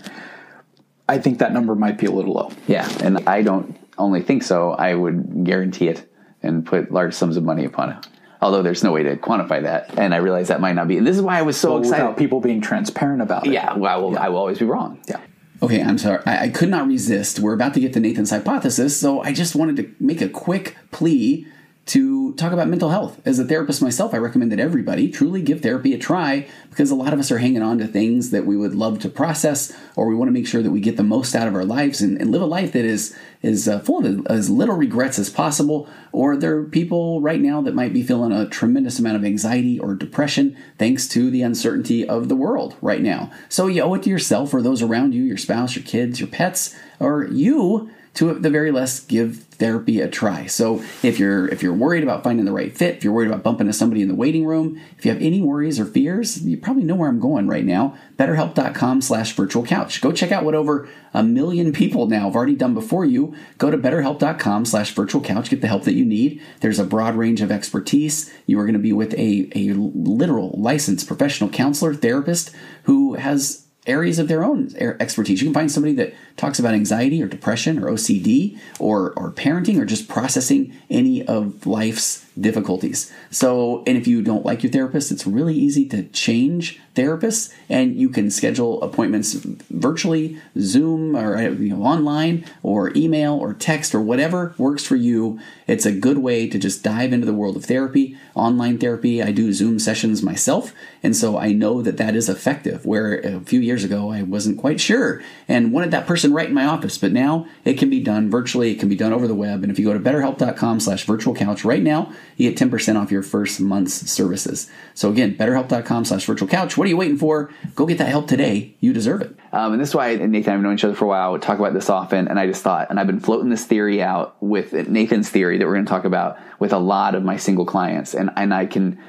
I 1.08 1.18
think 1.18 1.40
that 1.40 1.54
number 1.54 1.74
might 1.74 1.98
be 1.98 2.08
a 2.08 2.12
little 2.12 2.34
low. 2.34 2.52
Yeah, 2.68 2.88
and 3.02 3.28
I 3.28 3.42
don't 3.42 3.78
only 3.98 4.22
think 4.22 4.44
so. 4.44 4.72
I 4.72 4.96
would 4.96 5.46
guarantee 5.46 5.88
it 5.88 6.12
and 6.44 6.66
put 6.66 6.92
large 6.92 7.14
sums 7.14 7.38
of 7.38 7.44
money 7.44 7.64
upon 7.64 7.92
it 7.92 8.08
although 8.42 8.62
there's 8.62 8.84
no 8.84 8.92
way 8.92 9.04
to 9.04 9.16
quantify 9.18 9.64
that. 9.64 9.98
And 9.98 10.14
I 10.14 10.18
realize 10.18 10.48
that 10.50 10.62
might 10.62 10.74
not 10.74 10.88
be. 10.88 10.98
And 10.98 11.06
this 11.06 11.16
is 11.16 11.22
why 11.22 11.40
I 11.40 11.42
was 11.42 11.58
so 11.58 11.72
well, 11.72 11.80
excited. 11.80 12.04
Without 12.04 12.18
people 12.18 12.40
being 12.40 12.62
transparent 12.62 13.22
about 13.22 13.48
it. 13.48 13.54
Yeah, 13.54 13.76
well, 13.76 13.92
I 13.92 13.98
will, 14.02 14.14
yeah. 14.14 14.24
I 14.24 14.30
will 14.30 14.38
always 14.38 14.60
be 14.60 14.66
wrong. 14.66 15.02
Yeah. 15.08 15.20
Okay, 15.62 15.82
I'm 15.82 15.98
sorry. 15.98 16.22
I, 16.26 16.44
I 16.44 16.50
could 16.50 16.70
not 16.70 16.88
resist. 16.88 17.40
We're 17.40 17.54
about 17.54 17.74
to 17.74 17.80
get 17.80 17.94
to 17.94 18.00
Nathan's 18.00 18.30
hypothesis, 18.30 19.00
so 19.00 19.22
I 19.22 19.34
just 19.34 19.56
wanted 19.56 19.76
to 19.78 19.96
make 20.00 20.22
a 20.22 20.30
quick 20.30 20.76
plea 20.92 21.48
to 21.88 22.34
talk 22.34 22.52
about 22.52 22.68
mental 22.68 22.90
health. 22.90 23.22
As 23.26 23.40
a 23.40 23.46
therapist 23.46 23.82
myself, 23.82 24.14
I 24.14 24.18
recommend 24.18 24.52
that 24.52 24.60
everybody 24.60 25.10
truly 25.10 25.42
give 25.42 25.62
therapy 25.62 25.94
a 25.94 25.98
try 25.98 26.48
because 26.70 26.92
a 26.92 26.96
lot 26.96 27.14
of 27.14 27.20
us 27.20 27.32
are 27.32 27.38
hanging 27.38 27.62
on 27.62 27.78
to 27.78 27.88
things 27.88 28.32
that 28.32 28.46
we 28.46 28.58
would 28.58 28.76
love 28.76 29.00
to 29.00 29.10
process 29.10 29.74
or 29.96 30.08
we 30.08 30.16
want 30.16 30.28
to 30.28 30.34
make 30.34 30.48
sure 30.48 30.62
that 30.62 30.72
we 30.72 30.82
get 30.82 30.98
the 30.98 31.04
most 31.04 31.34
out 31.34 31.48
of 31.48 31.56
our 31.56 31.64
lives 31.64 32.02
and, 32.02 32.20
and 32.20 32.32
live 32.32 32.42
a 32.42 32.46
life 32.46 32.74
that 32.74 32.86
is 32.86 33.18
is 33.42 33.68
uh, 33.68 33.80
full 33.80 34.06
of 34.06 34.28
as 34.28 34.50
little 34.50 34.76
regrets 34.76 35.18
as 35.18 35.30
possible. 35.30 35.88
Or 36.12 36.36
there 36.36 36.58
are 36.58 36.66
people 36.66 37.22
right 37.22 37.40
now 37.40 37.62
that 37.62 37.76
might 37.76 37.94
be 37.94 38.04
feeling 38.04 38.32
a 38.32 38.50
tremendous 38.50 39.00
amount 39.00 39.16
of 39.16 39.24
anxiety 39.24 39.80
or 39.80 39.96
depression 39.96 40.58
thanks 40.78 41.08
to 41.10 41.30
the 41.30 41.44
uncertainty 41.44 42.08
of 42.08 42.28
the 42.28 42.36
world 42.36 42.76
right 42.82 43.02
now. 43.02 43.32
So 43.48 43.68
you 43.68 43.82
owe 43.84 43.94
it 43.94 44.04
to 44.04 44.10
yourself 44.10 44.54
or 44.54 44.62
those 44.62 44.82
around 44.82 45.14
you, 45.14 45.24
your 45.24 45.38
spouse, 45.38 45.76
your 45.76 45.86
kids, 45.86 46.20
your 46.20 46.30
pets, 46.30 46.76
or 47.00 47.26
you 47.26 47.92
to 48.18 48.32
at 48.32 48.42
the 48.42 48.50
very 48.50 48.72
least 48.72 49.08
give 49.08 49.44
therapy 49.60 50.02
a 50.02 50.08
try. 50.08 50.48
So 50.48 50.84
if 51.04 51.20
you're 51.20 51.48
if 51.50 51.62
you're 51.62 51.74
worried 51.74 52.02
about 52.02 52.24
finding 52.24 52.46
the 52.46 52.52
right 52.52 52.76
fit, 52.76 52.96
if 52.96 53.04
you're 53.04 53.14
worried 53.14 53.30
about 53.30 53.44
bumping 53.44 53.68
into 53.68 53.78
somebody 53.78 54.02
in 54.02 54.08
the 54.08 54.16
waiting 54.16 54.44
room, 54.44 54.82
if 54.98 55.06
you 55.06 55.12
have 55.12 55.22
any 55.22 55.40
worries 55.40 55.80
or 55.80 55.86
fears, 55.86 56.42
you 56.44 56.58
probably 56.58 56.84
know 56.84 56.96
where 56.96 57.10
I'm 57.10 57.20
going 57.20 57.48
right 57.48 57.64
now. 57.64 57.96
BetterHelp.com 58.18 59.02
slash 59.02 59.34
virtual 59.34 59.64
couch. 59.64 60.02
Go 60.02 60.12
check 60.12 60.32
out 60.32 60.44
what 60.44 60.56
over 60.56 60.90
a 61.14 61.22
million 61.22 61.72
people 61.72 62.08
now 62.08 62.26
have 62.26 62.36
already 62.36 62.56
done 62.56 62.74
before 62.74 63.06
you. 63.06 63.36
Go 63.60 63.70
to 63.70 63.78
betterhelp.com 63.78 64.66
slash 64.66 64.96
virtual 64.96 65.22
couch. 65.22 65.52
Get 65.52 65.62
the 65.62 65.68
help 65.68 65.84
that 65.84 65.94
you 65.94 66.06
need. 66.06 66.42
There's 66.62 66.80
a 66.80 66.84
broad 66.84 67.16
range 67.16 67.42
of 67.42 67.52
expertise. 67.52 68.34
You 68.48 68.60
are 68.60 68.64
going 68.64 68.74
to 68.74 68.80
be 68.80 68.94
with 68.94 69.14
a, 69.14 69.48
a 69.56 69.74
literal 69.74 70.56
licensed 70.58 71.08
professional 71.08 71.52
counselor, 71.52 71.94
therapist 71.94 72.52
who 72.84 73.14
has 73.14 73.68
areas 73.88 74.20
of 74.20 74.28
their 74.28 74.44
own 74.44 74.70
expertise. 75.00 75.42
You 75.42 75.48
can 75.48 75.54
find 75.54 75.72
somebody 75.72 75.94
that 75.96 76.14
talks 76.38 76.60
about 76.60 76.74
anxiety 76.74 77.22
or 77.22 77.28
depression 77.28 77.80
or 77.80 77.92
OCD 77.92 78.58
or, 78.80 79.12
or 79.14 79.32
parenting 79.32 79.80
or 79.80 79.86
just 79.86 80.08
processing 80.08 80.74
any 80.90 81.26
of 81.26 81.66
life's 81.66 82.26
difficulties. 82.40 83.12
So, 83.32 83.84
and 83.88 83.98
if 83.98 84.08
you 84.08 84.22
don't 84.22 84.46
like 84.46 84.64
your 84.64 84.72
therapist, 84.72 85.12
it's 85.12 85.26
really 85.26 85.56
easy 85.56 85.86
to 85.90 86.04
change 86.04 86.80
therapists 86.98 87.54
and 87.70 87.96
you 87.96 88.10
can 88.10 88.30
schedule 88.32 88.82
appointments 88.82 89.34
virtually, 89.34 90.40
Zoom 90.60 91.16
or 91.16 91.38
uh, 91.38 91.42
you 91.42 91.76
know, 91.76 91.84
online 91.84 92.46
or 92.64 92.92
email 92.96 93.34
or 93.34 93.54
text 93.54 93.94
or 93.94 94.02
whatever 94.02 94.54
works 94.58 94.86
for 94.86 94.96
you. 94.96 95.40
It's 95.68 95.86
a 95.86 95.92
good 95.92 96.20
way 96.20 96.48
to 96.48 96.58
just 96.58 96.84
dive 96.84 97.14
into 97.14 97.26
the 97.26 97.34
world 97.34 97.56
of 97.56 97.66
therapy, 97.66 98.18
online 98.36 98.78
therapy. 98.78 99.22
I 99.22 99.32
do 99.32 99.54
Zoom 99.54 99.80
sessions 99.80 100.24
myself, 100.24 100.74
and 101.04 101.16
so 101.16 101.38
I 101.38 101.52
know 101.52 101.82
that 101.82 101.98
that 101.98 102.16
is 102.16 102.30
effective. 102.30 102.86
Where 102.86 103.20
a 103.20 103.40
few 103.42 103.60
years 103.60 103.84
ago 103.84 104.12
I 104.12 104.24
wasn't 104.24 104.58
quite 104.58 104.80
sure 104.80 105.22
and 105.48 105.72
wanted 105.72 105.92
that 105.92 106.08
person 106.08 106.27
right 106.32 106.48
in 106.48 106.54
my 106.54 106.66
office, 106.66 106.98
but 106.98 107.12
now 107.12 107.48
it 107.66 107.78
can 107.78 107.90
be 107.90 108.00
done 108.00 108.30
virtually. 108.30 108.72
It 108.72 108.80
can 108.80 108.90
be 108.90 108.96
done 108.96 109.14
over 109.14 109.28
the 109.28 109.36
web. 109.36 109.64
And 109.64 109.72
if 109.72 109.80
you 109.80 109.86
go 109.86 109.94
to 109.94 110.00
betterhelp.com/slash 110.00 111.06
virtual 111.06 111.36
couch 111.36 111.64
right 111.64 111.84
now, 111.84 112.12
you 112.36 112.50
get 112.50 112.60
10% 112.60 113.02
off 113.02 113.12
your 113.12 113.24
first 113.24 113.60
month's 113.60 114.10
services. 114.10 114.70
So 114.94 115.10
again, 115.10 115.36
betterhelp.com/slash 115.36 116.26
virtual 116.26 116.48
couch. 116.48 116.78
What 116.78 116.86
are 116.86 116.90
you 116.90 116.98
waiting 116.98 117.18
for? 117.18 117.52
Go 117.76 117.86
get 117.86 117.98
that 117.98 118.10
help 118.10 118.28
today. 118.28 118.76
You 118.80 118.94
deserve 118.94 119.22
it. 119.22 119.36
Um, 119.52 119.74
and 119.74 119.82
this 119.82 119.90
is 119.90 119.96
why 119.96 120.16
Nathan 120.16 120.28
and 120.28 120.48
I 120.48 120.52
have 120.52 120.62
known 120.62 120.74
each 120.76 120.84
other 120.84 120.96
for 120.96 121.06
a 121.06 121.08
while. 121.08 121.34
We 121.34 121.40
talk 121.40 121.60
about 121.60 121.74
this 121.74 121.90
often, 121.90 122.28
and 122.28 122.40
I 122.40 122.48
just 122.48 122.62
thought, 122.62 122.90
and 122.90 123.00
I've 123.00 123.08
been 123.08 123.20
floating 123.20 123.50
this 123.50 123.66
theory 123.66 124.02
out 124.02 124.36
with 124.42 124.74
Nathan's 124.74 125.30
theory 125.30 125.58
that 125.58 125.66
we're 125.66 125.74
going 125.74 125.86
to 125.86 125.90
talk 125.90 126.06
about 126.06 126.38
with 126.60 126.74
a 126.74 126.78
lot 126.78 127.16
of 127.16 127.24
my 127.24 127.38
single 127.38 127.66
clients, 127.66 128.14
and 128.14 128.30
and 128.36 128.54
I 128.54 128.66
can. 128.66 129.00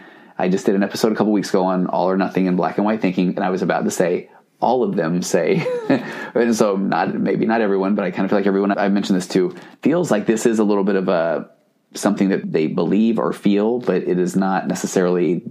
I 0.40 0.48
just 0.48 0.66
did 0.66 0.76
an 0.76 0.84
episode 0.84 1.10
a 1.10 1.16
couple 1.16 1.32
weeks 1.32 1.48
ago 1.48 1.64
on 1.64 1.88
all 1.88 2.08
or 2.08 2.16
nothing 2.16 2.46
and 2.46 2.56
black 2.56 2.78
and 2.78 2.84
white 2.84 3.00
thinking, 3.00 3.30
and 3.30 3.40
I 3.40 3.50
was 3.50 3.60
about 3.60 3.84
to 3.84 3.90
say 3.90 4.30
all 4.60 4.82
of 4.82 4.96
them 4.96 5.22
say, 5.22 5.64
and 6.34 6.54
so 6.54 6.76
not 6.76 7.14
maybe 7.14 7.46
not 7.46 7.60
everyone, 7.60 7.94
but 7.94 8.04
I 8.04 8.10
kind 8.10 8.24
of 8.24 8.30
feel 8.30 8.38
like 8.38 8.46
everyone 8.46 8.72
I've 8.72 8.92
mentioned 8.92 9.16
this 9.16 9.28
to 9.28 9.54
feels 9.82 10.10
like 10.10 10.26
this 10.26 10.46
is 10.46 10.58
a 10.58 10.64
little 10.64 10.84
bit 10.84 10.96
of 10.96 11.08
a 11.08 11.50
something 11.94 12.28
that 12.28 12.52
they 12.52 12.66
believe 12.66 13.18
or 13.18 13.32
feel, 13.32 13.78
but 13.78 14.02
it 14.02 14.18
is 14.18 14.36
not 14.36 14.66
necessarily 14.66 15.42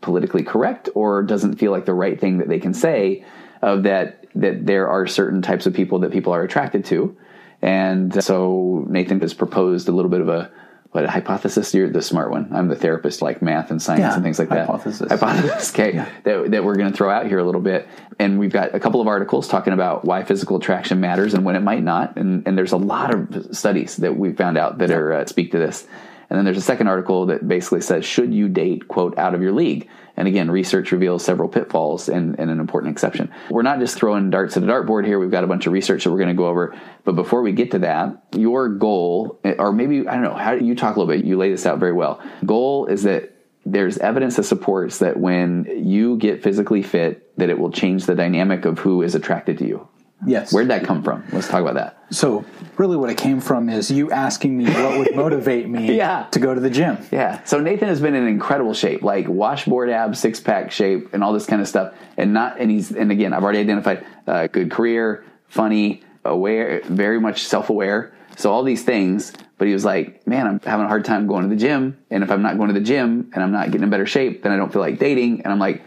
politically 0.00 0.42
correct 0.42 0.88
or 0.94 1.22
doesn't 1.22 1.56
feel 1.56 1.72
like 1.72 1.84
the 1.84 1.94
right 1.94 2.20
thing 2.20 2.38
that 2.38 2.48
they 2.48 2.60
can 2.60 2.72
say 2.72 3.24
of 3.62 3.82
that 3.82 4.24
that 4.34 4.64
there 4.64 4.88
are 4.88 5.06
certain 5.06 5.42
types 5.42 5.66
of 5.66 5.74
people 5.74 5.98
that 6.00 6.12
people 6.12 6.32
are 6.32 6.42
attracted 6.42 6.84
to. 6.84 7.16
And 7.60 8.22
so 8.22 8.86
Nathan 8.88 9.20
has 9.20 9.34
proposed 9.34 9.88
a 9.88 9.92
little 9.92 10.10
bit 10.10 10.20
of 10.20 10.28
a 10.28 10.50
what 10.90 11.04
a 11.04 11.10
hypothesis. 11.10 11.74
You're 11.74 11.90
the 11.90 12.00
smart 12.00 12.30
one. 12.30 12.48
I'm 12.52 12.68
the 12.68 12.76
therapist, 12.76 13.20
like 13.20 13.42
math 13.42 13.70
and 13.70 13.80
science 13.80 14.00
yeah, 14.00 14.14
and 14.14 14.22
things 14.22 14.38
like 14.38 14.48
hypothesis. 14.48 15.00
that. 15.00 15.10
Hypothesis. 15.10 15.74
Okay, 15.74 15.94
yeah. 15.94 16.08
that, 16.24 16.50
that 16.50 16.64
we're 16.64 16.76
going 16.76 16.90
to 16.90 16.96
throw 16.96 17.10
out 17.10 17.26
here 17.26 17.38
a 17.38 17.44
little 17.44 17.60
bit, 17.60 17.86
and 18.18 18.38
we've 18.38 18.52
got 18.52 18.74
a 18.74 18.80
couple 18.80 19.00
of 19.00 19.06
articles 19.06 19.48
talking 19.48 19.74
about 19.74 20.04
why 20.04 20.24
physical 20.24 20.56
attraction 20.56 21.00
matters 21.00 21.34
and 21.34 21.44
when 21.44 21.56
it 21.56 21.60
might 21.60 21.82
not, 21.82 22.16
and 22.16 22.46
and 22.46 22.56
there's 22.56 22.72
a 22.72 22.78
lot 22.78 23.14
of 23.14 23.54
studies 23.54 23.96
that 23.96 24.16
we 24.16 24.32
found 24.32 24.56
out 24.56 24.78
that 24.78 24.88
yeah. 24.88 24.96
are 24.96 25.12
uh, 25.12 25.26
speak 25.26 25.52
to 25.52 25.58
this. 25.58 25.86
And 26.30 26.36
then 26.36 26.44
there's 26.44 26.58
a 26.58 26.62
second 26.62 26.88
article 26.88 27.26
that 27.26 27.46
basically 27.46 27.80
says, 27.80 28.04
should 28.04 28.34
you 28.34 28.48
date, 28.48 28.86
quote, 28.86 29.16
out 29.18 29.34
of 29.34 29.42
your 29.42 29.52
league? 29.52 29.88
And 30.16 30.28
again, 30.28 30.50
research 30.50 30.92
reveals 30.92 31.24
several 31.24 31.48
pitfalls 31.48 32.08
and, 32.08 32.38
and, 32.38 32.50
an 32.50 32.60
important 32.60 32.92
exception. 32.92 33.32
We're 33.50 33.62
not 33.62 33.78
just 33.78 33.96
throwing 33.96 34.30
darts 34.30 34.56
at 34.56 34.62
a 34.62 34.66
dartboard 34.66 35.06
here. 35.06 35.18
We've 35.18 35.30
got 35.30 35.44
a 35.44 35.46
bunch 35.46 35.66
of 35.66 35.72
research 35.72 36.04
that 36.04 36.10
we're 36.10 36.18
going 36.18 36.28
to 36.28 36.34
go 36.34 36.48
over. 36.48 36.76
But 37.04 37.12
before 37.12 37.40
we 37.40 37.52
get 37.52 37.70
to 37.70 37.78
that, 37.80 38.24
your 38.36 38.68
goal, 38.68 39.40
or 39.44 39.72
maybe, 39.72 40.06
I 40.08 40.14
don't 40.14 40.24
know, 40.24 40.34
how 40.34 40.58
do 40.58 40.64
you 40.64 40.74
talk 40.74 40.96
a 40.96 41.00
little 41.00 41.14
bit? 41.14 41.24
You 41.24 41.38
lay 41.38 41.50
this 41.50 41.66
out 41.66 41.78
very 41.78 41.92
well. 41.92 42.20
Goal 42.44 42.86
is 42.86 43.04
that 43.04 43.32
there's 43.64 43.98
evidence 43.98 44.36
that 44.36 44.44
supports 44.44 44.98
that 44.98 45.18
when 45.18 45.66
you 45.86 46.16
get 46.16 46.42
physically 46.42 46.82
fit, 46.82 47.36
that 47.38 47.48
it 47.48 47.58
will 47.58 47.70
change 47.70 48.06
the 48.06 48.14
dynamic 48.14 48.64
of 48.64 48.78
who 48.80 49.02
is 49.02 49.14
attracted 49.14 49.58
to 49.58 49.66
you. 49.66 49.88
Yes. 50.26 50.52
Where'd 50.52 50.68
that 50.68 50.84
come 50.84 51.02
from? 51.02 51.24
Let's 51.32 51.48
talk 51.48 51.62
about 51.62 51.74
that. 51.74 51.96
So, 52.10 52.44
really, 52.76 52.96
what 52.96 53.10
it 53.10 53.16
came 53.16 53.40
from 53.40 53.68
is 53.68 53.90
you 53.90 54.10
asking 54.10 54.56
me 54.56 54.64
what 54.66 54.98
would 54.98 55.14
motivate 55.14 55.68
me 55.68 55.94
yeah. 55.96 56.26
to 56.32 56.40
go 56.40 56.54
to 56.54 56.60
the 56.60 56.70
gym. 56.70 56.98
Yeah. 57.12 57.44
So, 57.44 57.60
Nathan 57.60 57.88
has 57.88 58.00
been 58.00 58.14
in 58.14 58.26
incredible 58.26 58.74
shape, 58.74 59.02
like 59.02 59.28
washboard 59.28 59.90
abs, 59.90 60.18
six 60.18 60.40
pack 60.40 60.72
shape, 60.72 61.12
and 61.12 61.22
all 61.22 61.32
this 61.32 61.46
kind 61.46 61.62
of 61.62 61.68
stuff. 61.68 61.94
And 62.16 62.32
not, 62.32 62.58
and 62.58 62.70
he's, 62.70 62.90
and 62.90 63.12
again, 63.12 63.32
I've 63.32 63.44
already 63.44 63.60
identified 63.60 64.04
uh, 64.26 64.48
good 64.48 64.70
career, 64.70 65.24
funny, 65.48 66.02
aware, 66.24 66.80
very 66.84 67.20
much 67.20 67.44
self 67.44 67.70
aware. 67.70 68.12
So, 68.36 68.50
all 68.52 68.64
these 68.64 68.84
things. 68.84 69.32
But 69.58 69.66
he 69.66 69.74
was 69.74 69.84
like, 69.84 70.24
man, 70.24 70.46
I'm 70.46 70.60
having 70.60 70.84
a 70.84 70.88
hard 70.88 71.04
time 71.04 71.26
going 71.26 71.42
to 71.42 71.48
the 71.48 71.60
gym. 71.60 71.98
And 72.10 72.22
if 72.22 72.30
I'm 72.30 72.42
not 72.42 72.58
going 72.58 72.68
to 72.68 72.74
the 72.74 72.84
gym 72.84 73.28
and 73.34 73.42
I'm 73.42 73.50
not 73.50 73.66
getting 73.66 73.82
in 73.82 73.90
better 73.90 74.06
shape, 74.06 74.44
then 74.44 74.52
I 74.52 74.56
don't 74.56 74.72
feel 74.72 74.80
like 74.80 75.00
dating. 75.00 75.42
And 75.42 75.52
I'm 75.52 75.58
like, 75.58 75.82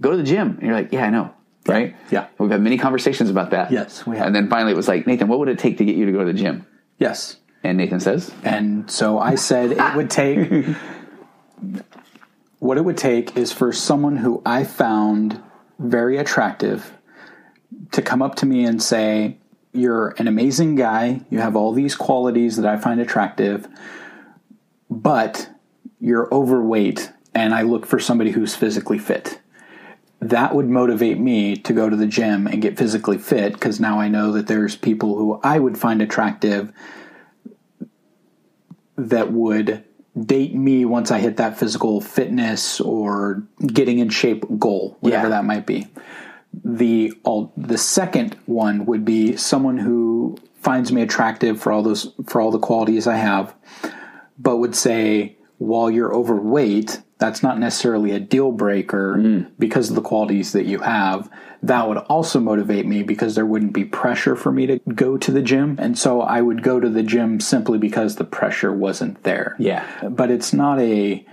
go 0.00 0.10
to 0.10 0.16
the 0.16 0.24
gym. 0.24 0.56
And 0.58 0.62
you're 0.62 0.74
like, 0.74 0.92
yeah, 0.92 1.04
I 1.04 1.10
know 1.10 1.32
right? 1.66 1.96
Yeah. 2.10 2.26
We've 2.38 2.50
had 2.50 2.60
many 2.60 2.78
conversations 2.78 3.30
about 3.30 3.50
that. 3.50 3.70
Yes, 3.70 4.06
we 4.06 4.16
have. 4.16 4.26
And 4.26 4.34
then 4.34 4.48
finally 4.48 4.72
it 4.72 4.76
was 4.76 4.88
like, 4.88 5.06
Nathan, 5.06 5.28
what 5.28 5.38
would 5.38 5.48
it 5.48 5.58
take 5.58 5.78
to 5.78 5.84
get 5.84 5.96
you 5.96 6.06
to 6.06 6.12
go 6.12 6.20
to 6.20 6.32
the 6.32 6.32
gym? 6.32 6.66
Yes. 6.98 7.36
And 7.62 7.78
Nathan 7.78 8.00
says? 8.00 8.32
And 8.42 8.90
so 8.90 9.18
I 9.18 9.36
said 9.36 9.72
it 9.72 9.96
would 9.96 10.10
take 10.10 10.48
what 12.62 12.78
it 12.78 12.84
would 12.84 12.96
take 12.96 13.36
is 13.36 13.52
for 13.52 13.72
someone 13.72 14.18
who 14.18 14.40
I 14.46 14.62
found 14.62 15.42
very 15.80 16.16
attractive 16.16 16.92
to 17.90 18.00
come 18.00 18.22
up 18.22 18.36
to 18.36 18.46
me 18.46 18.64
and 18.64 18.80
say, 18.80 19.38
You're 19.72 20.14
an 20.18 20.28
amazing 20.28 20.76
guy. 20.76 21.22
You 21.28 21.40
have 21.40 21.56
all 21.56 21.72
these 21.72 21.96
qualities 21.96 22.56
that 22.56 22.66
I 22.66 22.76
find 22.76 23.00
attractive, 23.00 23.66
but 24.88 25.50
you're 25.98 26.32
overweight, 26.32 27.10
and 27.34 27.52
I 27.52 27.62
look 27.62 27.84
for 27.84 27.98
somebody 27.98 28.30
who's 28.30 28.54
physically 28.54 28.98
fit 28.98 29.40
that 30.22 30.54
would 30.54 30.68
motivate 30.68 31.18
me 31.18 31.56
to 31.56 31.72
go 31.72 31.90
to 31.90 31.96
the 31.96 32.06
gym 32.06 32.46
and 32.46 32.62
get 32.62 32.78
physically 32.78 33.18
fit 33.18 33.54
because 33.54 33.80
now 33.80 33.98
I 33.98 34.06
know 34.06 34.30
that 34.32 34.46
there's 34.46 34.76
people 34.76 35.16
who 35.16 35.40
I 35.42 35.58
would 35.58 35.76
find 35.76 36.00
attractive 36.00 36.72
that 38.96 39.32
would 39.32 39.82
date 40.24 40.54
me 40.54 40.84
once 40.84 41.10
I 41.10 41.18
hit 41.18 41.38
that 41.38 41.58
physical 41.58 42.00
fitness 42.00 42.80
or 42.80 43.42
getting 43.66 43.98
in 43.98 44.10
shape 44.10 44.44
goal, 44.60 44.96
whatever 45.00 45.24
yeah. 45.24 45.30
that 45.30 45.44
might 45.44 45.66
be. 45.66 45.88
The 46.64 47.14
all 47.24 47.52
the 47.56 47.78
second 47.78 48.36
one 48.46 48.86
would 48.86 49.04
be 49.04 49.36
someone 49.36 49.78
who 49.78 50.38
finds 50.60 50.92
me 50.92 51.02
attractive 51.02 51.60
for 51.60 51.72
all 51.72 51.82
those 51.82 52.12
for 52.26 52.40
all 52.40 52.52
the 52.52 52.60
qualities 52.60 53.08
I 53.08 53.16
have, 53.16 53.54
but 54.38 54.58
would 54.58 54.76
say, 54.76 55.36
while 55.62 55.90
you're 55.90 56.12
overweight, 56.12 57.00
that's 57.18 57.42
not 57.42 57.58
necessarily 57.58 58.10
a 58.10 58.18
deal 58.18 58.50
breaker 58.50 59.16
mm. 59.16 59.50
because 59.58 59.88
of 59.90 59.94
the 59.94 60.02
qualities 60.02 60.52
that 60.52 60.66
you 60.66 60.80
have. 60.80 61.30
That 61.62 61.88
would 61.88 61.98
also 61.98 62.40
motivate 62.40 62.84
me 62.84 63.04
because 63.04 63.36
there 63.36 63.46
wouldn't 63.46 63.72
be 63.72 63.84
pressure 63.84 64.34
for 64.34 64.50
me 64.50 64.66
to 64.66 64.78
go 64.80 65.16
to 65.16 65.30
the 65.30 65.40
gym. 65.40 65.76
And 65.78 65.96
so 65.96 66.20
I 66.20 66.40
would 66.40 66.64
go 66.64 66.80
to 66.80 66.88
the 66.88 67.04
gym 67.04 67.38
simply 67.38 67.78
because 67.78 68.16
the 68.16 68.24
pressure 68.24 68.72
wasn't 68.72 69.22
there. 69.22 69.54
Yeah. 69.60 69.86
But 70.08 70.32
it's 70.32 70.52
not 70.52 70.80
a. 70.80 71.24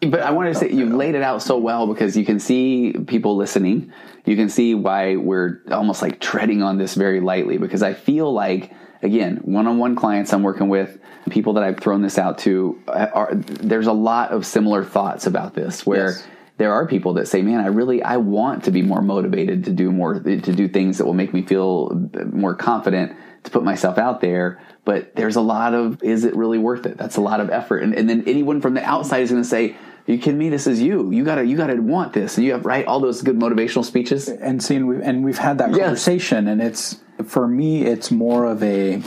But 0.00 0.20
I 0.20 0.32
wanted 0.32 0.52
to 0.52 0.58
say 0.58 0.70
you've 0.72 0.92
laid 0.92 1.14
it 1.14 1.22
out 1.22 1.42
so 1.42 1.56
well 1.56 1.86
because 1.86 2.16
you 2.16 2.26
can 2.26 2.38
see 2.38 2.92
people 3.06 3.36
listening. 3.36 3.90
You 4.26 4.36
can 4.36 4.50
see 4.50 4.74
why 4.74 5.16
we're 5.16 5.62
almost 5.70 6.02
like 6.02 6.20
treading 6.20 6.62
on 6.62 6.76
this 6.76 6.94
very 6.94 7.20
lightly 7.20 7.56
because 7.56 7.82
I 7.82 7.94
feel 7.94 8.30
like, 8.32 8.72
again, 9.02 9.38
one 9.38 9.66
on 9.66 9.78
one 9.78 9.96
clients 9.96 10.32
I'm 10.32 10.42
working 10.42 10.68
with, 10.68 10.98
people 11.30 11.54
that 11.54 11.64
I've 11.64 11.78
thrown 11.78 12.02
this 12.02 12.18
out 12.18 12.38
to 12.38 12.80
uh, 12.88 13.08
are 13.12 13.34
there's 13.34 13.86
a 13.86 13.92
lot 13.92 14.30
of 14.30 14.46
similar 14.46 14.84
thoughts 14.84 15.26
about 15.26 15.54
this 15.54 15.86
where 15.86 16.10
yes. 16.10 16.26
there 16.56 16.72
are 16.72 16.86
people 16.86 17.14
that 17.14 17.28
say, 17.28 17.42
"Man, 17.42 17.60
I 17.60 17.66
really 17.66 18.02
I 18.02 18.16
want 18.16 18.64
to 18.64 18.70
be 18.70 18.82
more 18.82 19.02
motivated 19.02 19.64
to 19.64 19.70
do 19.70 19.92
more 19.92 20.20
to 20.20 20.36
do 20.38 20.68
things 20.68 20.98
that 20.98 21.04
will 21.04 21.14
make 21.14 21.32
me 21.34 21.42
feel 21.42 22.08
more 22.32 22.54
confident 22.54 23.16
to 23.44 23.50
put 23.50 23.64
myself 23.64 23.98
out 23.98 24.20
there." 24.20 24.60
But 24.84 25.14
there's 25.14 25.36
a 25.36 25.40
lot 25.40 25.74
of 25.74 26.02
is 26.02 26.24
it 26.24 26.34
really 26.34 26.58
worth 26.58 26.86
it? 26.86 26.96
That's 26.96 27.16
a 27.16 27.20
lot 27.20 27.40
of 27.40 27.50
effort, 27.50 27.82
and, 27.82 27.94
and 27.94 28.08
then 28.08 28.24
anyone 28.26 28.60
from 28.60 28.74
the 28.74 28.84
outside 28.84 29.22
is 29.22 29.30
going 29.30 29.42
to 29.42 29.48
say. 29.48 29.76
You 30.06 30.18
kidding 30.18 30.38
me? 30.38 30.48
This 30.48 30.66
is 30.66 30.80
you. 30.80 31.10
You 31.12 31.24
gotta, 31.24 31.44
you 31.44 31.56
gotta 31.56 31.80
want 31.80 32.12
this, 32.12 32.36
and 32.36 32.44
you 32.44 32.52
have 32.52 32.66
right 32.66 32.84
all 32.86 33.00
those 33.00 33.22
good 33.22 33.38
motivational 33.38 33.84
speeches. 33.84 34.28
And 34.28 34.62
seeing, 34.62 34.86
we 34.86 35.02
and 35.02 35.24
we've 35.24 35.38
had 35.38 35.58
that 35.58 35.70
yes. 35.70 35.80
conversation, 35.80 36.48
and 36.48 36.60
it's 36.60 37.00
for 37.24 37.46
me, 37.46 37.84
it's 37.84 38.10
more 38.10 38.46
of 38.46 38.62
a 38.62 39.02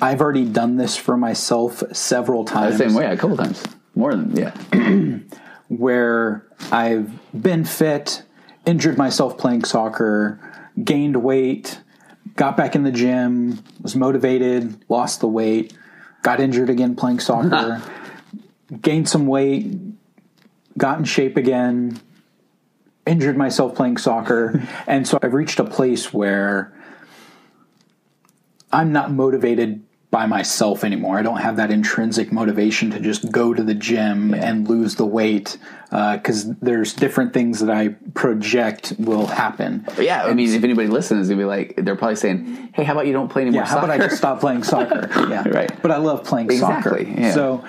I've 0.00 0.20
already 0.20 0.46
done 0.46 0.76
this 0.76 0.96
for 0.96 1.16
myself 1.16 1.82
several 1.92 2.44
times. 2.44 2.78
The 2.78 2.88
same 2.88 2.94
way, 2.94 3.06
a 3.06 3.16
couple 3.16 3.36
times. 3.36 3.62
More 3.94 4.14
than, 4.14 4.36
yeah. 4.36 4.54
where 5.68 6.46
I've 6.72 7.10
been 7.38 7.64
fit, 7.64 8.22
injured 8.64 8.96
myself 8.96 9.36
playing 9.36 9.64
soccer, 9.64 10.40
gained 10.82 11.22
weight, 11.22 11.80
got 12.34 12.56
back 12.56 12.74
in 12.74 12.82
the 12.82 12.92
gym, 12.92 13.62
was 13.82 13.94
motivated, 13.94 14.82
lost 14.88 15.20
the 15.20 15.28
weight, 15.28 15.74
got 16.22 16.40
injured 16.40 16.70
again 16.70 16.96
playing 16.96 17.20
soccer, 17.20 17.82
gained 18.80 19.08
some 19.08 19.26
weight, 19.26 19.76
got 20.80 20.98
in 20.98 21.04
shape 21.04 21.36
again, 21.36 22.00
injured 23.06 23.36
myself 23.36 23.76
playing 23.76 23.98
soccer. 23.98 24.66
and 24.88 25.06
so 25.06 25.18
I've 25.22 25.34
reached 25.34 25.60
a 25.60 25.64
place 25.64 26.12
where 26.12 26.72
I'm 28.72 28.90
not 28.90 29.12
motivated 29.12 29.84
by 30.10 30.26
myself 30.26 30.82
anymore. 30.82 31.18
I 31.18 31.22
don't 31.22 31.36
have 31.36 31.56
that 31.56 31.70
intrinsic 31.70 32.32
motivation 32.32 32.90
to 32.90 32.98
just 32.98 33.30
go 33.30 33.54
to 33.54 33.62
the 33.62 33.74
gym 33.74 34.30
yeah. 34.30 34.48
and 34.48 34.68
lose 34.68 34.96
the 34.96 35.06
weight 35.06 35.56
because 35.84 36.50
uh, 36.50 36.54
there's 36.60 36.94
different 36.94 37.32
things 37.32 37.60
that 37.60 37.70
I 37.70 37.90
project 38.14 38.94
will 38.98 39.26
happen. 39.26 39.86
Yeah, 40.00 40.24
I 40.24 40.34
mean, 40.34 40.52
if 40.52 40.64
anybody 40.64 40.88
listens, 40.88 41.28
they'll 41.28 41.38
be 41.38 41.44
like, 41.44 41.74
they're 41.76 41.94
probably 41.94 42.16
saying, 42.16 42.70
"Hey, 42.74 42.82
how 42.82 42.94
about 42.94 43.06
you 43.06 43.12
don't 43.12 43.28
play 43.28 43.42
anymore?" 43.42 43.62
Yeah, 43.62 43.66
how 43.68 43.76
soccer? 43.76 43.86
about 43.86 44.00
I 44.00 44.04
just 44.04 44.16
stop 44.16 44.40
playing 44.40 44.64
soccer? 44.64 45.08
yeah, 45.30 45.48
right. 45.48 45.70
But 45.80 45.92
I 45.92 45.98
love 45.98 46.24
playing 46.24 46.50
exactly, 46.50 47.04
soccer. 47.04 47.20
Yeah. 47.20 47.32
So 47.32 47.64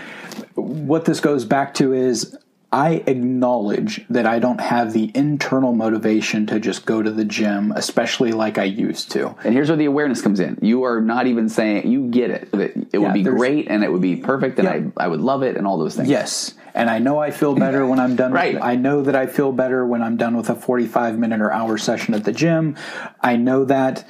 what 0.55 1.05
this 1.05 1.19
goes 1.19 1.45
back 1.45 1.75
to 1.75 1.93
is 1.93 2.35
I 2.73 3.03
acknowledge 3.05 4.05
that 4.09 4.25
I 4.25 4.39
don't 4.39 4.61
have 4.61 4.93
the 4.93 5.11
internal 5.13 5.73
motivation 5.73 6.47
to 6.47 6.59
just 6.59 6.85
go 6.85 7.01
to 7.01 7.11
the 7.11 7.25
gym, 7.25 7.73
especially 7.75 8.31
like 8.31 8.57
I 8.57 8.63
used 8.63 9.11
to. 9.11 9.35
And 9.43 9.53
here's 9.53 9.67
where 9.67 9.77
the 9.77 9.85
awareness 9.85 10.21
comes 10.21 10.39
in. 10.39 10.57
You 10.61 10.83
are 10.83 11.01
not 11.01 11.27
even 11.27 11.49
saying 11.49 11.91
you 11.91 12.07
get 12.07 12.31
it. 12.31 12.49
That 12.51 12.77
it 12.93 12.99
would 12.99 13.07
yeah, 13.07 13.13
be 13.13 13.23
great 13.23 13.67
and 13.67 13.83
it 13.83 13.91
would 13.91 14.01
be 14.01 14.15
perfect 14.15 14.57
and 14.57 14.65
yeah. 14.65 14.91
I 14.97 15.05
I 15.05 15.07
would 15.09 15.19
love 15.19 15.43
it 15.43 15.57
and 15.57 15.67
all 15.67 15.77
those 15.77 15.97
things. 15.97 16.07
Yes. 16.07 16.53
And 16.73 16.89
I 16.89 16.99
know 16.99 17.19
I 17.19 17.31
feel 17.31 17.55
better 17.55 17.85
when 17.85 17.99
I'm 17.99 18.15
done. 18.15 18.31
right. 18.31 18.53
With, 18.53 18.63
I 18.63 18.77
know 18.77 19.01
that 19.01 19.15
I 19.17 19.27
feel 19.27 19.51
better 19.51 19.85
when 19.85 20.01
I'm 20.01 20.15
done 20.15 20.37
with 20.37 20.49
a 20.49 20.55
45 20.55 21.19
minute 21.19 21.41
or 21.41 21.51
hour 21.51 21.77
session 21.77 22.13
at 22.13 22.23
the 22.23 22.31
gym. 22.31 22.77
I 23.19 23.35
know 23.35 23.65
that 23.65 24.07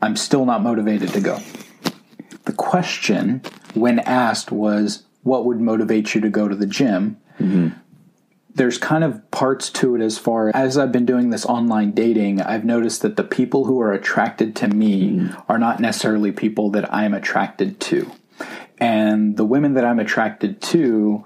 I'm 0.00 0.14
still 0.14 0.44
not 0.44 0.62
motivated 0.62 1.08
to 1.14 1.20
go. 1.20 1.40
The 2.44 2.52
question 2.52 3.42
when 3.74 3.98
asked 3.98 4.52
was 4.52 5.02
what 5.24 5.44
would 5.46 5.60
motivate 5.60 6.14
you 6.14 6.20
to 6.20 6.28
go 6.28 6.46
to 6.46 6.54
the 6.54 6.66
gym? 6.66 7.16
Mm-hmm. 7.38 7.78
There's 8.54 8.76
kind 8.76 9.02
of 9.02 9.30
parts 9.30 9.70
to 9.70 9.94
it 9.94 10.02
as 10.02 10.18
far 10.18 10.50
as 10.54 10.76
I've 10.76 10.92
been 10.92 11.06
doing 11.06 11.30
this 11.30 11.46
online 11.46 11.92
dating, 11.92 12.42
I've 12.42 12.64
noticed 12.64 13.00
that 13.02 13.16
the 13.16 13.24
people 13.24 13.64
who 13.64 13.80
are 13.80 13.92
attracted 13.92 14.54
to 14.56 14.68
me 14.68 15.12
mm-hmm. 15.12 15.40
are 15.50 15.58
not 15.58 15.80
necessarily 15.80 16.32
people 16.32 16.70
that 16.72 16.92
I'm 16.92 17.14
attracted 17.14 17.80
to. 17.80 18.12
And 18.78 19.36
the 19.36 19.44
women 19.44 19.74
that 19.74 19.84
I'm 19.84 20.00
attracted 20.00 20.60
to 20.62 21.24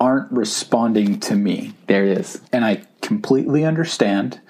aren't 0.00 0.32
responding 0.32 1.20
to 1.20 1.36
me. 1.36 1.74
There 1.86 2.04
it 2.04 2.18
is. 2.18 2.40
And 2.52 2.64
I 2.64 2.82
completely 3.02 3.64
understand. 3.64 4.40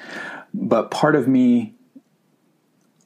But 0.55 0.91
part 0.91 1.17
of 1.17 1.27
me 1.27 1.75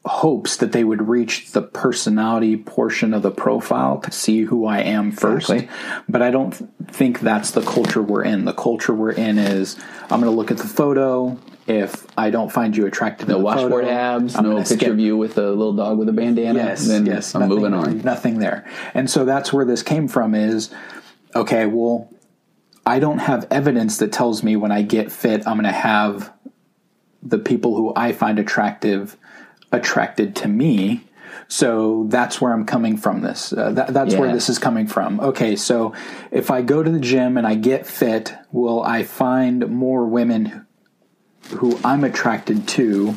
hopes 0.07 0.59
that 0.59 0.73
they 0.73 0.85
would 0.85 1.09
reach 1.09 1.53
the 1.53 1.63
personality 1.63 2.57
portion 2.57 3.15
of 3.15 3.23
the 3.23 3.31
profile 3.31 3.99
to 3.99 4.11
see 4.13 4.43
who 4.43 4.67
I 4.67 4.81
am 4.81 5.11
first. 5.11 5.49
Exactly. 5.49 5.75
But 6.09 6.21
I 6.21 6.31
don't 6.31 6.51
think 6.91 7.21
that's 7.21 7.53
the 7.53 7.63
culture 7.63 8.03
we're 8.03 8.25
in. 8.25 8.45
The 8.45 8.53
culture 8.53 8.93
we're 8.93 9.13
in 9.13 9.39
is 9.39 9.77
I'm 10.11 10.21
going 10.21 10.25
to 10.25 10.31
look 10.31 10.51
at 10.51 10.59
the 10.59 10.69
photo. 10.69 11.39
If 11.67 12.07
I 12.19 12.29
don't 12.29 12.53
find 12.53 12.77
you 12.77 12.87
attractive, 12.87 13.29
no 13.29 13.39
washboard 13.39 13.87
abs, 13.87 14.37
I'm 14.37 14.45
no 14.45 14.57
picture 14.59 14.75
skip. 14.75 14.93
of 14.93 15.01
you 15.01 15.17
with 15.17 15.39
a 15.39 15.49
little 15.49 15.73
dog 15.73 15.97
with 15.97 16.11
a 16.11 16.13
bandana. 16.13 16.59
Yes, 16.59 16.87
then 16.87 17.07
yes, 17.07 17.35
I'm 17.35 17.49
moving 17.49 17.73
on. 17.73 18.03
Nothing 18.03 18.39
there, 18.39 18.71
and 18.93 19.09
so 19.09 19.25
that's 19.25 19.51
where 19.51 19.65
this 19.65 19.83
came 19.83 20.07
from. 20.07 20.35
Is 20.35 20.71
okay. 21.35 21.65
Well, 21.65 22.11
I 22.85 22.99
don't 22.99 23.17
have 23.21 23.47
evidence 23.51 23.97
that 23.97 24.13
tells 24.13 24.43
me 24.43 24.57
when 24.57 24.73
I 24.73 24.83
get 24.83 25.11
fit, 25.11 25.47
I'm 25.47 25.55
going 25.55 25.65
to 25.65 25.73
have 25.73 26.35
the 27.23 27.39
people 27.39 27.75
who 27.77 27.95
I 27.97 28.13
find 28.13 28.39
attractive 28.39 29.17
attracted 29.75 30.37
to 30.37 30.49
me. 30.49 31.05
So 31.49 32.07
that's 32.09 32.41
where 32.41 32.53
I'm 32.53 32.65
coming 32.65 32.97
from. 32.97 33.21
This 33.21 33.53
uh, 33.53 33.73
that, 33.73 33.93
that's 33.93 34.15
yeah. 34.15 34.21
where 34.21 34.33
this 34.33 34.49
is 34.49 34.59
coming 34.59 34.87
from. 34.87 35.21
Okay, 35.21 35.57
so 35.57 35.95
if 36.31 36.51
I 36.51 36.63
go 36.63 36.83
to 36.83 36.91
the 36.91 37.01
gym 37.01 37.37
and 37.37 37.47
I 37.47 37.55
get 37.55 37.87
fit, 37.87 38.35
will 38.51 38.83
I 38.83 39.03
find 39.03 39.69
more 39.69 40.07
women 40.07 40.67
who 41.51 41.79
I'm 41.85 42.05
attracted 42.05 42.67
to 42.69 43.15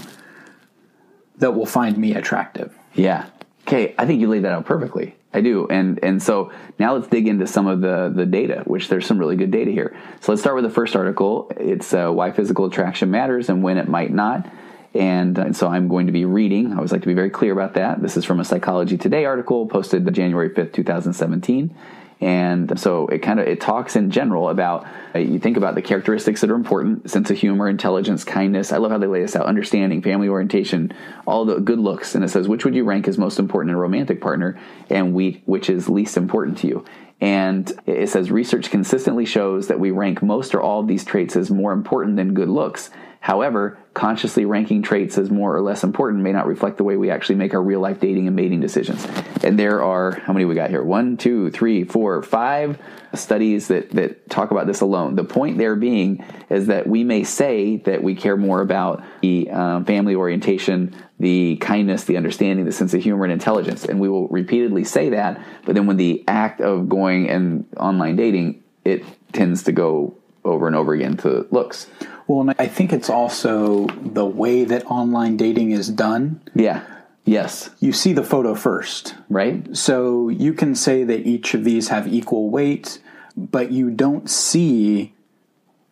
that 1.38 1.52
will 1.52 1.66
find 1.66 1.98
me 1.98 2.16
attractive? 2.16 2.76
Yeah. 2.94 3.28
Okay, 3.62 3.96
I 3.98 4.06
think 4.06 4.20
you 4.20 4.28
laid 4.28 4.44
that 4.44 4.52
out 4.52 4.66
perfectly. 4.66 5.16
I 5.34 5.42
do, 5.42 5.68
and 5.70 6.00
and 6.04 6.24
so 6.24 6.52
now 6.80 6.96
let's 6.96 7.08
dig 7.08 7.28
into 7.28 7.48
some 7.48 7.68
of 7.68 7.82
the 7.82 8.12
the 8.14 8.26
data, 8.26 8.64
which 8.66 8.88
there's 8.88 9.06
some 9.06 9.20
really 9.20 9.36
good 9.36 9.52
data 9.52 9.72
here. 9.72 9.96
So 10.22 10.32
let's 10.32 10.42
start 10.42 10.56
with 10.56 10.64
the 10.64 10.70
first 10.70 10.96
article. 10.96 11.52
It's 11.58 11.94
uh, 11.94 12.10
why 12.12 12.32
physical 12.32 12.66
attraction 12.66 13.12
matters 13.12 13.50
and 13.50 13.62
when 13.62 13.78
it 13.78 13.88
might 13.88 14.12
not. 14.12 14.50
And, 14.98 15.38
and, 15.38 15.56
so 15.56 15.68
I'm 15.68 15.88
going 15.88 16.08
to 16.08 16.12
be 16.12 16.26
reading. 16.26 16.74
I 16.74 16.78
always 16.78 16.92
like 16.92 17.02
to 17.02 17.08
be 17.08 17.14
very 17.14 17.30
clear 17.30 17.54
about 17.54 17.76
that. 17.76 18.02
This 18.02 18.18
is 18.18 18.26
from 18.26 18.40
a 18.40 18.46
Psychology 18.46 18.98
Today 18.98 19.26
article 19.26 19.68
posted 19.68 20.12
January 20.14 20.50
5th, 20.50 20.74
2017. 20.74 21.76
And 22.20 22.80
so 22.80 23.06
it 23.08 23.20
kind 23.20 23.40
of 23.40 23.48
it 23.48 23.62
talks 23.62 23.96
in 23.96 24.10
general 24.10 24.50
about 24.50 24.88
uh, 25.14 25.20
you 25.20 25.38
think 25.38 25.56
about 25.56 25.76
the 25.76 25.84
characteristics 25.84 26.42
that 26.42 26.50
are 26.50 26.56
important: 26.56 27.12
sense 27.12 27.30
of 27.30 27.38
humor, 27.38 27.70
intelligence, 27.70 28.24
kindness. 28.24 28.74
I 28.74 28.78
love 28.78 28.90
how 28.90 28.98
they 28.98 29.06
lay 29.06 29.22
this 29.22 29.36
out: 29.36 29.46
understanding, 29.46 30.02
family 30.02 30.28
orientation, 30.28 30.94
all 31.28 31.46
the 31.46 31.60
good 31.60 31.78
looks. 31.78 32.16
And 32.16 32.24
it 32.24 32.30
says 32.30 32.48
which 32.48 32.66
would 32.66 32.74
you 32.74 32.86
rank 32.86 33.08
as 33.08 33.20
most 33.20 33.38
important 33.38 33.70
in 33.70 33.76
a 33.76 33.80
romantic 33.80 34.20
partner, 34.20 34.60
and 34.90 35.14
we 35.14 35.44
which 35.46 35.70
is 35.70 35.90
least 35.90 36.18
important 36.18 36.58
to 36.60 36.68
you. 36.68 36.86
And 37.22 37.72
it 37.86 38.10
says 38.10 38.32
research 38.32 38.72
consistently 38.72 39.26
shows 39.26 39.68
that 39.68 39.80
we 39.80 39.92
rank 39.92 40.24
most 40.24 40.56
or 40.56 40.62
all 40.62 40.80
of 40.80 40.88
these 40.88 41.06
traits 41.06 41.36
as 41.36 41.52
more 41.52 41.72
important 41.72 42.16
than 42.16 42.34
good 42.34 42.50
looks. 42.50 42.90
However, 43.28 43.78
consciously 43.94 44.46
ranking 44.46 44.84
traits 44.84 45.18
as 45.18 45.30
more 45.30 45.54
or 45.54 45.60
less 45.60 45.84
important 45.84 46.24
may 46.24 46.32
not 46.32 46.48
reflect 46.48 46.78
the 46.78 46.86
way 46.86 46.96
we 46.96 47.12
actually 47.12 47.36
make 47.36 47.54
our 47.54 47.62
real 47.62 47.82
life 47.82 48.00
dating 48.00 48.26
and 48.28 48.38
mating 48.38 48.62
decisions. 48.62 49.06
And 49.44 49.60
there 49.60 49.84
are, 49.84 50.12
how 50.12 50.32
many 50.32 50.46
we 50.46 50.56
got 50.56 50.70
here? 50.70 50.82
One, 50.82 51.18
two, 51.18 51.52
three, 51.52 51.84
four, 51.84 52.24
five 52.24 52.80
studies 53.14 53.68
that, 53.68 53.90
that 53.92 54.30
talk 54.30 54.52
about 54.52 54.66
this 54.66 54.80
alone. 54.80 55.16
The 55.16 55.26
point 55.26 55.58
there 55.58 55.76
being 55.76 56.24
is 56.50 56.68
that 56.68 56.88
we 56.88 57.04
may 57.04 57.26
say 57.26 57.76
that 57.84 58.02
we 58.02 58.16
care 58.16 58.38
more 58.38 58.62
about 58.62 59.04
the 59.20 59.50
um, 59.50 59.84
family 59.84 60.16
orientation, 60.16 60.96
the 61.20 61.58
kindness, 61.58 62.06
the 62.06 62.16
understanding, 62.16 62.64
the 62.64 62.72
sense 62.72 62.94
of 62.94 63.04
humor 63.04 63.26
and 63.26 63.34
intelligence. 63.34 63.84
And 63.84 64.00
we 64.00 64.08
will 64.08 64.30
repeatedly 64.30 64.86
say 64.86 65.10
that. 65.10 65.42
But 65.66 65.76
then 65.76 65.86
when 65.86 65.98
the 65.98 66.24
act 66.30 66.62
of 66.62 66.88
going 66.88 67.30
and 67.30 67.66
online 67.76 68.16
dating, 68.16 68.64
it 68.86 69.04
tends 69.34 69.64
to 69.64 69.74
go 69.74 70.18
over 70.46 70.66
and 70.66 70.78
over 70.78 70.94
again 70.94 71.18
to 71.18 71.46
looks. 71.52 71.88
Well, 72.28 72.42
and 72.42 72.56
I 72.60 72.68
think 72.68 72.92
it's 72.92 73.10
also 73.10 73.88
the 73.88 74.26
way 74.26 74.66
that 74.66 74.86
online 74.86 75.38
dating 75.38 75.72
is 75.72 75.88
done. 75.90 76.42
Yeah. 76.54 76.84
Yes. 77.24 77.70
You 77.80 77.94
see 77.94 78.14
the 78.14 78.24
photo 78.24 78.54
first. 78.56 79.16
Right. 79.30 79.76
So 79.76 80.30
you 80.30 80.54
can 80.54 80.76
say 80.76 81.04
that 81.04 81.28
each 81.28 81.54
of 81.54 81.64
these 81.64 81.90
have 81.90 82.08
equal 82.08 82.50
weight, 82.50 83.02
but 83.36 83.72
you 83.72 83.90
don't 83.90 84.30
see 84.30 85.14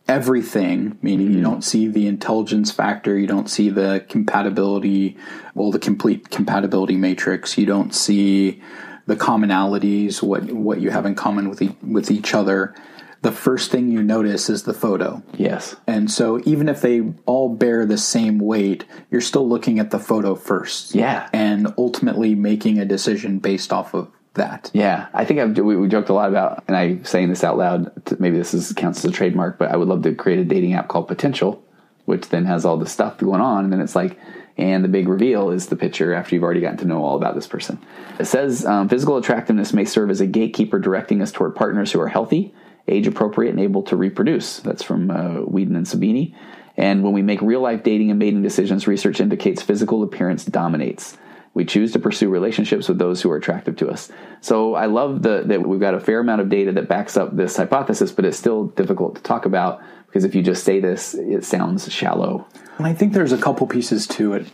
everything, 0.07 0.97
meaning 1.01 1.27
mm-hmm. 1.27 1.37
you 1.37 1.43
don't 1.43 1.63
see 1.63 1.87
the 1.87 2.07
intelligence 2.07 2.71
factor, 2.71 3.17
you 3.17 3.27
don't 3.27 3.49
see 3.49 3.69
the 3.69 4.05
compatibility, 4.07 5.17
well, 5.55 5.71
the 5.71 5.79
complete 5.79 6.29
compatibility 6.29 6.95
matrix, 6.95 7.57
you 7.57 7.65
don't 7.65 7.93
see 7.93 8.61
the 9.07 9.15
commonalities, 9.15 10.21
what 10.21 10.43
what 10.51 10.79
you 10.79 10.89
have 10.89 11.05
in 11.05 11.15
common 11.15 11.49
with 11.49 11.61
e- 11.61 11.75
with 11.81 12.11
each 12.11 12.33
other 12.33 12.75
the 13.25 13.31
first 13.31 13.71
thing 13.71 13.91
you 13.91 14.03
notice 14.03 14.51
is 14.51 14.63
the 14.63 14.73
photo. 14.73 15.23
Yes. 15.35 15.75
And 15.87 16.11
so 16.11 16.39
even 16.45 16.69
if 16.69 16.81
they 16.81 17.01
all 17.25 17.49
bear 17.49 17.83
the 17.83 17.97
same 17.97 18.37
weight, 18.37 18.85
you're 19.09 19.19
still 19.19 19.49
looking 19.49 19.79
at 19.79 19.89
the 19.89 19.97
photo 19.97 20.35
first. 20.35 20.93
Yeah. 20.93 21.27
And 21.33 21.73
ultimately 21.75 22.35
making 22.35 22.77
a 22.77 22.85
decision 22.85 23.39
based 23.39 23.73
off 23.73 23.95
of 23.95 24.11
that. 24.35 24.69
Yeah. 24.75 25.07
I 25.11 25.25
think 25.25 25.39
I've, 25.39 25.57
we, 25.57 25.75
we 25.75 25.87
joked 25.87 26.09
a 26.09 26.13
lot 26.13 26.29
about, 26.29 26.65
and 26.67 26.77
I'm 26.77 27.03
saying 27.03 27.29
this 27.29 27.43
out 27.43 27.57
loud, 27.57 28.05
to, 28.05 28.21
maybe 28.21 28.37
this 28.37 28.53
is, 28.53 28.71
counts 28.73 28.99
as 28.99 29.05
a 29.05 29.11
trademark, 29.11 29.57
but 29.57 29.71
I 29.71 29.75
would 29.75 29.87
love 29.87 30.03
to 30.03 30.13
create 30.13 30.37
a 30.37 30.45
dating 30.45 30.73
app 30.75 30.87
called 30.87 31.07
Potential, 31.07 31.63
which 32.05 32.29
then 32.29 32.45
has 32.45 32.63
all 32.63 32.77
the 32.77 32.85
stuff 32.85 33.17
going 33.17 33.41
on. 33.41 33.63
And 33.63 33.73
then 33.73 33.81
it's 33.81 33.95
like, 33.95 34.19
and 34.55 34.83
the 34.83 34.87
big 34.87 35.07
reveal 35.07 35.49
is 35.49 35.65
the 35.65 35.75
picture 35.75 36.13
after 36.13 36.35
you've 36.35 36.43
already 36.43 36.61
gotten 36.61 36.77
to 36.77 36.85
know 36.85 37.03
all 37.03 37.15
about 37.15 37.33
this 37.33 37.47
person. 37.47 37.83
It 38.19 38.25
says 38.25 38.67
um, 38.67 38.87
physical 38.87 39.17
attractiveness 39.17 39.73
may 39.73 39.85
serve 39.85 40.11
as 40.11 40.21
a 40.21 40.27
gatekeeper 40.27 40.77
directing 40.77 41.23
us 41.23 41.31
toward 41.31 41.55
partners 41.55 41.91
who 41.91 41.99
are 41.99 42.07
healthy 42.07 42.53
age 42.87 43.07
appropriate 43.07 43.51
and 43.51 43.59
able 43.59 43.83
to 43.83 43.95
reproduce. 43.95 44.59
That's 44.59 44.83
from 44.83 45.09
uh, 45.09 45.41
Weeden 45.41 45.75
and 45.75 45.85
Sabini. 45.85 46.35
And 46.77 47.03
when 47.03 47.13
we 47.13 47.21
make 47.21 47.41
real 47.41 47.61
life 47.61 47.83
dating 47.83 48.09
and 48.09 48.19
mating 48.19 48.41
decisions, 48.41 48.87
research 48.87 49.19
indicates 49.19 49.61
physical 49.61 50.03
appearance 50.03 50.45
dominates. 50.45 51.17
We 51.53 51.63
choose 51.63 51.93
to 51.93 51.99
pursue 51.99 52.29
relationships 52.29 52.89
with 52.89 52.99
those 52.99 53.21
who 53.21 53.31
are 53.31 53.37
attractive 53.37 53.77
to 53.77 53.89
us. 53.89 54.11
So 54.41 54.75
I 54.75 54.87
love 54.87 55.21
the, 55.21 55.43
that 55.45 55.65
we've 55.65 55.79
got 55.79 55.93
a 55.93 56.01
fair 56.01 56.19
amount 56.19 56.41
of 56.41 56.49
data 56.49 56.73
that 56.73 56.89
backs 56.89 57.15
up 57.15 57.35
this 57.35 57.55
hypothesis, 57.55 58.11
but 58.11 58.25
it's 58.25 58.37
still 58.37 58.65
difficult 58.65 59.15
to 59.15 59.21
talk 59.21 59.45
about 59.45 59.81
because 60.05 60.25
if 60.25 60.35
you 60.35 60.41
just 60.41 60.65
say 60.65 60.81
this, 60.81 61.13
it 61.13 61.45
sounds 61.45 61.91
shallow. 61.91 62.45
And 62.77 62.85
I 62.85 62.93
think 62.93 63.13
there's 63.13 63.31
a 63.31 63.37
couple 63.37 63.67
pieces 63.67 64.05
to 64.07 64.33
it. 64.33 64.47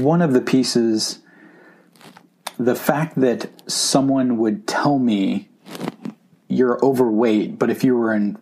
One 0.00 0.20
of 0.20 0.34
the 0.34 0.40
pieces, 0.42 1.20
the 2.58 2.74
fact 2.74 3.18
that 3.20 3.50
someone 3.70 4.36
would 4.36 4.66
tell 4.66 4.98
me 4.98 5.48
you're 6.48 6.82
overweight, 6.84 7.58
but 7.58 7.70
if 7.70 7.84
you 7.84 7.96
were 7.96 8.12
in 8.12 8.38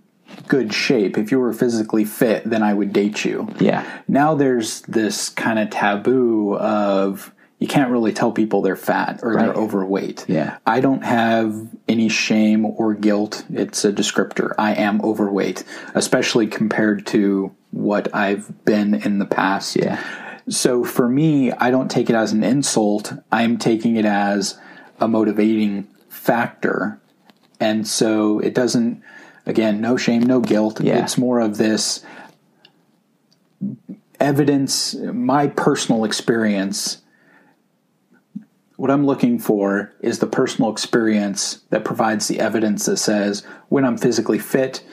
good 0.48 0.72
shape, 0.72 1.18
if 1.18 1.30
you 1.30 1.38
were 1.38 1.52
physically 1.52 2.04
fit, 2.04 2.48
then 2.48 2.62
I 2.62 2.74
would 2.74 2.92
date 2.92 3.24
you. 3.24 3.48
Yeah. 3.60 3.84
Now 4.08 4.34
there's 4.34 4.82
this 4.82 5.28
kind 5.28 5.58
of 5.58 5.70
taboo 5.70 6.56
of 6.56 7.32
you 7.58 7.66
can't 7.66 7.90
really 7.90 8.12
tell 8.12 8.32
people 8.32 8.60
they're 8.60 8.76
fat 8.76 9.20
or 9.22 9.32
right. 9.32 9.46
they're 9.46 9.54
overweight. 9.54 10.26
Yeah. 10.28 10.58
I 10.66 10.80
don't 10.80 11.04
have 11.04 11.68
any 11.88 12.08
shame 12.08 12.66
or 12.66 12.94
guilt. 12.94 13.44
It's 13.50 13.84
a 13.84 13.92
descriptor. 13.92 14.54
I 14.58 14.74
am 14.74 15.00
overweight, 15.00 15.64
especially 15.94 16.46
compared 16.46 17.06
to 17.08 17.54
what 17.70 18.14
I've 18.14 18.64
been 18.64 18.94
in 18.94 19.18
the 19.18 19.26
past. 19.26 19.76
Yeah. 19.76 20.02
So 20.48 20.84
for 20.84 21.08
me, 21.08 21.50
I 21.52 21.70
don't 21.70 21.90
take 21.90 22.10
it 22.10 22.14
as 22.14 22.32
an 22.32 22.44
insult. 22.44 23.12
I'm 23.32 23.56
taking 23.56 23.96
it 23.96 24.04
as 24.04 24.58
a 25.00 25.08
motivating 25.08 25.84
factor 26.08 27.00
and 27.60 27.86
so 27.86 28.38
it 28.40 28.54
doesn't, 28.54 29.02
again, 29.46 29.80
no 29.80 29.96
shame, 29.96 30.22
no 30.22 30.40
guilt. 30.40 30.80
Yeah. 30.80 31.02
It's 31.02 31.16
more 31.16 31.40
of 31.40 31.56
this 31.56 32.04
evidence, 34.20 34.94
my 34.94 35.46
personal 35.46 36.04
experience. 36.04 37.02
what 38.76 38.90
I'm 38.90 39.06
looking 39.06 39.38
for 39.38 39.92
is 40.00 40.18
the 40.18 40.26
personal 40.26 40.70
experience 40.70 41.62
that 41.70 41.84
provides 41.84 42.28
the 42.28 42.38
evidence 42.38 42.86
that 42.86 42.98
says 42.98 43.42
when 43.68 43.84
I'm 43.84 43.96
physically 43.96 44.38
fit, 44.38 44.84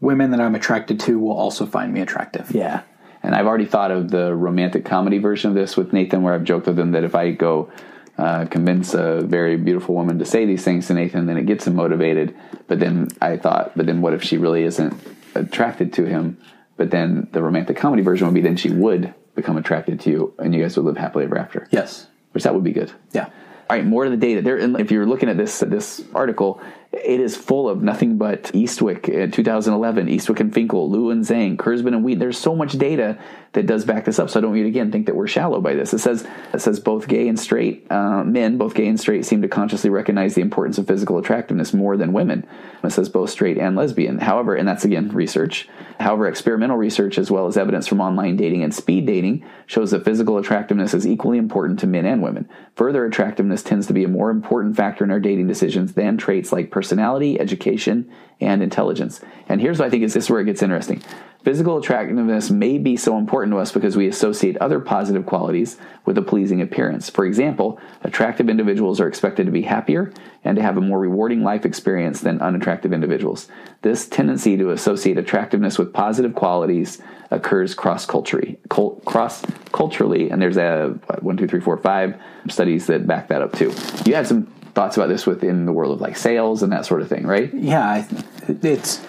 women 0.00 0.30
that 0.30 0.40
I'm 0.40 0.54
attracted 0.54 1.00
to 1.00 1.18
will 1.18 1.36
also 1.36 1.64
find 1.66 1.92
me 1.92 2.00
attractive. 2.00 2.50
Yeah. 2.50 2.82
And 3.22 3.34
I've 3.34 3.46
already 3.46 3.64
thought 3.66 3.90
of 3.90 4.10
the 4.10 4.34
romantic 4.34 4.84
comedy 4.84 5.18
version 5.18 5.48
of 5.48 5.54
this 5.54 5.76
with 5.76 5.92
Nathan, 5.92 6.22
where 6.22 6.34
I've 6.34 6.44
joked 6.44 6.66
with 6.66 6.78
him 6.78 6.92
that 6.92 7.04
if 7.04 7.14
I 7.14 7.30
go 7.30 7.70
uh, 8.18 8.46
convince 8.46 8.94
a 8.94 9.22
very 9.22 9.56
beautiful 9.56 9.94
woman 9.94 10.18
to 10.18 10.24
say 10.24 10.44
these 10.44 10.64
things 10.64 10.86
to 10.86 10.94
Nathan, 10.94 11.26
then 11.26 11.36
it 11.36 11.46
gets 11.46 11.66
him 11.66 11.76
motivated. 11.76 12.36
But 12.68 12.78
then 12.80 13.08
I 13.20 13.36
thought, 13.36 13.72
but 13.76 13.86
then 13.86 14.02
what 14.02 14.14
if 14.14 14.22
she 14.22 14.38
really 14.38 14.64
isn't 14.64 14.94
attracted 15.34 15.92
to 15.94 16.04
him? 16.04 16.38
But 16.76 16.90
then 16.90 17.28
the 17.32 17.42
romantic 17.42 17.76
comedy 17.76 18.02
version 18.02 18.26
would 18.26 18.34
be 18.34 18.40
then 18.40 18.56
she 18.56 18.70
would 18.70 19.14
become 19.34 19.56
attracted 19.56 20.00
to 20.00 20.10
you, 20.10 20.34
and 20.38 20.54
you 20.54 20.62
guys 20.62 20.76
would 20.76 20.86
live 20.86 20.96
happily 20.96 21.24
ever 21.24 21.38
after. 21.38 21.66
Yes, 21.70 22.06
which 22.32 22.44
that 22.44 22.54
would 22.54 22.64
be 22.64 22.72
good. 22.72 22.92
Yeah. 23.12 23.26
All 23.70 23.76
right, 23.78 23.86
more 23.86 24.04
to 24.04 24.10
the 24.10 24.16
data. 24.16 24.42
There, 24.42 24.58
if 24.58 24.90
you're 24.90 25.06
looking 25.06 25.28
at 25.28 25.36
this 25.38 25.60
this 25.60 26.02
article, 26.14 26.60
it 26.92 27.20
is 27.20 27.36
full 27.36 27.68
of 27.68 27.82
nothing 27.82 28.18
but 28.18 28.44
Eastwick 28.52 29.08
in 29.08 29.30
2011, 29.30 30.08
Eastwick 30.08 30.40
and 30.40 30.52
Finkel, 30.52 30.90
Luo 30.90 31.10
and 31.10 31.24
Zhang, 31.24 31.56
Kurzban 31.56 31.88
and 31.88 32.04
Wheat. 32.04 32.18
There's 32.18 32.38
so 32.38 32.54
much 32.54 32.72
data 32.72 33.18
that 33.52 33.66
does 33.66 33.84
back 33.84 34.04
this 34.04 34.18
up. 34.18 34.30
So 34.30 34.40
I 34.40 34.42
don't 34.42 34.56
again 34.56 34.90
think 34.90 35.06
that 35.06 35.16
we're 35.16 35.26
shallow 35.26 35.60
by 35.60 35.74
this. 35.74 35.92
It 35.92 35.98
says 35.98 36.26
it 36.52 36.60
says 36.60 36.80
both 36.80 37.08
gay 37.08 37.28
and 37.28 37.38
straight 37.38 37.90
uh, 37.90 38.24
men, 38.24 38.58
both 38.58 38.74
gay 38.74 38.86
and 38.86 39.00
straight, 39.00 39.24
seem 39.24 39.42
to 39.42 39.48
consciously 39.48 39.90
recognize 39.90 40.34
the 40.34 40.40
importance 40.42 40.78
of 40.78 40.86
physical 40.86 41.18
attractiveness 41.18 41.72
more 41.72 41.96
than 41.96 42.12
women. 42.12 42.46
It 42.82 42.90
says 42.90 43.08
both 43.08 43.30
straight 43.30 43.58
and 43.58 43.76
lesbian. 43.76 44.18
However, 44.18 44.54
and 44.54 44.66
that's 44.66 44.84
again 44.84 45.08
research. 45.10 45.68
However, 46.00 46.26
experimental 46.26 46.76
research 46.76 47.18
as 47.18 47.30
well 47.30 47.46
as 47.46 47.56
evidence 47.56 47.86
from 47.86 48.00
online 48.00 48.36
dating 48.36 48.64
and 48.64 48.74
speed 48.74 49.06
dating 49.06 49.44
shows 49.66 49.92
that 49.92 50.04
physical 50.04 50.38
attractiveness 50.38 50.94
is 50.94 51.06
equally 51.06 51.38
important 51.38 51.78
to 51.80 51.86
men 51.86 52.06
and 52.06 52.22
women. 52.22 52.48
Further, 52.76 53.04
attractiveness 53.04 53.62
tends 53.62 53.86
to 53.86 53.92
be 53.92 54.04
a 54.04 54.08
more 54.08 54.30
important 54.30 54.76
factor 54.76 55.04
in 55.04 55.10
our 55.10 55.20
dating 55.20 55.46
decisions 55.46 55.92
than 55.92 56.16
traits 56.16 56.52
like 56.52 56.70
personality, 56.70 56.81
education, 56.90 58.10
and 58.40 58.62
intelligence. 58.62 59.20
And 59.48 59.60
here's 59.60 59.78
what 59.78 59.86
I 59.86 59.90
think 59.90 60.02
is 60.02 60.14
this 60.14 60.24
is 60.24 60.30
where 60.30 60.40
it 60.40 60.46
gets 60.46 60.62
interesting. 60.62 61.02
Physical 61.44 61.76
attractiveness 61.76 62.50
may 62.50 62.78
be 62.78 62.96
so 62.96 63.18
important 63.18 63.52
to 63.52 63.58
us 63.58 63.72
because 63.72 63.96
we 63.96 64.06
associate 64.06 64.56
other 64.58 64.78
positive 64.78 65.26
qualities 65.26 65.76
with 66.04 66.16
a 66.16 66.22
pleasing 66.22 66.62
appearance. 66.62 67.10
For 67.10 67.24
example, 67.24 67.80
attractive 68.04 68.48
individuals 68.48 69.00
are 69.00 69.08
expected 69.08 69.46
to 69.46 69.52
be 69.52 69.62
happier 69.62 70.12
and 70.44 70.56
to 70.56 70.62
have 70.62 70.76
a 70.76 70.80
more 70.80 71.00
rewarding 71.00 71.42
life 71.42 71.66
experience 71.66 72.20
than 72.20 72.40
unattractive 72.40 72.92
individuals. 72.92 73.48
This 73.82 74.08
tendency 74.08 74.56
to 74.56 74.70
associate 74.70 75.18
attractiveness 75.18 75.78
with 75.78 75.92
positive 75.92 76.36
qualities 76.36 77.02
occurs 77.32 77.74
cross 77.74 78.06
culturally. 78.06 78.60
Cross 78.68 79.42
culturally, 79.72 80.30
and 80.30 80.40
there's 80.40 80.56
a 80.56 80.96
what, 81.06 81.24
one, 81.24 81.36
two, 81.36 81.48
three, 81.48 81.60
four, 81.60 81.76
five 81.76 82.20
studies 82.48 82.86
that 82.86 83.06
back 83.08 83.26
that 83.28 83.42
up 83.42 83.52
too. 83.52 83.74
You 84.04 84.14
had 84.14 84.28
some 84.28 84.46
thoughts 84.74 84.96
about 84.96 85.08
this 85.08 85.26
within 85.26 85.66
the 85.66 85.72
world 85.72 85.92
of 85.92 86.00
like 86.00 86.16
sales 86.16 86.62
and 86.62 86.72
that 86.72 86.86
sort 86.86 87.02
of 87.02 87.08
thing, 87.08 87.26
right? 87.26 87.52
Yeah, 87.52 88.06
it's. 88.48 89.00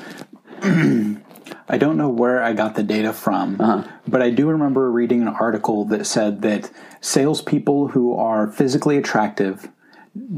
I 1.69 1.77
don't 1.77 1.97
know 1.97 2.09
where 2.09 2.43
I 2.43 2.53
got 2.53 2.75
the 2.75 2.83
data 2.83 3.13
from, 3.13 3.59
uh-huh. 3.59 3.87
but 4.07 4.21
I 4.21 4.29
do 4.29 4.49
remember 4.49 4.91
reading 4.91 5.21
an 5.21 5.29
article 5.29 5.85
that 5.85 6.05
said 6.05 6.41
that 6.41 6.69
salespeople 6.99 7.89
who 7.89 8.15
are 8.15 8.47
physically 8.47 8.97
attractive 8.97 9.69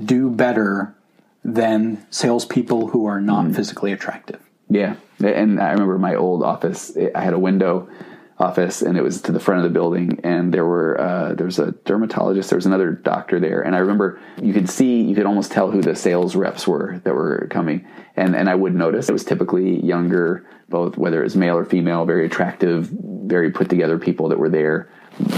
do 0.06 0.30
better 0.30 0.96
than 1.44 2.06
salespeople 2.10 2.88
who 2.88 3.06
are 3.06 3.22
not 3.22 3.46
mm. 3.46 3.56
physically 3.56 3.92
attractive. 3.92 4.40
Yeah, 4.70 4.96
and 5.20 5.60
I 5.60 5.72
remember 5.72 5.98
my 6.00 6.16
old 6.16 6.44
office. 6.44 6.96
I 7.14 7.22
had 7.22 7.34
a 7.34 7.40
window 7.40 7.90
office, 8.38 8.82
and 8.82 8.98
it 8.98 9.02
was 9.02 9.22
to 9.22 9.32
the 9.32 9.40
front 9.40 9.60
of 9.60 9.64
the 9.64 9.74
building, 9.74 10.20
and 10.24 10.54
there 10.54 10.66
were 10.66 11.00
uh, 11.00 11.34
there 11.34 11.46
was 11.46 11.60
a 11.60 11.72
dermatologist, 11.86 12.50
there 12.50 12.58
was 12.58 12.66
another 12.66 12.92
doctor 12.92 13.40
there, 13.40 13.62
and 13.62 13.76
I 13.76 13.80
remember 13.80 14.20
you 14.42 14.54
could 14.54 14.70
see, 14.70 15.02
you 15.02 15.16
could 15.16 15.26
almost 15.26 15.52
tell 15.52 15.72
who 15.72 15.82
the 15.82 15.96
sales 15.96 16.36
reps 16.36 16.68
were 16.68 17.00
that 17.06 17.16
were 17.16 17.48
coming, 17.50 17.88
and 18.16 18.36
and 18.36 18.50
I 18.50 18.56
would 18.56 18.76
notice 18.76 19.08
it 19.08 19.14
was 19.14 19.24
typically 19.24 19.84
younger, 19.86 20.46
both 20.68 20.98
whether 20.98 21.22
it 21.22 21.24
was 21.24 21.38
male 21.38 21.58
or 21.58 21.66
female, 21.66 22.06
very 22.06 22.26
attractive, 22.26 22.90
very 22.92 23.52
put 23.52 23.70
together 23.70 23.98
people 23.98 24.30
that 24.30 24.40
were 24.40 24.50
there 24.50 24.90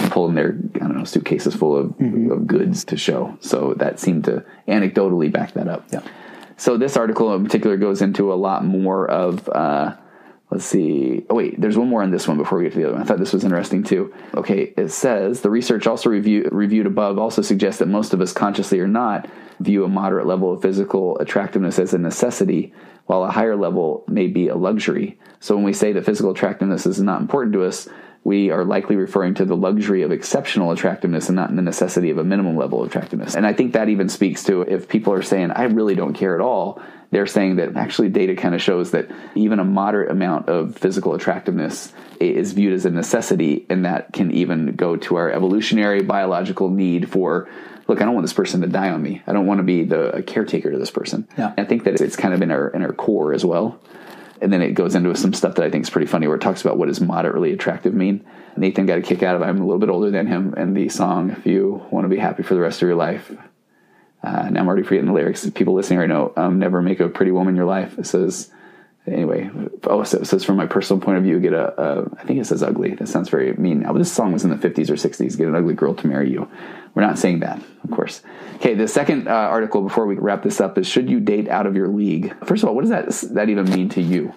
pulling 0.09 0.33
their 0.33 0.57
I 0.75 0.79
don't 0.79 0.97
know 0.97 1.03
suitcases 1.03 1.53
full 1.53 1.77
of, 1.77 1.89
mm-hmm. 1.91 2.31
of 2.31 2.47
goods 2.47 2.83
to 2.85 2.97
show. 2.97 3.37
So 3.41 3.75
that 3.75 3.99
seemed 3.99 4.23
to 4.25 4.43
anecdotally 4.67 5.31
back 5.31 5.53
that 5.53 5.67
up. 5.67 5.85
Yeah. 5.93 6.01
So 6.57 6.77
this 6.77 6.97
article 6.97 7.31
in 7.35 7.43
particular 7.43 7.77
goes 7.77 8.01
into 8.01 8.33
a 8.33 8.35
lot 8.35 8.65
more 8.65 9.07
of. 9.07 9.47
Uh, 9.49 9.95
let's 10.49 10.65
see. 10.65 11.25
Oh, 11.29 11.35
wait, 11.35 11.59
there's 11.59 11.77
one 11.77 11.89
more 11.89 12.03
on 12.03 12.11
this 12.11 12.27
one 12.27 12.37
before 12.37 12.57
we 12.57 12.65
get 12.65 12.73
to 12.73 12.79
the 12.79 12.85
other 12.85 12.93
one. 12.93 13.01
I 13.01 13.05
thought 13.05 13.19
this 13.19 13.33
was 13.33 13.43
interesting 13.43 13.83
too. 13.83 14.13
Okay, 14.35 14.73
it 14.77 14.89
says 14.89 15.41
the 15.41 15.49
research 15.49 15.87
also 15.87 16.09
review, 16.09 16.47
reviewed 16.51 16.85
above 16.85 17.17
also 17.17 17.41
suggests 17.41 17.79
that 17.79 17.87
most 17.87 18.13
of 18.13 18.21
us, 18.21 18.33
consciously 18.33 18.79
or 18.79 18.87
not, 18.87 19.29
view 19.59 19.83
a 19.83 19.89
moderate 19.89 20.27
level 20.27 20.53
of 20.53 20.61
physical 20.61 21.17
attractiveness 21.19 21.79
as 21.79 21.93
a 21.93 21.97
necessity, 21.97 22.73
while 23.07 23.23
a 23.23 23.31
higher 23.31 23.55
level 23.55 24.03
may 24.07 24.27
be 24.27 24.47
a 24.47 24.55
luxury. 24.55 25.19
So 25.39 25.55
when 25.55 25.63
we 25.63 25.73
say 25.73 25.93
that 25.93 26.05
physical 26.05 26.31
attractiveness 26.31 26.85
is 26.85 27.01
not 27.01 27.21
important 27.21 27.53
to 27.53 27.63
us, 27.63 27.87
we 28.27 28.51
are 28.51 28.65
likely 28.65 28.97
referring 28.97 29.33
to 29.33 29.45
the 29.45 29.55
luxury 29.55 30.01
of 30.01 30.11
exceptional 30.11 30.71
attractiveness 30.71 31.29
and 31.29 31.37
not 31.37 31.55
the 31.55 31.61
necessity 31.61 32.09
of 32.09 32.17
a 32.17 32.25
minimum 32.25 32.57
level 32.57 32.81
of 32.81 32.89
attractiveness. 32.89 33.35
And 33.35 33.47
I 33.47 33.53
think 33.53 33.71
that 33.71 33.87
even 33.87 34.09
speaks 34.09 34.43
to 34.43 34.63
if 34.63 34.89
people 34.89 35.13
are 35.13 35.21
saying, 35.21 35.51
I 35.51 35.63
really 35.63 35.95
don't 35.95 36.13
care 36.13 36.35
at 36.35 36.41
all, 36.41 36.81
they're 37.09 37.25
saying 37.25 37.55
that 37.55 37.77
actually 37.77 38.09
data 38.09 38.35
kind 38.35 38.53
of 38.53 38.61
shows 38.61 38.91
that 38.91 39.09
even 39.35 39.59
a 39.59 39.63
moderate 39.63 40.11
amount 40.11 40.49
of 40.49 40.75
physical 40.75 41.15
attractiveness 41.15 41.93
is 42.19 42.51
viewed 42.51 42.73
as 42.73 42.83
a 42.83 42.89
necessity, 42.89 43.65
and 43.69 43.85
that 43.85 44.11
can 44.11 44.31
even 44.31 44.75
go 44.75 44.97
to 44.97 45.15
our 45.15 45.31
evolutionary 45.31 46.03
biological 46.03 46.69
need 46.69 47.09
for 47.09 47.47
look, 47.87 48.01
I 48.01 48.03
don't 48.03 48.13
want 48.13 48.25
this 48.25 48.33
person 48.33 48.59
to 48.59 48.67
die 48.67 48.89
on 48.89 49.01
me. 49.01 49.21
I 49.25 49.31
don't 49.31 49.45
want 49.45 49.59
to 49.59 49.63
be 49.63 49.85
the 49.85 50.21
caretaker 50.27 50.69
to 50.69 50.77
this 50.77 50.91
person. 50.91 51.29
Yeah. 51.37 51.53
I 51.57 51.63
think 51.63 51.85
that 51.85 52.01
it's 52.01 52.17
kind 52.17 52.33
of 52.33 52.41
in 52.41 52.51
our 52.51 52.67
in 52.67 52.81
our 52.81 52.91
core 52.91 53.33
as 53.33 53.45
well. 53.45 53.79
And 54.41 54.53
then 54.53 54.61
it 54.61 54.73
goes 54.73 54.95
into 54.95 55.15
some 55.15 55.33
stuff 55.33 55.55
that 55.55 55.65
I 55.65 55.69
think 55.69 55.83
is 55.83 55.89
pretty 55.89 56.07
funny, 56.07 56.27
where 56.27 56.35
it 56.35 56.41
talks 56.41 56.61
about 56.61 56.77
what 56.77 56.87
does 56.87 57.01
moderately 57.01 57.53
attractive 57.53 57.93
mean. 57.93 58.25
Nathan 58.55 58.85
got 58.85 58.97
a 58.97 59.01
kick 59.01 59.23
out 59.23 59.35
of. 59.35 59.41
I'm 59.41 59.59
a 59.59 59.65
little 59.65 59.79
bit 59.79 59.89
older 59.89 60.11
than 60.11 60.27
him, 60.27 60.53
and 60.55 60.75
the 60.75 60.89
song 60.89 61.31
"If 61.31 61.45
You 61.45 61.85
Want 61.91 62.05
to 62.05 62.09
Be 62.09 62.17
Happy 62.17 62.43
for 62.43 62.53
the 62.53 62.59
Rest 62.59 62.81
of 62.81 62.87
Your 62.87 62.95
Life." 62.95 63.31
Uh, 64.23 64.49
now 64.49 64.61
I'm 64.61 64.67
already 64.67 64.83
forgetting 64.83 65.07
the 65.07 65.13
lyrics. 65.13 65.47
People 65.51 65.73
listening 65.73 65.99
right 65.99 66.09
now, 66.09 66.33
um, 66.35 66.59
never 66.59 66.81
make 66.81 66.99
a 66.99 67.07
pretty 67.07 67.31
woman 67.31 67.55
your 67.55 67.65
life. 67.65 67.97
It 67.99 68.07
says, 68.07 68.51
anyway. 69.05 69.49
Oh, 69.83 70.03
so 70.03 70.19
it 70.19 70.25
says 70.25 70.43
from 70.43 70.57
my 70.57 70.65
personal 70.65 71.01
point 71.01 71.17
of 71.17 71.23
view, 71.23 71.39
get 71.39 71.53
a. 71.53 71.81
a 71.81 72.09
I 72.17 72.23
think 72.23 72.39
it 72.39 72.45
says 72.45 72.63
ugly. 72.63 72.95
That 72.95 73.07
sounds 73.07 73.29
very 73.29 73.53
mean. 73.53 73.81
Now, 73.81 73.93
this 73.93 74.11
song 74.11 74.33
was 74.33 74.43
in 74.43 74.49
the 74.49 74.55
50s 74.55 74.89
or 74.89 74.95
60s. 74.95 75.37
Get 75.37 75.47
an 75.47 75.55
ugly 75.55 75.73
girl 75.73 75.93
to 75.95 76.07
marry 76.07 76.31
you. 76.31 76.49
We're 76.93 77.03
not 77.03 77.19
saying 77.19 77.41
that, 77.41 77.61
of 77.87 77.95
course. 77.95 78.21
Okay, 78.55 78.75
the 78.75 78.87
second 78.87 79.27
uh, 79.27 79.31
article 79.31 79.81
before 79.81 80.05
we 80.05 80.15
wrap 80.15 80.43
this 80.43 80.59
up 80.59 80.77
is 80.77 80.87
should 80.87 81.09
you 81.09 81.19
date 81.19 81.47
out 81.47 81.65
of 81.65 81.75
your 81.75 81.87
league? 81.87 82.35
First 82.45 82.63
of 82.63 82.69
all, 82.69 82.75
what 82.75 82.81
does 82.81 82.89
that 82.89 83.33
that 83.35 83.49
even 83.49 83.69
mean 83.69 83.89
to 83.89 84.01
you? 84.01 84.33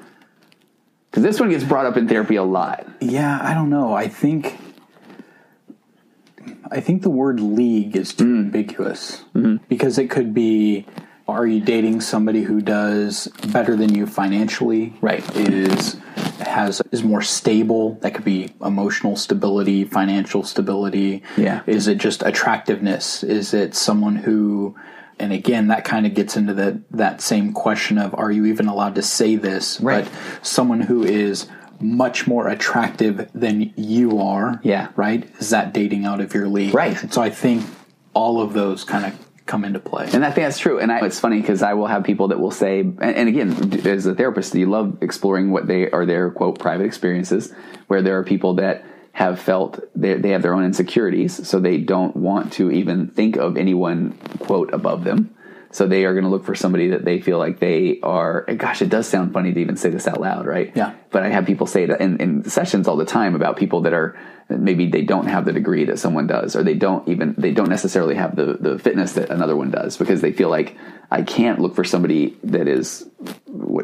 Because 1.10 1.24
this 1.24 1.40
one 1.40 1.50
gets 1.50 1.64
brought 1.64 1.86
up 1.86 1.96
in 1.96 2.06
therapy 2.06 2.36
a 2.36 2.44
lot. 2.44 2.86
Yeah, 3.00 3.38
I 3.42 3.54
don't 3.54 3.70
know. 3.70 3.92
I 3.92 4.06
think 4.06 4.56
I 6.70 6.80
think 6.80 7.02
the 7.02 7.10
word 7.10 7.40
league 7.40 7.96
is 7.96 8.14
too 8.14 8.24
mm. 8.24 8.38
ambiguous 8.40 9.24
mm-hmm. 9.34 9.56
because 9.68 9.98
it 9.98 10.08
could 10.10 10.32
be 10.32 10.86
are 11.26 11.46
you 11.46 11.60
dating 11.60 12.00
somebody 12.00 12.42
who 12.42 12.60
does 12.60 13.28
better 13.48 13.76
than 13.76 13.94
you 13.94 14.06
financially? 14.06 14.94
Right. 15.00 15.24
Is 15.36 15.96
has 16.50 16.82
is 16.92 17.02
more 17.02 17.22
stable. 17.22 17.94
That 18.02 18.14
could 18.14 18.24
be 18.24 18.52
emotional 18.62 19.16
stability, 19.16 19.84
financial 19.84 20.42
stability. 20.42 21.22
Yeah. 21.36 21.62
Is 21.66 21.88
it 21.88 21.98
just 21.98 22.22
attractiveness? 22.22 23.22
Is 23.22 23.54
it 23.54 23.74
someone 23.74 24.16
who 24.16 24.76
and 25.18 25.32
again 25.32 25.68
that 25.68 25.84
kind 25.84 26.06
of 26.06 26.14
gets 26.14 26.36
into 26.36 26.54
that 26.54 26.90
that 26.92 27.20
same 27.20 27.52
question 27.52 27.98
of 27.98 28.14
are 28.14 28.30
you 28.30 28.46
even 28.46 28.66
allowed 28.66 28.94
to 28.96 29.02
say 29.02 29.36
this? 29.36 29.80
Right. 29.80 30.04
But 30.04 30.46
someone 30.46 30.80
who 30.80 31.04
is 31.04 31.48
much 31.80 32.26
more 32.26 32.48
attractive 32.48 33.30
than 33.34 33.72
you 33.76 34.20
are. 34.20 34.60
Yeah. 34.62 34.88
Right? 34.96 35.28
Is 35.38 35.50
that 35.50 35.72
dating 35.72 36.04
out 36.04 36.20
of 36.20 36.34
your 36.34 36.48
league? 36.48 36.74
Right. 36.74 36.96
So 37.12 37.22
I 37.22 37.30
think 37.30 37.64
all 38.12 38.40
of 38.40 38.52
those 38.52 38.84
kind 38.84 39.06
of 39.06 39.29
come 39.50 39.64
into 39.64 39.80
play. 39.80 40.08
And 40.12 40.24
I 40.24 40.30
think 40.30 40.46
that's 40.46 40.58
true. 40.58 40.78
And 40.78 40.92
I, 40.92 41.04
it's 41.04 41.18
funny 41.18 41.40
because 41.40 41.62
I 41.62 41.74
will 41.74 41.88
have 41.88 42.04
people 42.04 42.28
that 42.28 42.38
will 42.38 42.52
say, 42.52 42.80
and, 42.80 43.02
and 43.02 43.28
again, 43.28 43.84
as 43.84 44.06
a 44.06 44.14
therapist, 44.14 44.54
you 44.54 44.70
love 44.70 44.98
exploring 45.02 45.50
what 45.50 45.66
they 45.66 45.90
are 45.90 46.06
their 46.06 46.30
quote 46.30 46.58
private 46.58 46.84
experiences, 46.84 47.52
where 47.88 48.00
there 48.00 48.16
are 48.18 48.24
people 48.24 48.54
that 48.54 48.84
have 49.12 49.40
felt 49.40 49.80
they, 49.94 50.14
they 50.14 50.30
have 50.30 50.42
their 50.42 50.54
own 50.54 50.64
insecurities, 50.64 51.46
so 51.46 51.58
they 51.58 51.78
don't 51.78 52.14
want 52.14 52.52
to 52.54 52.70
even 52.70 53.08
think 53.08 53.36
of 53.36 53.56
anyone 53.56 54.12
quote 54.38 54.72
above 54.72 55.02
them. 55.02 55.34
So 55.72 55.86
they 55.86 56.04
are 56.04 56.12
going 56.12 56.24
to 56.24 56.30
look 56.30 56.44
for 56.44 56.54
somebody 56.54 56.88
that 56.88 57.04
they 57.04 57.20
feel 57.20 57.38
like 57.38 57.60
they 57.60 58.00
are. 58.02 58.42
gosh, 58.56 58.82
it 58.82 58.88
does 58.88 59.08
sound 59.08 59.32
funny 59.32 59.52
to 59.52 59.60
even 59.60 59.76
say 59.76 59.90
this 59.90 60.08
out 60.08 60.20
loud, 60.20 60.46
right? 60.46 60.72
Yeah. 60.74 60.94
But 61.10 61.22
I 61.22 61.28
have 61.28 61.46
people 61.46 61.66
say 61.66 61.86
that 61.86 62.00
in, 62.00 62.20
in 62.20 62.50
sessions 62.50 62.88
all 62.88 62.96
the 62.96 63.04
time 63.04 63.36
about 63.36 63.56
people 63.56 63.82
that 63.82 63.92
are 63.92 64.18
maybe 64.48 64.88
they 64.88 65.02
don't 65.02 65.26
have 65.26 65.44
the 65.44 65.52
degree 65.52 65.84
that 65.84 65.98
someone 65.98 66.26
does, 66.26 66.56
or 66.56 66.62
they 66.62 66.74
don't 66.74 67.06
even 67.08 67.34
they 67.38 67.52
don't 67.52 67.68
necessarily 67.68 68.16
have 68.16 68.36
the 68.36 68.56
the 68.60 68.78
fitness 68.78 69.12
that 69.12 69.30
another 69.30 69.56
one 69.56 69.70
does 69.70 69.96
because 69.96 70.20
they 70.20 70.32
feel 70.32 70.48
like 70.48 70.76
I 71.10 71.22
can't 71.22 71.60
look 71.60 71.74
for 71.74 71.84
somebody 71.84 72.36
that 72.44 72.68
is 72.68 73.08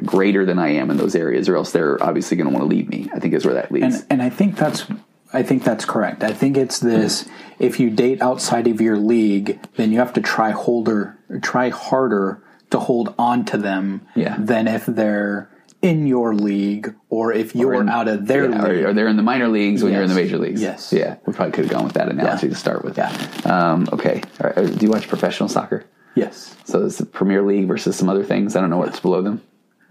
greater 0.05 0.45
than 0.45 0.59
I 0.59 0.68
am 0.74 0.91
in 0.91 0.97
those 0.97 1.14
areas, 1.14 1.49
or 1.49 1.57
else 1.57 1.72
they're 1.72 2.03
obviously 2.03 2.37
going 2.37 2.49
to 2.49 2.53
want 2.53 2.68
to 2.68 2.74
leave 2.74 2.89
me. 2.89 3.09
I 3.14 3.20
think 3.20 3.34
is 3.34 3.45
where 3.45 3.55
that 3.55 3.70
leads. 3.70 3.97
And, 3.97 4.07
and 4.11 4.22
I 4.22 4.30
think 4.30 4.57
that's 4.57 4.87
I 5.33 5.43
think 5.43 5.64
that's 5.64 5.85
correct. 5.85 6.22
I 6.22 6.33
think 6.33 6.57
it's 6.57 6.79
this: 6.79 7.29
if 7.59 7.79
you 7.81 7.91
date 7.91 8.22
outside 8.22 8.66
of 8.66 8.81
your 8.81 8.97
league, 8.99 9.59
then 9.77 9.93
you 9.93 9.99
have 9.99 10.12
to 10.14 10.20
try 10.20 10.51
holder, 10.51 11.18
try 11.43 11.68
harder 11.70 12.43
to 12.70 12.79
hold 12.79 13.14
on 13.18 13.45
to 13.47 13.57
them 13.59 14.03
Yeah. 14.14 14.37
than 14.39 14.66
if 14.68 14.87
they're 14.87 15.49
in 15.83 16.07
your 16.07 16.35
league 16.35 16.95
or 17.11 17.33
if 17.33 17.55
you're 17.55 17.74
in- 17.74 17.89
out 17.89 18.09
of 18.09 18.27
their 18.27 18.51
Yeah, 18.51 18.62
league. 18.66 18.85
or, 18.85 18.89
or 18.89 18.93
they're 18.93 19.07
in 19.09 19.16
the 19.16 19.22
minor 19.22 19.47
leagues 19.49 19.83
when 19.85 19.93
you're 19.93 20.03
in 20.03 20.09
the 20.09 20.14
major 20.16 20.39
leagues. 20.39 20.61
Yes. 20.61 20.93
Yeah, 20.93 21.16
we 21.27 21.33
probably 21.33 21.53
could 21.53 21.64
have 21.66 21.72
gone 21.72 21.85
with 21.85 21.93
that 21.95 22.09
analogy 22.09 22.47
Yeah. 22.49 22.53
to 22.55 22.59
start 22.59 22.85
with. 22.85 22.97
Yeah. 22.99 23.12
Um, 23.45 23.87
okay. 23.93 24.22
All 24.43 24.49
right. 24.51 24.59
Uh, 24.59 24.66
Do 24.66 24.85
you 24.87 24.91
watch 24.91 25.07
professional 25.07 25.49
soccer? 25.49 25.85
yes. 26.16 26.57
So 26.64 26.85
it's 26.87 26.97
the 26.99 27.07
Premier 27.07 27.43
League 27.43 27.68
versus 27.68 27.95
some 27.95 28.09
other 28.09 28.24
things. 28.24 28.57
I 28.57 28.61
don't 28.61 28.70
know 28.70 28.79
what's 28.79 28.99
below 29.01 29.22
them. 29.22 29.43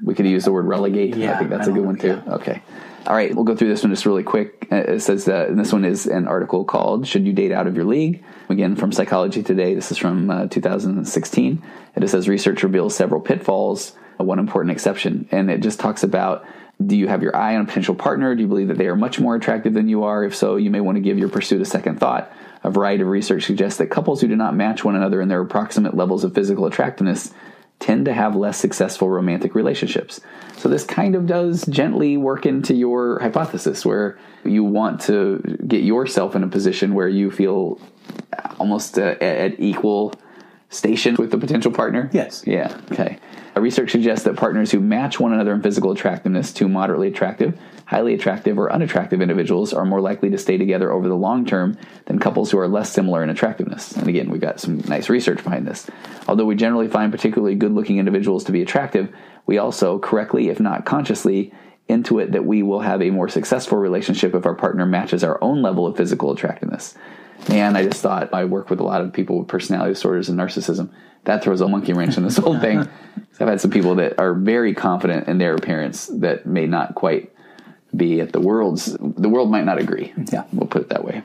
We 0.03 0.15
could 0.15 0.25
use 0.25 0.43
the 0.43 0.51
word 0.51 0.65
relegate. 0.65 1.15
Yeah. 1.15 1.35
I 1.35 1.37
think 1.37 1.49
that's 1.51 1.67
I 1.67 1.71
a 1.71 1.73
good 1.73 1.85
one 1.85 1.95
too. 1.97 2.21
Okay. 2.27 2.61
All 3.07 3.15
right, 3.15 3.35
we'll 3.35 3.43
go 3.43 3.55
through 3.55 3.67
this 3.67 3.83
one 3.83 3.91
just 3.91 4.07
really 4.07 4.23
quick. 4.23 4.67
Uh, 4.71 4.77
It 4.77 4.99
says 5.01 5.25
that 5.25 5.55
this 5.55 5.71
one 5.71 5.85
is 5.85 6.07
an 6.07 6.27
article 6.27 6.65
called 6.65 7.05
"Should 7.05 7.27
You 7.27 7.33
Date 7.33 7.51
Out 7.51 7.67
of 7.67 7.75
Your 7.75 7.85
League?" 7.85 8.23
Again, 8.49 8.75
from 8.75 8.91
Psychology 8.91 9.43
Today. 9.43 9.75
This 9.75 9.91
is 9.91 9.97
from 9.99 10.31
uh, 10.31 10.47
2016, 10.47 11.61
and 11.95 12.03
it 12.03 12.07
says 12.07 12.27
research 12.27 12.63
reveals 12.63 12.95
several 12.95 13.21
pitfalls, 13.21 13.93
uh, 14.19 14.23
one 14.23 14.39
important 14.39 14.71
exception, 14.71 15.27
and 15.31 15.51
it 15.51 15.61
just 15.61 15.79
talks 15.79 16.03
about. 16.03 16.45
Do 16.85 16.97
you 16.97 17.07
have 17.07 17.23
your 17.23 17.33
eye 17.33 17.55
on 17.55 17.61
a 17.61 17.65
potential 17.65 17.95
partner? 17.95 18.35
Do 18.35 18.41
you 18.41 18.49
believe 18.49 18.67
that 18.67 18.77
they 18.77 18.87
are 18.87 18.97
much 18.97 19.17
more 19.17 19.33
attractive 19.35 19.73
than 19.73 19.87
you 19.87 20.03
are? 20.03 20.25
If 20.25 20.35
so, 20.35 20.57
you 20.57 20.69
may 20.69 20.81
want 20.81 20.97
to 20.97 21.01
give 21.01 21.17
your 21.17 21.29
pursuit 21.29 21.61
a 21.61 21.65
second 21.65 22.01
thought. 22.01 22.33
A 22.65 22.69
variety 22.69 23.03
of 23.03 23.07
research 23.07 23.45
suggests 23.45 23.77
that 23.77 23.87
couples 23.87 24.19
who 24.19 24.27
do 24.27 24.35
not 24.35 24.55
match 24.55 24.83
one 24.83 24.97
another 24.97 25.21
in 25.21 25.29
their 25.29 25.39
approximate 25.39 25.95
levels 25.95 26.25
of 26.25 26.35
physical 26.35 26.65
attractiveness 26.65 27.33
tend 27.79 28.05
to 28.05 28.13
have 28.13 28.35
less 28.35 28.57
successful 28.57 29.09
romantic 29.09 29.53
relationships. 29.53 30.21
So 30.57 30.69
this 30.69 30.83
kind 30.83 31.15
of 31.15 31.27
does 31.27 31.65
gently 31.65 32.17
work 32.17 32.45
into 32.45 32.73
your 32.73 33.19
hypothesis 33.19 33.85
where 33.85 34.17
you 34.43 34.63
want 34.63 35.01
to 35.01 35.39
get 35.67 35.83
yourself 35.83 36.35
in 36.35 36.43
a 36.43 36.47
position 36.47 36.93
where 36.93 37.09
you 37.09 37.29
feel 37.31 37.79
almost 38.59 38.97
uh, 38.97 39.15
at 39.21 39.59
equal 39.59 40.13
station 40.69 41.15
with 41.17 41.31
the 41.31 41.37
potential 41.37 41.71
partner. 41.71 42.09
Yes. 42.13 42.43
Yeah. 42.45 42.79
Okay. 42.91 43.19
Research 43.57 43.91
suggests 43.91 44.25
that 44.25 44.35
partners 44.35 44.71
who 44.71 44.81
match 44.81 45.17
one 45.17 45.31
another 45.31 45.53
in 45.53 45.61
physical 45.61 45.91
attractiveness 45.91 46.51
to 46.53 46.67
moderately 46.67 47.07
attractive, 47.07 47.57
highly 47.85 48.13
attractive, 48.13 48.59
or 48.59 48.71
unattractive 48.71 49.21
individuals 49.21 49.73
are 49.73 49.85
more 49.85 50.01
likely 50.01 50.29
to 50.29 50.37
stay 50.37 50.57
together 50.57 50.91
over 50.91 51.07
the 51.07 51.15
long 51.15 51.45
term 51.45 51.77
than 52.05 52.19
couples 52.19 52.51
who 52.51 52.59
are 52.59 52.67
less 52.67 52.91
similar 52.91 53.23
in 53.23 53.29
attractiveness. 53.29 53.93
And 53.93 54.09
again, 54.09 54.29
we've 54.29 54.41
got 54.41 54.59
some 54.59 54.79
nice 54.79 55.09
research 55.09 55.41
behind 55.41 55.65
this. 55.65 55.87
Although 56.27 56.45
we 56.45 56.55
generally 56.55 56.89
find 56.89 57.13
particularly 57.13 57.55
good 57.55 57.71
looking 57.71 57.97
individuals 57.97 58.43
to 58.43 58.51
be 58.51 58.61
attractive, 58.61 59.15
we 59.45 59.57
also, 59.57 59.99
correctly, 59.99 60.49
if 60.49 60.59
not 60.59 60.85
consciously, 60.85 61.53
intuit 61.89 62.33
that 62.33 62.45
we 62.45 62.61
will 62.61 62.81
have 62.81 63.01
a 63.01 63.11
more 63.11 63.29
successful 63.29 63.77
relationship 63.77 64.35
if 64.35 64.45
our 64.45 64.55
partner 64.55 64.85
matches 64.85 65.23
our 65.23 65.41
own 65.41 65.61
level 65.61 65.87
of 65.87 65.95
physical 65.95 66.31
attractiveness. 66.31 66.95
Man, 67.49 67.75
I 67.75 67.83
just 67.83 68.01
thought 68.01 68.33
I 68.33 68.45
work 68.45 68.69
with 68.69 68.79
a 68.79 68.83
lot 68.83 69.01
of 69.01 69.13
people 69.13 69.39
with 69.39 69.47
personality 69.47 69.93
disorders 69.93 70.29
and 70.29 70.39
narcissism. 70.39 70.89
That 71.25 71.43
throws 71.43 71.61
a 71.61 71.67
monkey 71.67 71.93
wrench 71.93 72.17
in 72.17 72.23
this 72.23 72.37
whole 72.37 72.59
thing. 72.59 72.79
I've 73.39 73.47
had 73.47 73.61
some 73.61 73.71
people 73.71 73.95
that 73.95 74.19
are 74.19 74.33
very 74.33 74.73
confident 74.73 75.27
in 75.27 75.37
their 75.37 75.55
appearance 75.55 76.07
that 76.07 76.45
may 76.45 76.67
not 76.67 76.95
quite 76.95 77.31
be 77.95 78.21
at 78.21 78.31
the 78.31 78.39
world's. 78.39 78.95
The 78.99 79.29
world 79.29 79.51
might 79.51 79.65
not 79.65 79.79
agree. 79.79 80.13
Yeah. 80.31 80.45
we'll 80.53 80.67
put 80.67 80.83
it 80.83 80.89
that 80.89 81.03
way. 81.03 81.23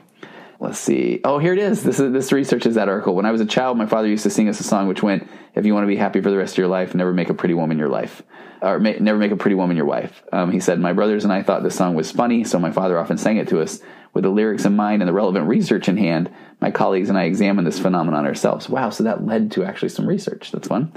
Let's 0.59 0.77
see. 0.77 1.21
Oh, 1.23 1.39
here 1.39 1.53
it 1.53 1.59
is. 1.59 1.81
This 1.81 1.99
is 1.99 2.11
this 2.13 2.31
research 2.31 2.67
is 2.67 2.75
that 2.75 2.87
article. 2.87 3.15
When 3.15 3.25
I 3.25 3.31
was 3.31 3.41
a 3.41 3.45
child, 3.45 3.77
my 3.77 3.87
father 3.87 4.07
used 4.07 4.23
to 4.23 4.29
sing 4.29 4.47
us 4.47 4.59
a 4.59 4.63
song 4.63 4.87
which 4.87 5.01
went, 5.01 5.27
"If 5.55 5.65
you 5.65 5.73
want 5.73 5.85
to 5.85 5.87
be 5.87 5.95
happy 5.95 6.21
for 6.21 6.29
the 6.29 6.37
rest 6.37 6.53
of 6.53 6.57
your 6.59 6.67
life, 6.67 6.93
never 6.93 7.13
make 7.13 7.29
a 7.29 7.33
pretty 7.33 7.55
woman 7.55 7.79
your 7.79 7.89
life, 7.89 8.21
or 8.61 8.79
never 8.79 9.17
make 9.17 9.31
a 9.31 9.35
pretty 9.35 9.55
woman 9.55 9.75
your 9.75 9.87
wife." 9.87 10.21
Um, 10.31 10.51
he 10.51 10.59
said, 10.59 10.79
"My 10.79 10.93
brothers 10.93 11.23
and 11.23 11.33
I 11.33 11.41
thought 11.41 11.63
this 11.63 11.75
song 11.75 11.95
was 11.95 12.11
funny, 12.11 12.43
so 12.43 12.59
my 12.59 12.71
father 12.71 12.99
often 12.99 13.17
sang 13.17 13.37
it 13.37 13.47
to 13.47 13.59
us 13.59 13.81
with 14.13 14.23
the 14.23 14.29
lyrics 14.29 14.65
in 14.65 14.75
mind 14.75 15.01
and 15.01 15.09
the 15.09 15.13
relevant 15.13 15.47
research 15.47 15.87
in 15.87 15.97
hand. 15.97 16.29
My 16.59 16.71
colleagues 16.71 17.09
and 17.09 17.17
I 17.17 17.23
examined 17.23 17.65
this 17.65 17.79
phenomenon 17.79 18.25
ourselves. 18.25 18.69
Wow, 18.69 18.89
so 18.89 19.03
that 19.03 19.25
led 19.25 19.51
to 19.51 19.63
actually 19.63 19.89
some 19.89 20.07
research. 20.07 20.51
That's 20.51 20.67
fun." 20.67 20.91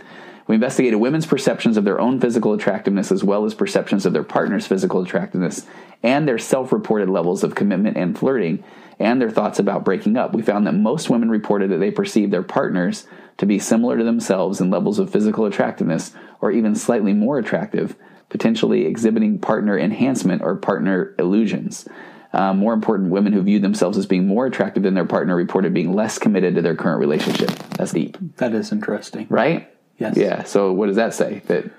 We 0.46 0.56
investigated 0.56 1.00
women's 1.00 1.26
perceptions 1.26 1.76
of 1.76 1.84
their 1.84 2.00
own 2.00 2.20
physical 2.20 2.52
attractiveness 2.52 3.10
as 3.10 3.24
well 3.24 3.46
as 3.46 3.54
perceptions 3.54 4.04
of 4.04 4.12
their 4.12 4.22
partner's 4.22 4.66
physical 4.66 5.00
attractiveness 5.00 5.66
and 6.02 6.28
their 6.28 6.38
self 6.38 6.70
reported 6.72 7.08
levels 7.08 7.42
of 7.42 7.54
commitment 7.54 7.96
and 7.96 8.16
flirting 8.18 8.62
and 8.98 9.20
their 9.20 9.30
thoughts 9.30 9.58
about 9.58 9.84
breaking 9.84 10.16
up. 10.16 10.34
We 10.34 10.42
found 10.42 10.66
that 10.66 10.74
most 10.74 11.08
women 11.08 11.30
reported 11.30 11.70
that 11.70 11.78
they 11.78 11.90
perceived 11.90 12.32
their 12.32 12.42
partners 12.42 13.06
to 13.38 13.46
be 13.46 13.58
similar 13.58 13.96
to 13.98 14.04
themselves 14.04 14.60
in 14.60 14.70
levels 14.70 14.98
of 14.98 15.10
physical 15.10 15.46
attractiveness 15.46 16.12
or 16.40 16.50
even 16.52 16.74
slightly 16.74 17.12
more 17.12 17.38
attractive, 17.38 17.96
potentially 18.28 18.86
exhibiting 18.86 19.38
partner 19.38 19.78
enhancement 19.78 20.42
or 20.42 20.56
partner 20.56 21.14
illusions. 21.18 21.88
Uh, 22.34 22.52
more 22.52 22.72
important, 22.74 23.10
women 23.10 23.32
who 23.32 23.40
viewed 23.42 23.62
themselves 23.62 23.96
as 23.96 24.06
being 24.06 24.26
more 24.26 24.44
attractive 24.46 24.82
than 24.82 24.94
their 24.94 25.04
partner 25.04 25.36
reported 25.36 25.72
being 25.72 25.94
less 25.94 26.18
committed 26.18 26.56
to 26.56 26.62
their 26.62 26.74
current 26.74 26.98
relationship. 26.98 27.50
That's 27.78 27.92
deep, 27.92 28.18
That 28.36 28.52
is 28.54 28.72
interesting. 28.72 29.26
right? 29.30 29.70
Yes. 29.98 30.16
Yeah. 30.16 30.42
So 30.42 30.72
what 30.72 30.86
does 30.86 30.96
that 30.96 31.14
say? 31.14 31.42
That 31.46 31.70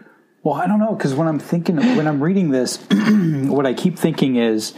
Well, 0.44 0.54
I 0.56 0.68
don't 0.68 0.80
know 0.80 0.96
because 0.96 1.14
when 1.14 1.28
I'm 1.28 1.40
thinking, 1.40 1.76
when 1.76 2.08
I'm 2.08 2.24
reading 2.24 2.50
this, 2.52 2.78
what 2.90 3.66
I 3.66 3.74
keep 3.74 4.00
thinking 4.00 4.38
is, 4.38 4.74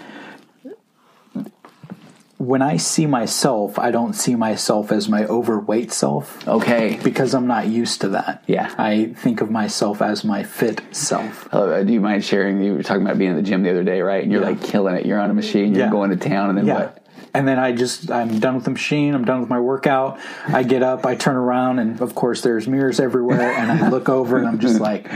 when 2.38 2.62
I 2.62 2.78
see 2.78 3.08
myself, 3.08 3.80
I 3.80 3.90
don't 3.90 4.14
see 4.14 4.36
myself 4.36 4.92
as 4.92 5.10
my 5.10 5.26
overweight 5.26 5.92
self 5.92 6.48
okay? 6.48 7.00
because 7.04 7.34
I'm 7.34 7.48
not 7.48 7.68
used 7.68 8.02
to 8.02 8.10
that. 8.10 8.44
Yeah. 8.46 8.74
I 8.78 9.08
think 9.18 9.42
of 9.42 9.50
myself 9.50 10.02
as 10.04 10.24
my 10.24 10.44
fit 10.44 10.82
self. 10.92 11.52
Uh, 11.52 11.84
do 11.84 11.92
you 11.92 12.00
mind 12.02 12.24
sharing? 12.24 12.62
You 12.62 12.76
were 12.76 12.84
talking 12.84 13.02
about 13.04 13.18
being 13.18 13.32
in 13.32 13.38
the 13.38 13.42
gym 13.44 13.64
the 13.64 13.72
other 13.72 13.84
day, 13.84 14.02
right? 14.02 14.22
And 14.22 14.32
you're 14.32 14.42
Yeah. 14.42 14.50
like 14.50 14.62
killing 14.62 14.96
it. 14.96 15.06
You're 15.06 15.20
on 15.20 15.32
a 15.32 15.34
machine. 15.34 15.74
You're 15.74 15.86
Yeah. 15.86 15.92
going 15.92 16.12
to 16.12 16.16
town, 16.16 16.50
and 16.50 16.58
then 16.60 16.68
Yeah. 16.68 16.74
what? 16.76 17.04
And 17.34 17.48
then 17.48 17.60
I 17.60 17.72
just, 17.72 18.10
I'm 18.12 18.40
done 18.40 18.56
with 18.56 18.64
the 18.64 18.72
machine. 18.72 19.14
I'm 19.14 19.26
done 19.26 19.40
with 19.42 19.50
my 19.50 19.60
workout. 19.60 20.18
I 20.48 20.64
get 20.64 20.82
up, 20.82 21.06
I 21.06 21.16
turn 21.16 21.36
around, 21.36 21.80
and 21.80 22.02
of 22.02 22.16
course, 22.16 22.42
there's 22.42 22.68
mirrors 22.68 23.00
everywhere. 23.00 23.52
And 23.58 23.72
I 23.72 23.90
look 23.90 24.10
over 24.10 24.38
and 24.38 24.48
I'm 24.48 24.60
just 24.60 24.80
like, 24.80 25.08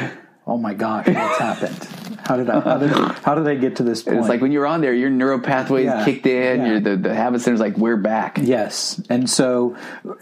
oh 0.47 0.57
my 0.57 0.73
gosh, 0.73 1.07
what's 1.07 1.37
happened? 1.39 1.87
How 2.23 2.37
did 2.37 2.49
I, 2.49 2.59
how 2.59 2.77
did, 2.77 2.91
how 2.91 3.35
did 3.35 3.47
I 3.47 3.55
get 3.55 3.77
to 3.77 3.83
this 3.83 4.03
point? 4.03 4.17
It's 4.19 4.29
like 4.29 4.41
when 4.41 4.51
you're 4.51 4.67
on 4.67 4.81
there, 4.81 4.93
your 4.93 5.09
neural 5.09 5.39
pathways 5.39 5.85
Yeah. 5.85 6.05
kicked 6.05 6.25
in. 6.25 6.59
Yeah. 6.61 6.67
You're 6.67 6.79
the 6.79 6.95
the 6.97 7.15
habit 7.15 7.41
center's 7.41 7.59
like 7.59 7.77
we're 7.77 7.97
back. 7.97 8.37
Yes. 8.41 9.01
And 9.09 9.29
so 9.29 9.75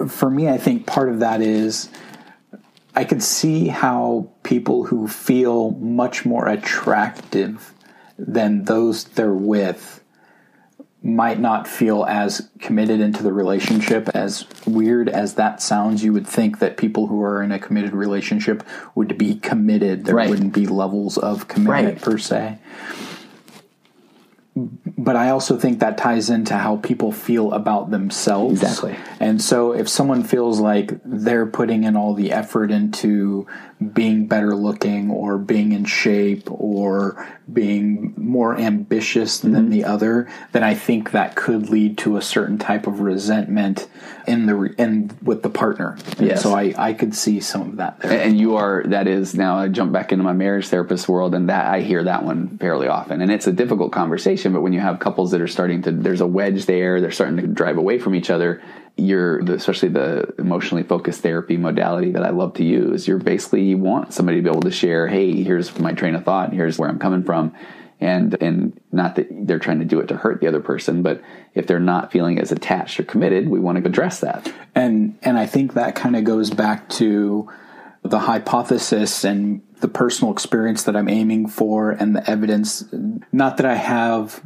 for 0.07 0.30
me, 0.30 0.47
I 0.49 0.57
think 0.57 0.86
part 0.88 1.09
of 1.09 1.20
that 1.20 1.41
is 1.41 1.89
I 2.95 3.03
could 3.03 3.22
see 3.22 3.67
how 3.67 4.30
people 4.43 4.86
who 4.86 5.07
feel 5.07 5.72
much 5.72 6.26
more 6.26 6.47
attractive 6.47 7.74
than 8.17 8.65
those 8.65 9.05
they're 9.05 9.34
with 9.34 9.98
might 11.01 11.39
not 11.39 11.65
feel 11.67 12.03
as 12.05 12.49
committed 12.59 12.99
into 12.99 13.23
the 13.23 13.31
relationship. 13.31 14.09
As 14.13 14.45
weird 14.67 15.07
as 15.07 15.35
that 15.35 15.61
sounds, 15.61 16.03
you 16.03 16.11
would 16.11 16.27
think 16.27 16.59
that 16.59 16.75
people 16.75 17.07
who 17.07 17.21
are 17.23 17.41
in 17.41 17.51
a 17.53 17.59
committed 17.59 17.93
relationship 17.93 18.63
would 18.95 19.17
be 19.17 19.35
committed. 19.35 20.03
There 20.05 20.15
Right. 20.15 20.29
wouldn't 20.29 20.53
be 20.53 20.67
levels 20.67 21.17
of 21.17 21.47
commitment 21.47 21.85
Right. 21.87 22.01
per 22.01 22.17
se 22.17 22.57
but 24.97 25.16
I 25.16 25.30
also 25.30 25.57
think 25.57 25.80
that 25.80 25.97
ties 25.97 26.30
into 26.30 26.55
how 26.55 26.78
people 26.78 27.12
feel 27.12 27.53
about 27.53 27.91
themselves. 27.91 28.62
Exactly. 28.62 28.95
And 29.20 29.41
so 29.41 29.74
if 29.74 29.88
someone 29.88 30.24
feels 30.24 30.60
like 30.60 30.99
they're 31.03 31.45
putting 31.45 31.84
in 31.84 31.95
all 31.95 32.14
the 32.14 32.32
effort 32.32 32.72
into 32.72 33.47
being 33.93 34.28
better 34.28 34.55
looking 34.55 35.10
or 35.10 35.38
being 35.38 35.72
in 35.72 35.86
shape 35.86 36.49
or 36.51 37.26
being 37.51 38.14
more 38.18 38.57
ambitious 38.57 39.20
Mm-hmm. 39.20 39.53
than 39.53 39.70
the 39.70 39.84
other, 39.86 40.28
then 40.51 40.64
I 40.64 40.74
think 40.74 41.12
that 41.12 41.36
could 41.36 41.70
lead 41.70 41.97
to 41.99 42.18
a 42.18 42.22
certain 42.22 42.57
type 42.57 42.88
of 42.88 42.99
resentment 42.99 43.88
in 44.30 44.45
the 44.45 44.55
re- 44.55 44.75
in 44.77 45.11
with 45.23 45.41
the 45.41 45.49
partner. 45.49 45.97
And 46.17 46.27
Yes. 46.27 46.43
So 46.43 46.55
I 46.55 46.73
I 46.77 46.93
could 46.93 47.15
see 47.15 47.39
some 47.39 47.61
of 47.61 47.75
that 47.77 47.99
there. 47.99 48.21
And 48.21 48.39
you 48.39 48.55
are 48.55 48.84
that 48.88 49.07
is 49.07 49.34
now 49.36 49.57
I 49.57 49.67
jump 49.67 49.91
back 49.91 50.11
into 50.11 50.23
my 50.23 50.34
marriage 50.34 50.67
therapist 50.67 51.09
world, 51.09 51.34
and 51.34 51.49
that 51.49 51.65
I 51.65 51.82
hear 51.82 52.03
that 52.03 52.23
one 52.23 52.57
fairly 52.59 52.88
often, 52.88 53.21
and 53.21 53.32
it's 53.32 53.47
a 53.47 53.51
difficult 53.51 53.91
conversation. 53.91 54.53
But 54.53 54.61
when 54.61 54.73
you 54.73 54.80
have 54.80 54.99
couples 54.99 55.32
that 55.32 55.41
are 55.41 55.47
starting 55.47 55.82
to, 55.84 55.91
there's 55.91 56.21
a 56.21 56.27
wedge 56.27 56.65
there, 56.65 57.01
they're 57.01 57.11
starting 57.11 57.38
to 57.38 57.47
drive 57.47 57.77
away 57.77 57.99
from 57.99 58.15
each 58.15 58.30
other. 58.30 58.61
You're 58.95 59.39
especially 59.51 59.89
the 59.89 60.34
emotionally 60.38 60.84
focused 60.84 61.21
therapy 61.21 61.57
modality 61.57 62.11
that 62.11 62.23
I 62.23 62.30
love 62.32 62.53
to 62.55 62.63
use. 62.63 63.07
You're 63.07 63.17
basically 63.17 63.63
you 63.63 63.77
want 63.77 64.13
somebody 64.13 64.38
to 64.38 64.43
be 64.43 64.49
able 64.49 64.61
to 64.61 64.71
share, 64.71 65.07
hey, 65.07 65.41
here's 65.41 65.77
my 65.80 65.93
train 65.93 66.15
of 66.15 66.25
thought, 66.25 66.53
here's 66.53 66.77
where 66.77 66.89
I'm 66.89 66.99
coming 66.99 67.23
from. 67.23 67.55
And 68.01 68.41
and 68.41 68.79
not 68.91 69.15
that 69.15 69.27
they're 69.29 69.59
trying 69.59 69.79
to 69.79 69.85
do 69.85 69.99
it 69.99 70.07
to 70.07 70.15
hurt 70.15 70.39
the 70.39 70.47
other 70.47 70.61
person, 70.61 71.01
but 71.01 71.21
if 71.53 71.67
they're 71.67 71.79
not 71.79 72.11
feeling 72.11 72.39
as 72.39 72.51
attached 72.51 72.99
or 72.99 73.03
committed, 73.03 73.49
we 73.49 73.59
want 73.59 73.77
to 73.77 73.87
address 73.87 74.21
that. 74.21 74.51
And 74.73 75.17
and 75.21 75.37
I 75.37 75.45
think 75.45 75.73
that 75.73 75.95
kind 75.95 76.15
of 76.15 76.23
goes 76.23 76.49
back 76.49 76.87
to 76.89 77.49
the 78.01 78.19
hypothesis 78.19 79.25
and 79.25 79.61
the 79.81 79.89
personal 79.89 80.33
experience 80.33 80.83
that 80.83 80.95
I'm 80.95 81.09
aiming 81.09 81.49
for 81.49 81.91
and 81.91 82.15
the 82.15 82.29
evidence 82.29 82.85
not 83.31 83.57
that 83.57 83.65
I 83.65 83.75
have 83.75 84.41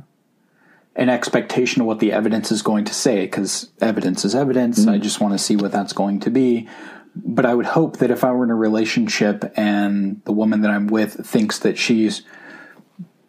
an 0.95 1.09
expectation 1.09 1.81
of 1.81 1.87
what 1.87 1.99
the 1.99 2.11
evidence 2.11 2.51
is 2.51 2.61
going 2.61 2.85
to 2.85 2.93
say 2.93 3.25
because 3.25 3.71
evidence 3.81 4.25
is 4.25 4.35
evidence. 4.35 4.81
Mm-hmm. 4.81 4.91
I 4.91 4.97
just 4.99 5.19
want 5.19 5.33
to 5.33 5.39
see 5.39 5.55
what 5.55 5.71
that's 5.71 5.93
going 5.93 6.19
to 6.21 6.29
be. 6.29 6.67
But 7.15 7.45
I 7.45 7.53
would 7.53 7.67
hope 7.67 7.97
that 7.97 8.11
if 8.11 8.23
I 8.23 8.31
were 8.31 8.43
in 8.43 8.49
a 8.49 8.55
relationship 8.55 9.53
and 9.55 10.21
the 10.25 10.31
woman 10.31 10.61
that 10.61 10.71
I'm 10.71 10.87
with 10.87 11.25
thinks 11.25 11.59
that 11.59 11.77
she's 11.77 12.23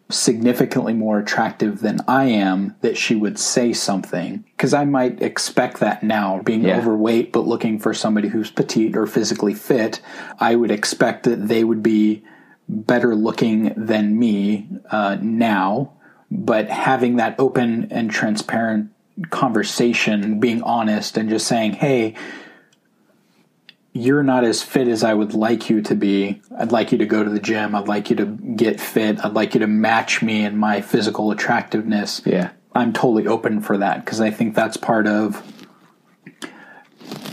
significantly 0.09 0.93
more 0.93 1.19
attractive 1.19 1.79
than 1.79 1.99
I 2.07 2.25
am 2.25 2.75
that 2.81 2.97
she 2.97 3.15
would 3.15 3.39
say 3.39 3.73
something. 3.73 4.45
Because 4.55 4.73
I 4.73 4.85
might 4.85 5.21
expect 5.21 5.79
that 5.79 6.03
now, 6.03 6.41
being 6.43 6.63
yeah. 6.63 6.77
overweight 6.77 7.31
but 7.31 7.47
looking 7.47 7.79
for 7.79 7.93
somebody 7.93 8.27
who's 8.27 8.51
petite 8.51 8.95
or 8.95 9.07
physically 9.07 9.53
fit, 9.53 10.01
I 10.39 10.55
would 10.55 10.71
expect 10.71 11.23
that 11.23 11.47
they 11.47 11.63
would 11.63 11.81
be 11.81 12.23
better 12.67 13.15
looking 13.15 13.73
than 13.75 14.17
me 14.17 14.69
uh, 14.91 15.17
now. 15.21 15.93
But 16.29 16.69
having 16.69 17.15
that 17.15 17.35
open 17.39 17.91
and 17.91 18.11
transparent 18.11 18.91
conversation, 19.29 20.39
being 20.39 20.61
honest 20.63 21.17
and 21.17 21.29
just 21.29 21.47
saying, 21.47 21.73
hey, 21.73 22.15
you're 23.95 24.23
not 24.23 24.43
as 24.43 24.61
fit 24.61 24.89
as 24.89 25.05
I 25.05 25.13
would 25.13 25.33
like 25.33 25.69
you 25.69 25.81
to 25.83 25.95
be. 25.95 26.41
I'd 26.59 26.73
like 26.73 26.91
you 26.91 26.97
to 26.97 27.05
go 27.05 27.23
to 27.23 27.29
the 27.29 27.39
gym. 27.39 27.73
I'd 27.73 27.87
like 27.87 28.09
you 28.09 28.17
to 28.17 28.25
get 28.25 28.81
fit. 28.81 29.23
I'd 29.23 29.31
like 29.31 29.53
you 29.53 29.61
to 29.61 29.67
match 29.67 30.21
me 30.21 30.43
in 30.43 30.57
my 30.57 30.81
physical 30.81 31.31
attractiveness. 31.31 32.21
Yeah. 32.25 32.51
I'm 32.73 32.91
totally 32.91 33.25
open 33.25 33.61
for 33.61 33.77
that 33.77 34.03
because 34.03 34.19
I 34.19 34.31
think 34.31 34.53
that's 34.53 34.75
part 34.75 35.07
of 35.07 35.41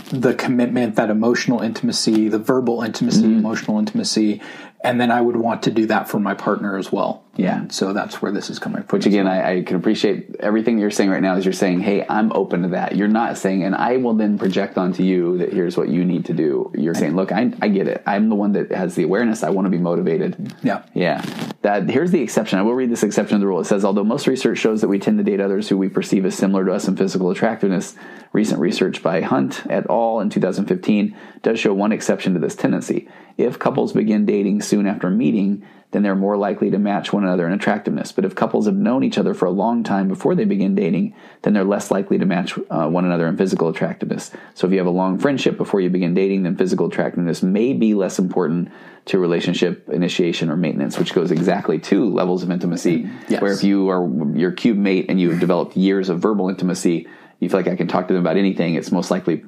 the 0.09 0.33
commitment, 0.33 0.95
that 0.95 1.09
emotional 1.09 1.59
intimacy, 1.59 2.29
the 2.29 2.39
verbal 2.39 2.81
intimacy, 2.81 3.23
mm-hmm. 3.23 3.39
emotional 3.39 3.77
intimacy, 3.77 4.41
and 4.85 5.01
then 5.01 5.11
I 5.11 5.19
would 5.19 5.35
want 5.35 5.63
to 5.63 5.71
do 5.71 5.85
that 5.87 6.07
for 6.07 6.17
my 6.17 6.33
partner 6.33 6.77
as 6.77 6.93
well. 6.93 7.22
Yeah. 7.35 7.67
So 7.69 7.93
that's 7.93 8.21
where 8.21 8.31
this 8.31 8.51
is 8.51 8.59
coming 8.59 8.83
from. 8.83 8.97
Which 8.97 9.07
again, 9.07 9.27
I, 9.27 9.57
I, 9.57 9.63
can 9.63 9.75
appreciate 9.75 10.35
everything 10.39 10.77
you're 10.77 10.91
saying 10.91 11.09
right 11.09 11.21
now 11.21 11.35
is 11.35 11.45
you're 11.45 11.53
saying, 11.53 11.79
hey, 11.79 12.05
I'm 12.07 12.31
open 12.33 12.61
to 12.61 12.67
that. 12.69 12.95
You're 12.95 13.07
not 13.07 13.39
saying, 13.39 13.63
and 13.63 13.73
I 13.73 13.97
will 13.97 14.13
then 14.13 14.37
project 14.37 14.77
onto 14.77 15.01
you 15.01 15.39
that 15.39 15.51
here's 15.51 15.75
what 15.75 15.89
you 15.89 16.05
need 16.05 16.25
to 16.25 16.33
do. 16.33 16.71
You're 16.75 16.93
saying, 16.93 17.15
look, 17.15 17.31
I, 17.31 17.51
I 17.59 17.69
get 17.69 17.87
it. 17.87 18.03
I'm 18.05 18.29
the 18.29 18.35
one 18.35 18.51
that 18.51 18.71
has 18.71 18.93
the 18.93 19.03
awareness. 19.03 19.41
I 19.41 19.49
want 19.49 19.65
to 19.65 19.71
be 19.71 19.79
motivated. 19.79 20.53
Yeah. 20.61 20.83
Yeah. 20.93 21.21
That 21.63 21.89
here's 21.89 22.11
the 22.11 22.21
exception. 22.21 22.59
I 22.59 22.61
will 22.61 22.75
read 22.75 22.91
this 22.91 23.03
exception 23.03 23.35
of 23.35 23.41
the 23.41 23.47
rule. 23.47 23.61
It 23.61 23.65
says, 23.65 23.83
although 23.83 24.03
most 24.03 24.27
research 24.27 24.59
shows 24.59 24.81
that 24.81 24.87
we 24.87 24.99
tend 24.99 25.17
to 25.17 25.23
date 25.23 25.39
others 25.39 25.69
who 25.69 25.77
we 25.77 25.89
perceive 25.89 26.25
as 26.25 26.35
similar 26.35 26.65
to 26.65 26.73
us 26.73 26.87
in 26.87 26.95
physical 26.95 27.31
attractiveness, 27.31 27.95
recent 28.31 28.59
research 28.59 29.01
by 29.01 29.21
Hunt 29.21 29.63
et 29.69 29.87
al. 29.89 30.19
in 30.19 30.29
2015 30.29 31.15
does 31.41 31.59
show 31.59 31.73
one 31.73 31.91
exception 31.91 32.33
to 32.35 32.39
this 32.39 32.55
tendency. 32.55 33.07
If 33.37 33.57
couples 33.57 33.93
begin 33.93 34.27
dating 34.27 34.61
soon 34.61 34.85
after 34.85 35.09
meeting, 35.09 35.65
then 35.93 36.01
they're 36.03 36.15
more 36.15 36.35
likely 36.35 36.71
to 36.71 36.79
match 36.79 37.13
one 37.13 37.23
another 37.23 37.47
in 37.47 37.53
attractiveness. 37.53 38.11
But 38.11 38.25
if 38.25 38.35
couples 38.35 38.65
have 38.65 38.75
known 38.75 39.03
each 39.03 39.17
other 39.17 39.33
for 39.33 39.45
a 39.45 39.51
long 39.51 39.83
time 39.83 40.07
before 40.07 40.35
they 40.35 40.43
begin 40.43 40.75
dating, 40.75 41.15
then 41.43 41.53
they're 41.53 41.63
less 41.63 41.91
likely 41.91 42.17
to 42.17 42.25
match 42.25 42.57
uh, 42.69 42.89
one 42.89 43.05
another 43.05 43.27
in 43.27 43.37
physical 43.37 43.69
attractiveness. 43.69 44.31
So 44.55 44.67
if 44.67 44.73
you 44.73 44.79
have 44.79 44.87
a 44.87 44.91
long 44.91 45.19
friendship 45.19 45.55
before 45.55 45.81
you 45.81 45.89
begin 45.89 46.13
dating, 46.13 46.43
then 46.43 46.57
physical 46.57 46.87
attractiveness 46.87 47.43
may 47.43 47.73
be 47.73 47.93
less 47.93 48.17
important 48.19 48.71
to 49.05 49.19
relationship 49.19 49.87
initiation 49.89 50.49
or 50.49 50.55
maintenance, 50.55 50.97
which 50.97 51.13
goes 51.13 51.29
exactly 51.29 51.77
to 51.77 52.09
levels 52.09 52.41
of 52.41 52.49
intimacy. 52.49 53.07
Yes. 53.27 53.41
Where 53.41 53.53
if 53.53 53.63
you 53.63 53.89
are 53.89 54.09
your 54.35 54.51
cube 54.51 54.77
mate 54.77 55.05
and 55.09 55.21
you've 55.21 55.39
developed 55.39 55.77
years 55.77 56.09
of 56.09 56.19
verbal 56.19 56.49
intimacy, 56.49 57.07
you 57.39 57.49
feel 57.49 57.59
like 57.59 57.67
I 57.67 57.75
can 57.75 57.87
talk 57.87 58.07
to 58.07 58.13
them 58.13 58.23
about 58.23 58.37
anything, 58.37 58.75
it's 58.75 58.91
most 58.91 59.11
likely, 59.11 59.43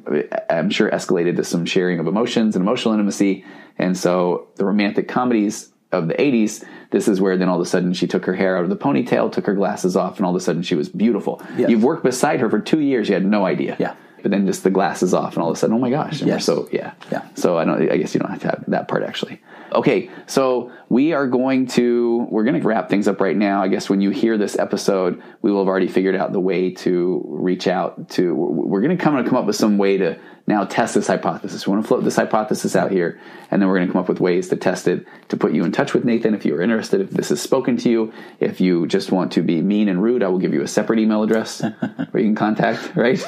I'm 0.50 0.70
sure, 0.70 0.92
escalated 0.92 1.38
to 1.38 1.44
some 1.44 1.66
sharing 1.66 2.00
of 2.00 2.08
emotions 2.08 2.56
and 2.56 2.62
emotional 2.62 2.94
intimacy. 2.94 3.46
And 3.78 3.98
so 3.98 4.50
the 4.56 4.66
romantic 4.66 5.08
comedies 5.08 5.72
of 5.98 6.08
the 6.08 6.14
80s, 6.16 6.64
this 6.92 7.08
is 7.08 7.20
where 7.20 7.38
then 7.38 7.50
all 7.50 7.56
of 7.56 7.62
a 7.62 7.70
sudden 7.70 7.94
she 7.94 8.08
took 8.08 8.26
her 8.26 8.34
hair 8.34 8.58
out 8.58 8.64
of 8.64 8.70
the 8.70 8.78
ponytail, 8.78 9.32
took 9.32 9.46
her 9.46 9.54
glasses 9.54 9.96
off, 9.96 10.18
and 10.18 10.26
all 10.26 10.36
of 10.36 10.42
a 10.42 10.44
sudden 10.44 10.62
she 10.62 10.76
was 10.76 10.90
beautiful. 10.90 11.42
Yes. 11.58 11.70
You've 11.70 11.84
worked 11.84 12.04
beside 12.04 12.40
her 12.40 12.50
for 12.50 12.60
two 12.60 12.80
years, 12.80 13.10
you 13.10 13.16
had 13.16 13.26
no 13.26 13.46
idea. 13.46 13.76
Yeah. 13.80 13.96
But 14.22 14.32
then 14.32 14.48
just 14.48 14.64
the 14.64 14.72
glasses 14.72 15.14
off, 15.14 15.36
and 15.36 15.44
all 15.44 15.52
of 15.52 15.56
a 15.56 15.60
sudden, 15.60 15.76
oh 15.76 15.80
my 15.80 15.92
gosh! 15.92 16.24
Yes. 16.24 16.46
So 16.46 16.68
yeah, 16.72 16.94
yeah. 17.12 17.28
So 17.36 17.60
I 17.60 17.64
don't. 17.64 17.92
I 17.92 17.98
guess 17.98 18.16
you 18.16 18.20
don't 18.20 18.32
have 18.32 18.42
to 18.42 18.48
have 18.48 18.64
that 18.70 18.88
part 18.88 19.04
actually. 19.04 19.40
Okay, 19.72 20.10
so 20.26 20.72
we 20.90 21.14
are 21.14 21.28
going 21.28 21.68
to 21.68 22.26
we're 22.32 22.44
going 22.44 22.60
to 22.60 22.68
wrap 22.68 22.90
things 22.90 23.08
up 23.08 23.22
right 23.22 23.38
now. 23.38 23.62
I 23.62 23.68
guess 23.68 23.88
when 23.88 24.02
you 24.02 24.10
hear 24.10 24.36
this 24.36 24.58
episode, 24.58 25.22
we 25.44 25.52
will 25.52 25.60
have 25.60 25.68
already 25.68 25.88
figured 25.88 26.16
out 26.16 26.32
the 26.32 26.40
way 26.40 26.72
to 26.72 27.24
reach 27.28 27.68
out 27.68 28.10
to. 28.10 28.34
We're 28.34 28.82
going 28.82 28.98
to 28.98 29.04
come 29.04 29.24
come 29.26 29.38
up 29.38 29.46
with 29.46 29.58
some 29.58 29.78
way 29.78 29.98
to 29.98 30.18
now 30.48 30.64
test 30.64 30.94
this 30.94 31.08
hypothesis. 31.08 31.66
We 31.66 31.72
want 31.72 31.84
to 31.84 31.88
float 31.88 32.04
this 32.04 32.16
hypothesis 32.16 32.76
out 32.76 32.92
here, 32.92 33.20
and 33.50 33.62
then 33.62 33.68
we're 33.68 33.78
going 33.78 33.88
to 33.88 33.94
come 33.94 34.02
up 34.02 34.10
with 34.10 34.20
ways 34.20 34.50
to 34.50 34.56
test 34.56 34.88
it 34.88 35.06
to 35.30 35.38
put 35.38 35.54
you 35.54 35.64
in 35.64 35.72
touch 35.72 35.94
with 35.94 36.06
Nathan 36.06 36.36
if 36.36 36.46
you 36.46 36.56
are 36.56 36.62
interested. 36.62 37.02
If 37.02 37.10
this 37.10 37.30
has 37.30 37.42
spoken 37.42 37.78
to 37.78 37.90
you, 37.90 38.14
if 38.40 38.62
you 38.62 38.86
just 38.86 39.12
want 39.12 39.32
to 39.34 39.42
be 39.42 39.62
mean 39.62 39.90
and 39.90 40.02
rude, 40.04 40.22
I 40.22 40.28
will 40.28 40.40
give 40.40 40.54
you 40.54 40.62
a 40.62 40.68
separate 40.68 41.00
email 41.00 41.24
address 41.24 41.62
where 42.12 42.22
you 42.22 42.28
can 42.28 42.36
contact. 42.36 42.96
Right? 42.96 43.20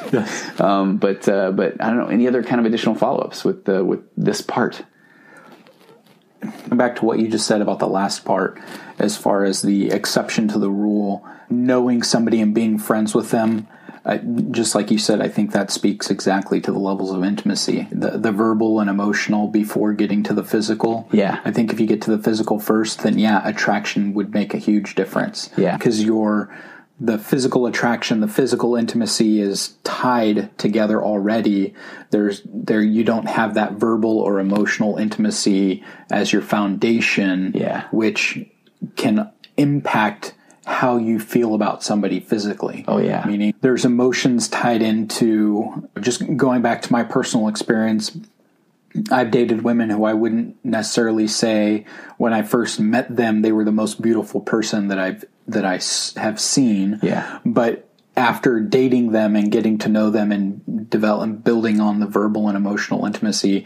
um, 0.61 0.97
but 0.97 1.27
uh, 1.27 1.51
but 1.51 1.81
I 1.81 1.87
don't 1.87 1.97
know 1.97 2.07
any 2.07 2.27
other 2.27 2.43
kind 2.43 2.59
of 2.59 2.65
additional 2.65 2.95
follow 2.95 3.19
ups 3.19 3.43
with 3.43 3.67
uh, 3.67 3.83
with 3.83 4.01
this 4.15 4.41
part 4.41 4.83
back 6.69 6.97
to 6.97 7.05
what 7.05 7.19
you 7.19 7.27
just 7.27 7.47
said 7.47 7.61
about 7.61 7.79
the 7.79 7.87
last 7.87 8.25
part, 8.25 8.59
as 8.99 9.17
far 9.17 9.43
as 9.43 9.61
the 9.61 9.89
exception 9.89 10.47
to 10.49 10.59
the 10.59 10.69
rule, 10.69 11.25
knowing 11.49 12.03
somebody 12.03 12.41
and 12.41 12.53
being 12.53 12.77
friends 12.77 13.15
with 13.15 13.31
them, 13.31 13.67
I, 14.07 14.17
just 14.51 14.73
like 14.73 14.89
you 14.89 14.97
said, 14.97 15.21
I 15.21 15.27
think 15.27 15.51
that 15.51 15.69
speaks 15.69 16.09
exactly 16.09 16.61
to 16.61 16.71
the 16.71 16.79
levels 16.79 17.11
of 17.11 17.23
intimacy, 17.23 17.87
the 17.91 18.11
the 18.11 18.31
verbal 18.31 18.79
and 18.79 18.89
emotional 18.89 19.47
before 19.47 19.93
getting 19.93 20.23
to 20.23 20.33
the 20.33 20.43
physical. 20.43 21.09
Yeah, 21.11 21.41
I 21.43 21.51
think 21.51 21.73
if 21.73 21.79
you 21.79 21.85
get 21.85 22.01
to 22.03 22.15
the 22.15 22.23
physical 22.23 22.59
first, 22.59 23.03
then 23.03 23.19
yeah, 23.19 23.47
attraction 23.47 24.13
would 24.13 24.33
make 24.33 24.53
a 24.53 24.57
huge 24.57 24.95
difference. 24.95 25.49
Yeah, 25.57 25.77
because 25.77 26.01
you're 26.03 26.49
the 26.99 27.17
physical 27.19 27.67
attraction, 27.67 28.21
the 28.21 28.27
physical 28.27 28.75
intimacy 28.75 29.39
is 29.39 29.75
tied 29.83 30.57
together 30.57 31.03
already. 31.03 31.75
There's 32.09 32.41
there 32.45 32.81
you 32.81 33.03
don't 33.03 33.27
have 33.27 33.53
that 33.53 33.73
verbal 33.73 34.19
or 34.19 34.39
emotional 34.39 34.97
intimacy 34.97 35.83
as 36.09 36.33
your 36.33 36.41
foundation, 36.41 37.51
yeah. 37.53 37.87
which 37.91 38.39
can 38.95 39.31
impact 39.57 40.33
how 40.67 40.97
you 40.97 41.17
feel 41.17 41.55
about 41.55 41.81
somebody 41.81 42.19
physically. 42.19 42.83
Oh 42.89 42.97
yeah. 42.97 43.23
Meaning 43.25 43.53
there's 43.61 43.85
emotions 43.85 44.49
tied 44.49 44.81
into 44.81 45.89
just 46.01 46.21
going 46.35 46.61
back 46.61 46.81
to 46.83 46.91
my 46.91 47.03
personal 47.03 47.47
experience. 47.47 48.17
I've 49.09 49.31
dated 49.31 49.63
women 49.63 49.89
who 49.89 50.03
I 50.03 50.13
wouldn't 50.13 50.63
necessarily 50.65 51.27
say 51.27 51.85
when 52.17 52.33
I 52.33 52.41
first 52.41 52.81
met 52.81 53.15
them 53.15 53.43
they 53.43 53.53
were 53.53 53.63
the 53.63 53.71
most 53.71 54.01
beautiful 54.01 54.41
person 54.41 54.89
that 54.89 54.99
I've 54.99 55.23
that 55.47 55.63
I 55.63 55.79
have 56.19 56.37
seen. 56.37 56.99
Yeah. 57.01 57.39
But 57.45 57.87
after 58.17 58.59
dating 58.59 59.13
them 59.13 59.37
and 59.37 59.49
getting 59.49 59.77
to 59.77 59.87
know 59.87 60.09
them 60.09 60.33
and 60.33 60.89
develop 60.89 61.45
building 61.45 61.79
on 61.79 62.01
the 62.01 62.07
verbal 62.07 62.49
and 62.49 62.57
emotional 62.57 63.05
intimacy, 63.05 63.65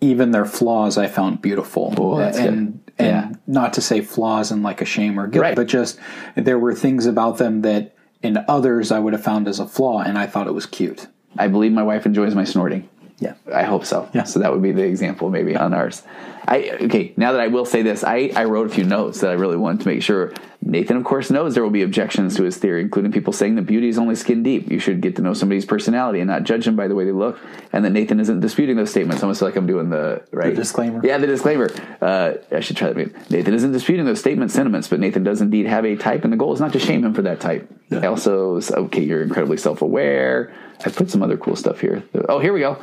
even 0.00 0.30
their 0.30 0.46
flaws 0.46 0.96
I 0.96 1.08
found 1.08 1.42
beautiful. 1.42 1.92
Oh, 1.98 2.20
and 2.20 2.82
good. 2.84 2.91
And 3.02 3.30
yeah. 3.30 3.36
not 3.46 3.72
to 3.74 3.80
say 3.80 4.00
flaws 4.00 4.50
and 4.50 4.62
like 4.62 4.80
a 4.80 4.84
shame 4.84 5.18
or 5.18 5.26
guilt, 5.26 5.42
right. 5.42 5.56
but 5.56 5.66
just 5.66 5.98
there 6.34 6.58
were 6.58 6.74
things 6.74 7.06
about 7.06 7.38
them 7.38 7.62
that 7.62 7.94
in 8.22 8.44
others 8.48 8.92
I 8.92 8.98
would 8.98 9.12
have 9.12 9.24
found 9.24 9.48
as 9.48 9.58
a 9.58 9.66
flaw 9.66 10.00
and 10.00 10.18
I 10.18 10.26
thought 10.26 10.46
it 10.46 10.54
was 10.54 10.66
cute. 10.66 11.06
I 11.36 11.48
believe 11.48 11.72
my 11.72 11.82
wife 11.82 12.06
enjoys 12.06 12.34
my 12.34 12.44
snorting. 12.44 12.88
Yeah. 13.18 13.34
I 13.52 13.62
hope 13.62 13.84
so. 13.84 14.08
Yeah. 14.12 14.24
So 14.24 14.40
that 14.40 14.52
would 14.52 14.62
be 14.62 14.72
the 14.72 14.84
example 14.84 15.30
maybe 15.30 15.56
on 15.56 15.74
ours. 15.74 16.02
I 16.46 16.70
okay. 16.82 17.12
Now 17.16 17.32
that 17.32 17.40
I 17.40 17.48
will 17.48 17.64
say 17.64 17.82
this, 17.82 18.02
I, 18.02 18.30
I 18.34 18.44
wrote 18.44 18.66
a 18.66 18.74
few 18.74 18.84
notes 18.84 19.20
that 19.20 19.30
I 19.30 19.34
really 19.34 19.56
wanted 19.56 19.82
to 19.82 19.88
make 19.88 20.02
sure. 20.02 20.32
Nathan, 20.64 20.96
of 20.96 21.02
course, 21.02 21.28
knows 21.28 21.54
there 21.54 21.62
will 21.64 21.70
be 21.70 21.82
objections 21.82 22.36
to 22.36 22.44
his 22.44 22.56
theory, 22.56 22.82
including 22.82 23.10
people 23.10 23.32
saying 23.32 23.56
that 23.56 23.62
beauty 23.62 23.88
is 23.88 23.98
only 23.98 24.14
skin 24.14 24.44
deep. 24.44 24.70
You 24.70 24.78
should 24.78 25.00
get 25.00 25.16
to 25.16 25.22
know 25.22 25.34
somebody's 25.34 25.64
personality 25.64 26.20
and 26.20 26.28
not 26.28 26.44
judge 26.44 26.64
them 26.64 26.76
by 26.76 26.86
the 26.86 26.94
way 26.94 27.04
they 27.04 27.10
look. 27.10 27.40
And 27.72 27.84
that 27.84 27.90
Nathan 27.90 28.20
isn't 28.20 28.40
disputing 28.40 28.76
those 28.76 28.90
statements. 28.90 29.24
Almost 29.24 29.42
like 29.42 29.56
I'm 29.56 29.66
doing 29.66 29.90
the 29.90 30.22
right 30.30 30.50
the 30.50 30.60
disclaimer. 30.62 31.04
Yeah, 31.04 31.18
the 31.18 31.26
disclaimer. 31.26 31.68
Uh, 32.00 32.34
I 32.52 32.60
should 32.60 32.76
try 32.76 32.92
that. 32.92 33.30
Nathan 33.30 33.54
isn't 33.54 33.72
disputing 33.72 34.04
those 34.04 34.20
statements, 34.20 34.54
sentiments, 34.54 34.86
but 34.86 35.00
Nathan 35.00 35.24
does 35.24 35.40
indeed 35.40 35.66
have 35.66 35.84
a 35.84 35.96
type, 35.96 36.22
and 36.22 36.32
the 36.32 36.36
goal 36.36 36.52
is 36.52 36.60
not 36.60 36.72
to 36.74 36.78
shame 36.78 37.04
him 37.04 37.12
for 37.12 37.22
that 37.22 37.40
type. 37.40 37.68
Yeah. 37.90 38.06
Also, 38.06 38.60
okay, 38.72 39.02
you're 39.02 39.22
incredibly 39.22 39.56
self-aware. 39.56 40.52
I 40.84 40.90
put 40.90 41.10
some 41.10 41.22
other 41.22 41.36
cool 41.36 41.56
stuff 41.56 41.80
here. 41.80 42.04
Oh, 42.28 42.38
here 42.38 42.52
we 42.52 42.60
go 42.60 42.78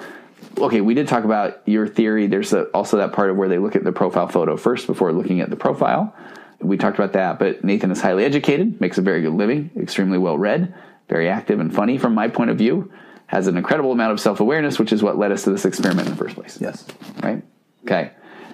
okay, 0.58 0.82
we 0.82 0.94
did 0.94 1.08
talk 1.08 1.24
about 1.24 1.62
your 1.68 1.88
theory. 1.88 2.28
There's 2.28 2.54
a, 2.54 2.64
also 2.66 2.98
that 2.98 3.14
part 3.14 3.30
of 3.30 3.38
where 3.38 3.50
they 3.50 3.58
look 3.58 3.76
at 3.76 3.84
the 3.84 3.92
profile 3.92 4.28
photo 4.28 4.58
first 4.58 4.88
before 4.88 5.12
looking 5.14 5.42
at 5.42 5.50
the 5.50 5.56
profile. 5.56 6.16
We 6.60 6.78
talked 6.78 6.98
about 6.98 7.14
that, 7.14 7.40
but 7.40 7.64
Nathan 7.64 7.92
is 7.92 8.02
highly 8.02 8.26
educated, 8.26 8.82
makes 8.82 8.98
a 8.98 9.02
very 9.02 9.22
good 9.22 9.34
living, 9.34 9.72
extremely 9.78 10.18
well 10.18 10.38
read, 10.38 10.74
very 11.08 11.30
active 11.30 11.60
and 11.60 11.74
funny 11.74 11.98
from 11.98 12.14
my 12.14 12.28
point 12.28 12.50
of 12.50 12.58
view, 12.58 12.92
has 13.28 13.48
an 13.48 13.58
incredible 13.58 13.92
amount 13.92 14.12
of 14.12 14.20
self 14.20 14.40
awareness, 14.40 14.78
which 14.78 14.92
is 14.92 15.02
what 15.02 15.18
led 15.18 15.32
us 15.32 15.44
to 15.44 15.52
this 15.52 15.66
experiment 15.66 16.08
in 16.08 16.14
the 16.14 16.18
first 16.18 16.36
place. 16.36 16.58
Yes. 16.60 16.86
Right? 17.24 17.44
Okay. 17.86 18.12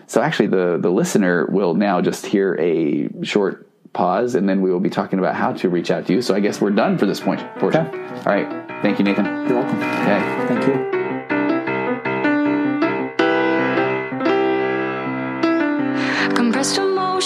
So 0.07 0.21
actually, 0.21 0.47
the, 0.47 0.77
the 0.79 0.91
listener 0.91 1.47
will 1.47 1.73
now 1.73 2.01
just 2.01 2.25
hear 2.25 2.55
a 2.59 3.09
short 3.23 3.67
pause, 3.93 4.35
and 4.35 4.47
then 4.47 4.61
we 4.61 4.71
will 4.71 4.79
be 4.79 4.89
talking 4.91 5.17
about 5.17 5.35
how 5.35 5.53
to 5.53 5.69
reach 5.69 5.89
out 5.89 6.05
to 6.07 6.13
you. 6.13 6.21
So 6.21 6.35
I 6.35 6.41
guess 6.41 6.61
we're 6.61 6.71
done 6.71 6.99
for 6.99 7.07
this 7.07 7.21
point 7.21 7.39
portion. 7.57 7.87
Okay. 7.87 7.97
All 7.97 8.25
right. 8.25 8.81
Thank 8.83 8.99
you, 8.99 9.05
Nathan. 9.05 9.25
You're 9.25 9.61
welcome. 9.61 9.79
Okay. 9.79 10.47
Thank 10.47 10.67
you. 10.67 11.04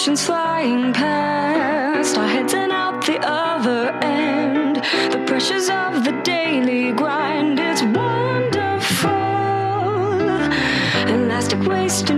Oceans 0.00 0.24
flying 0.24 0.94
past, 0.94 2.16
our 2.16 2.26
heads 2.26 2.54
and 2.54 2.72
out 2.72 3.04
the 3.04 3.18
other 3.22 3.90
end. 4.00 4.76
The 5.12 5.22
pressures 5.26 5.68
of 5.68 6.04
the 6.04 6.12
daily 6.24 6.90
grind, 6.92 7.60
it's 7.60 7.82
wonderful. 7.82 9.10
Elastic 11.14 11.60
waist 11.68 12.08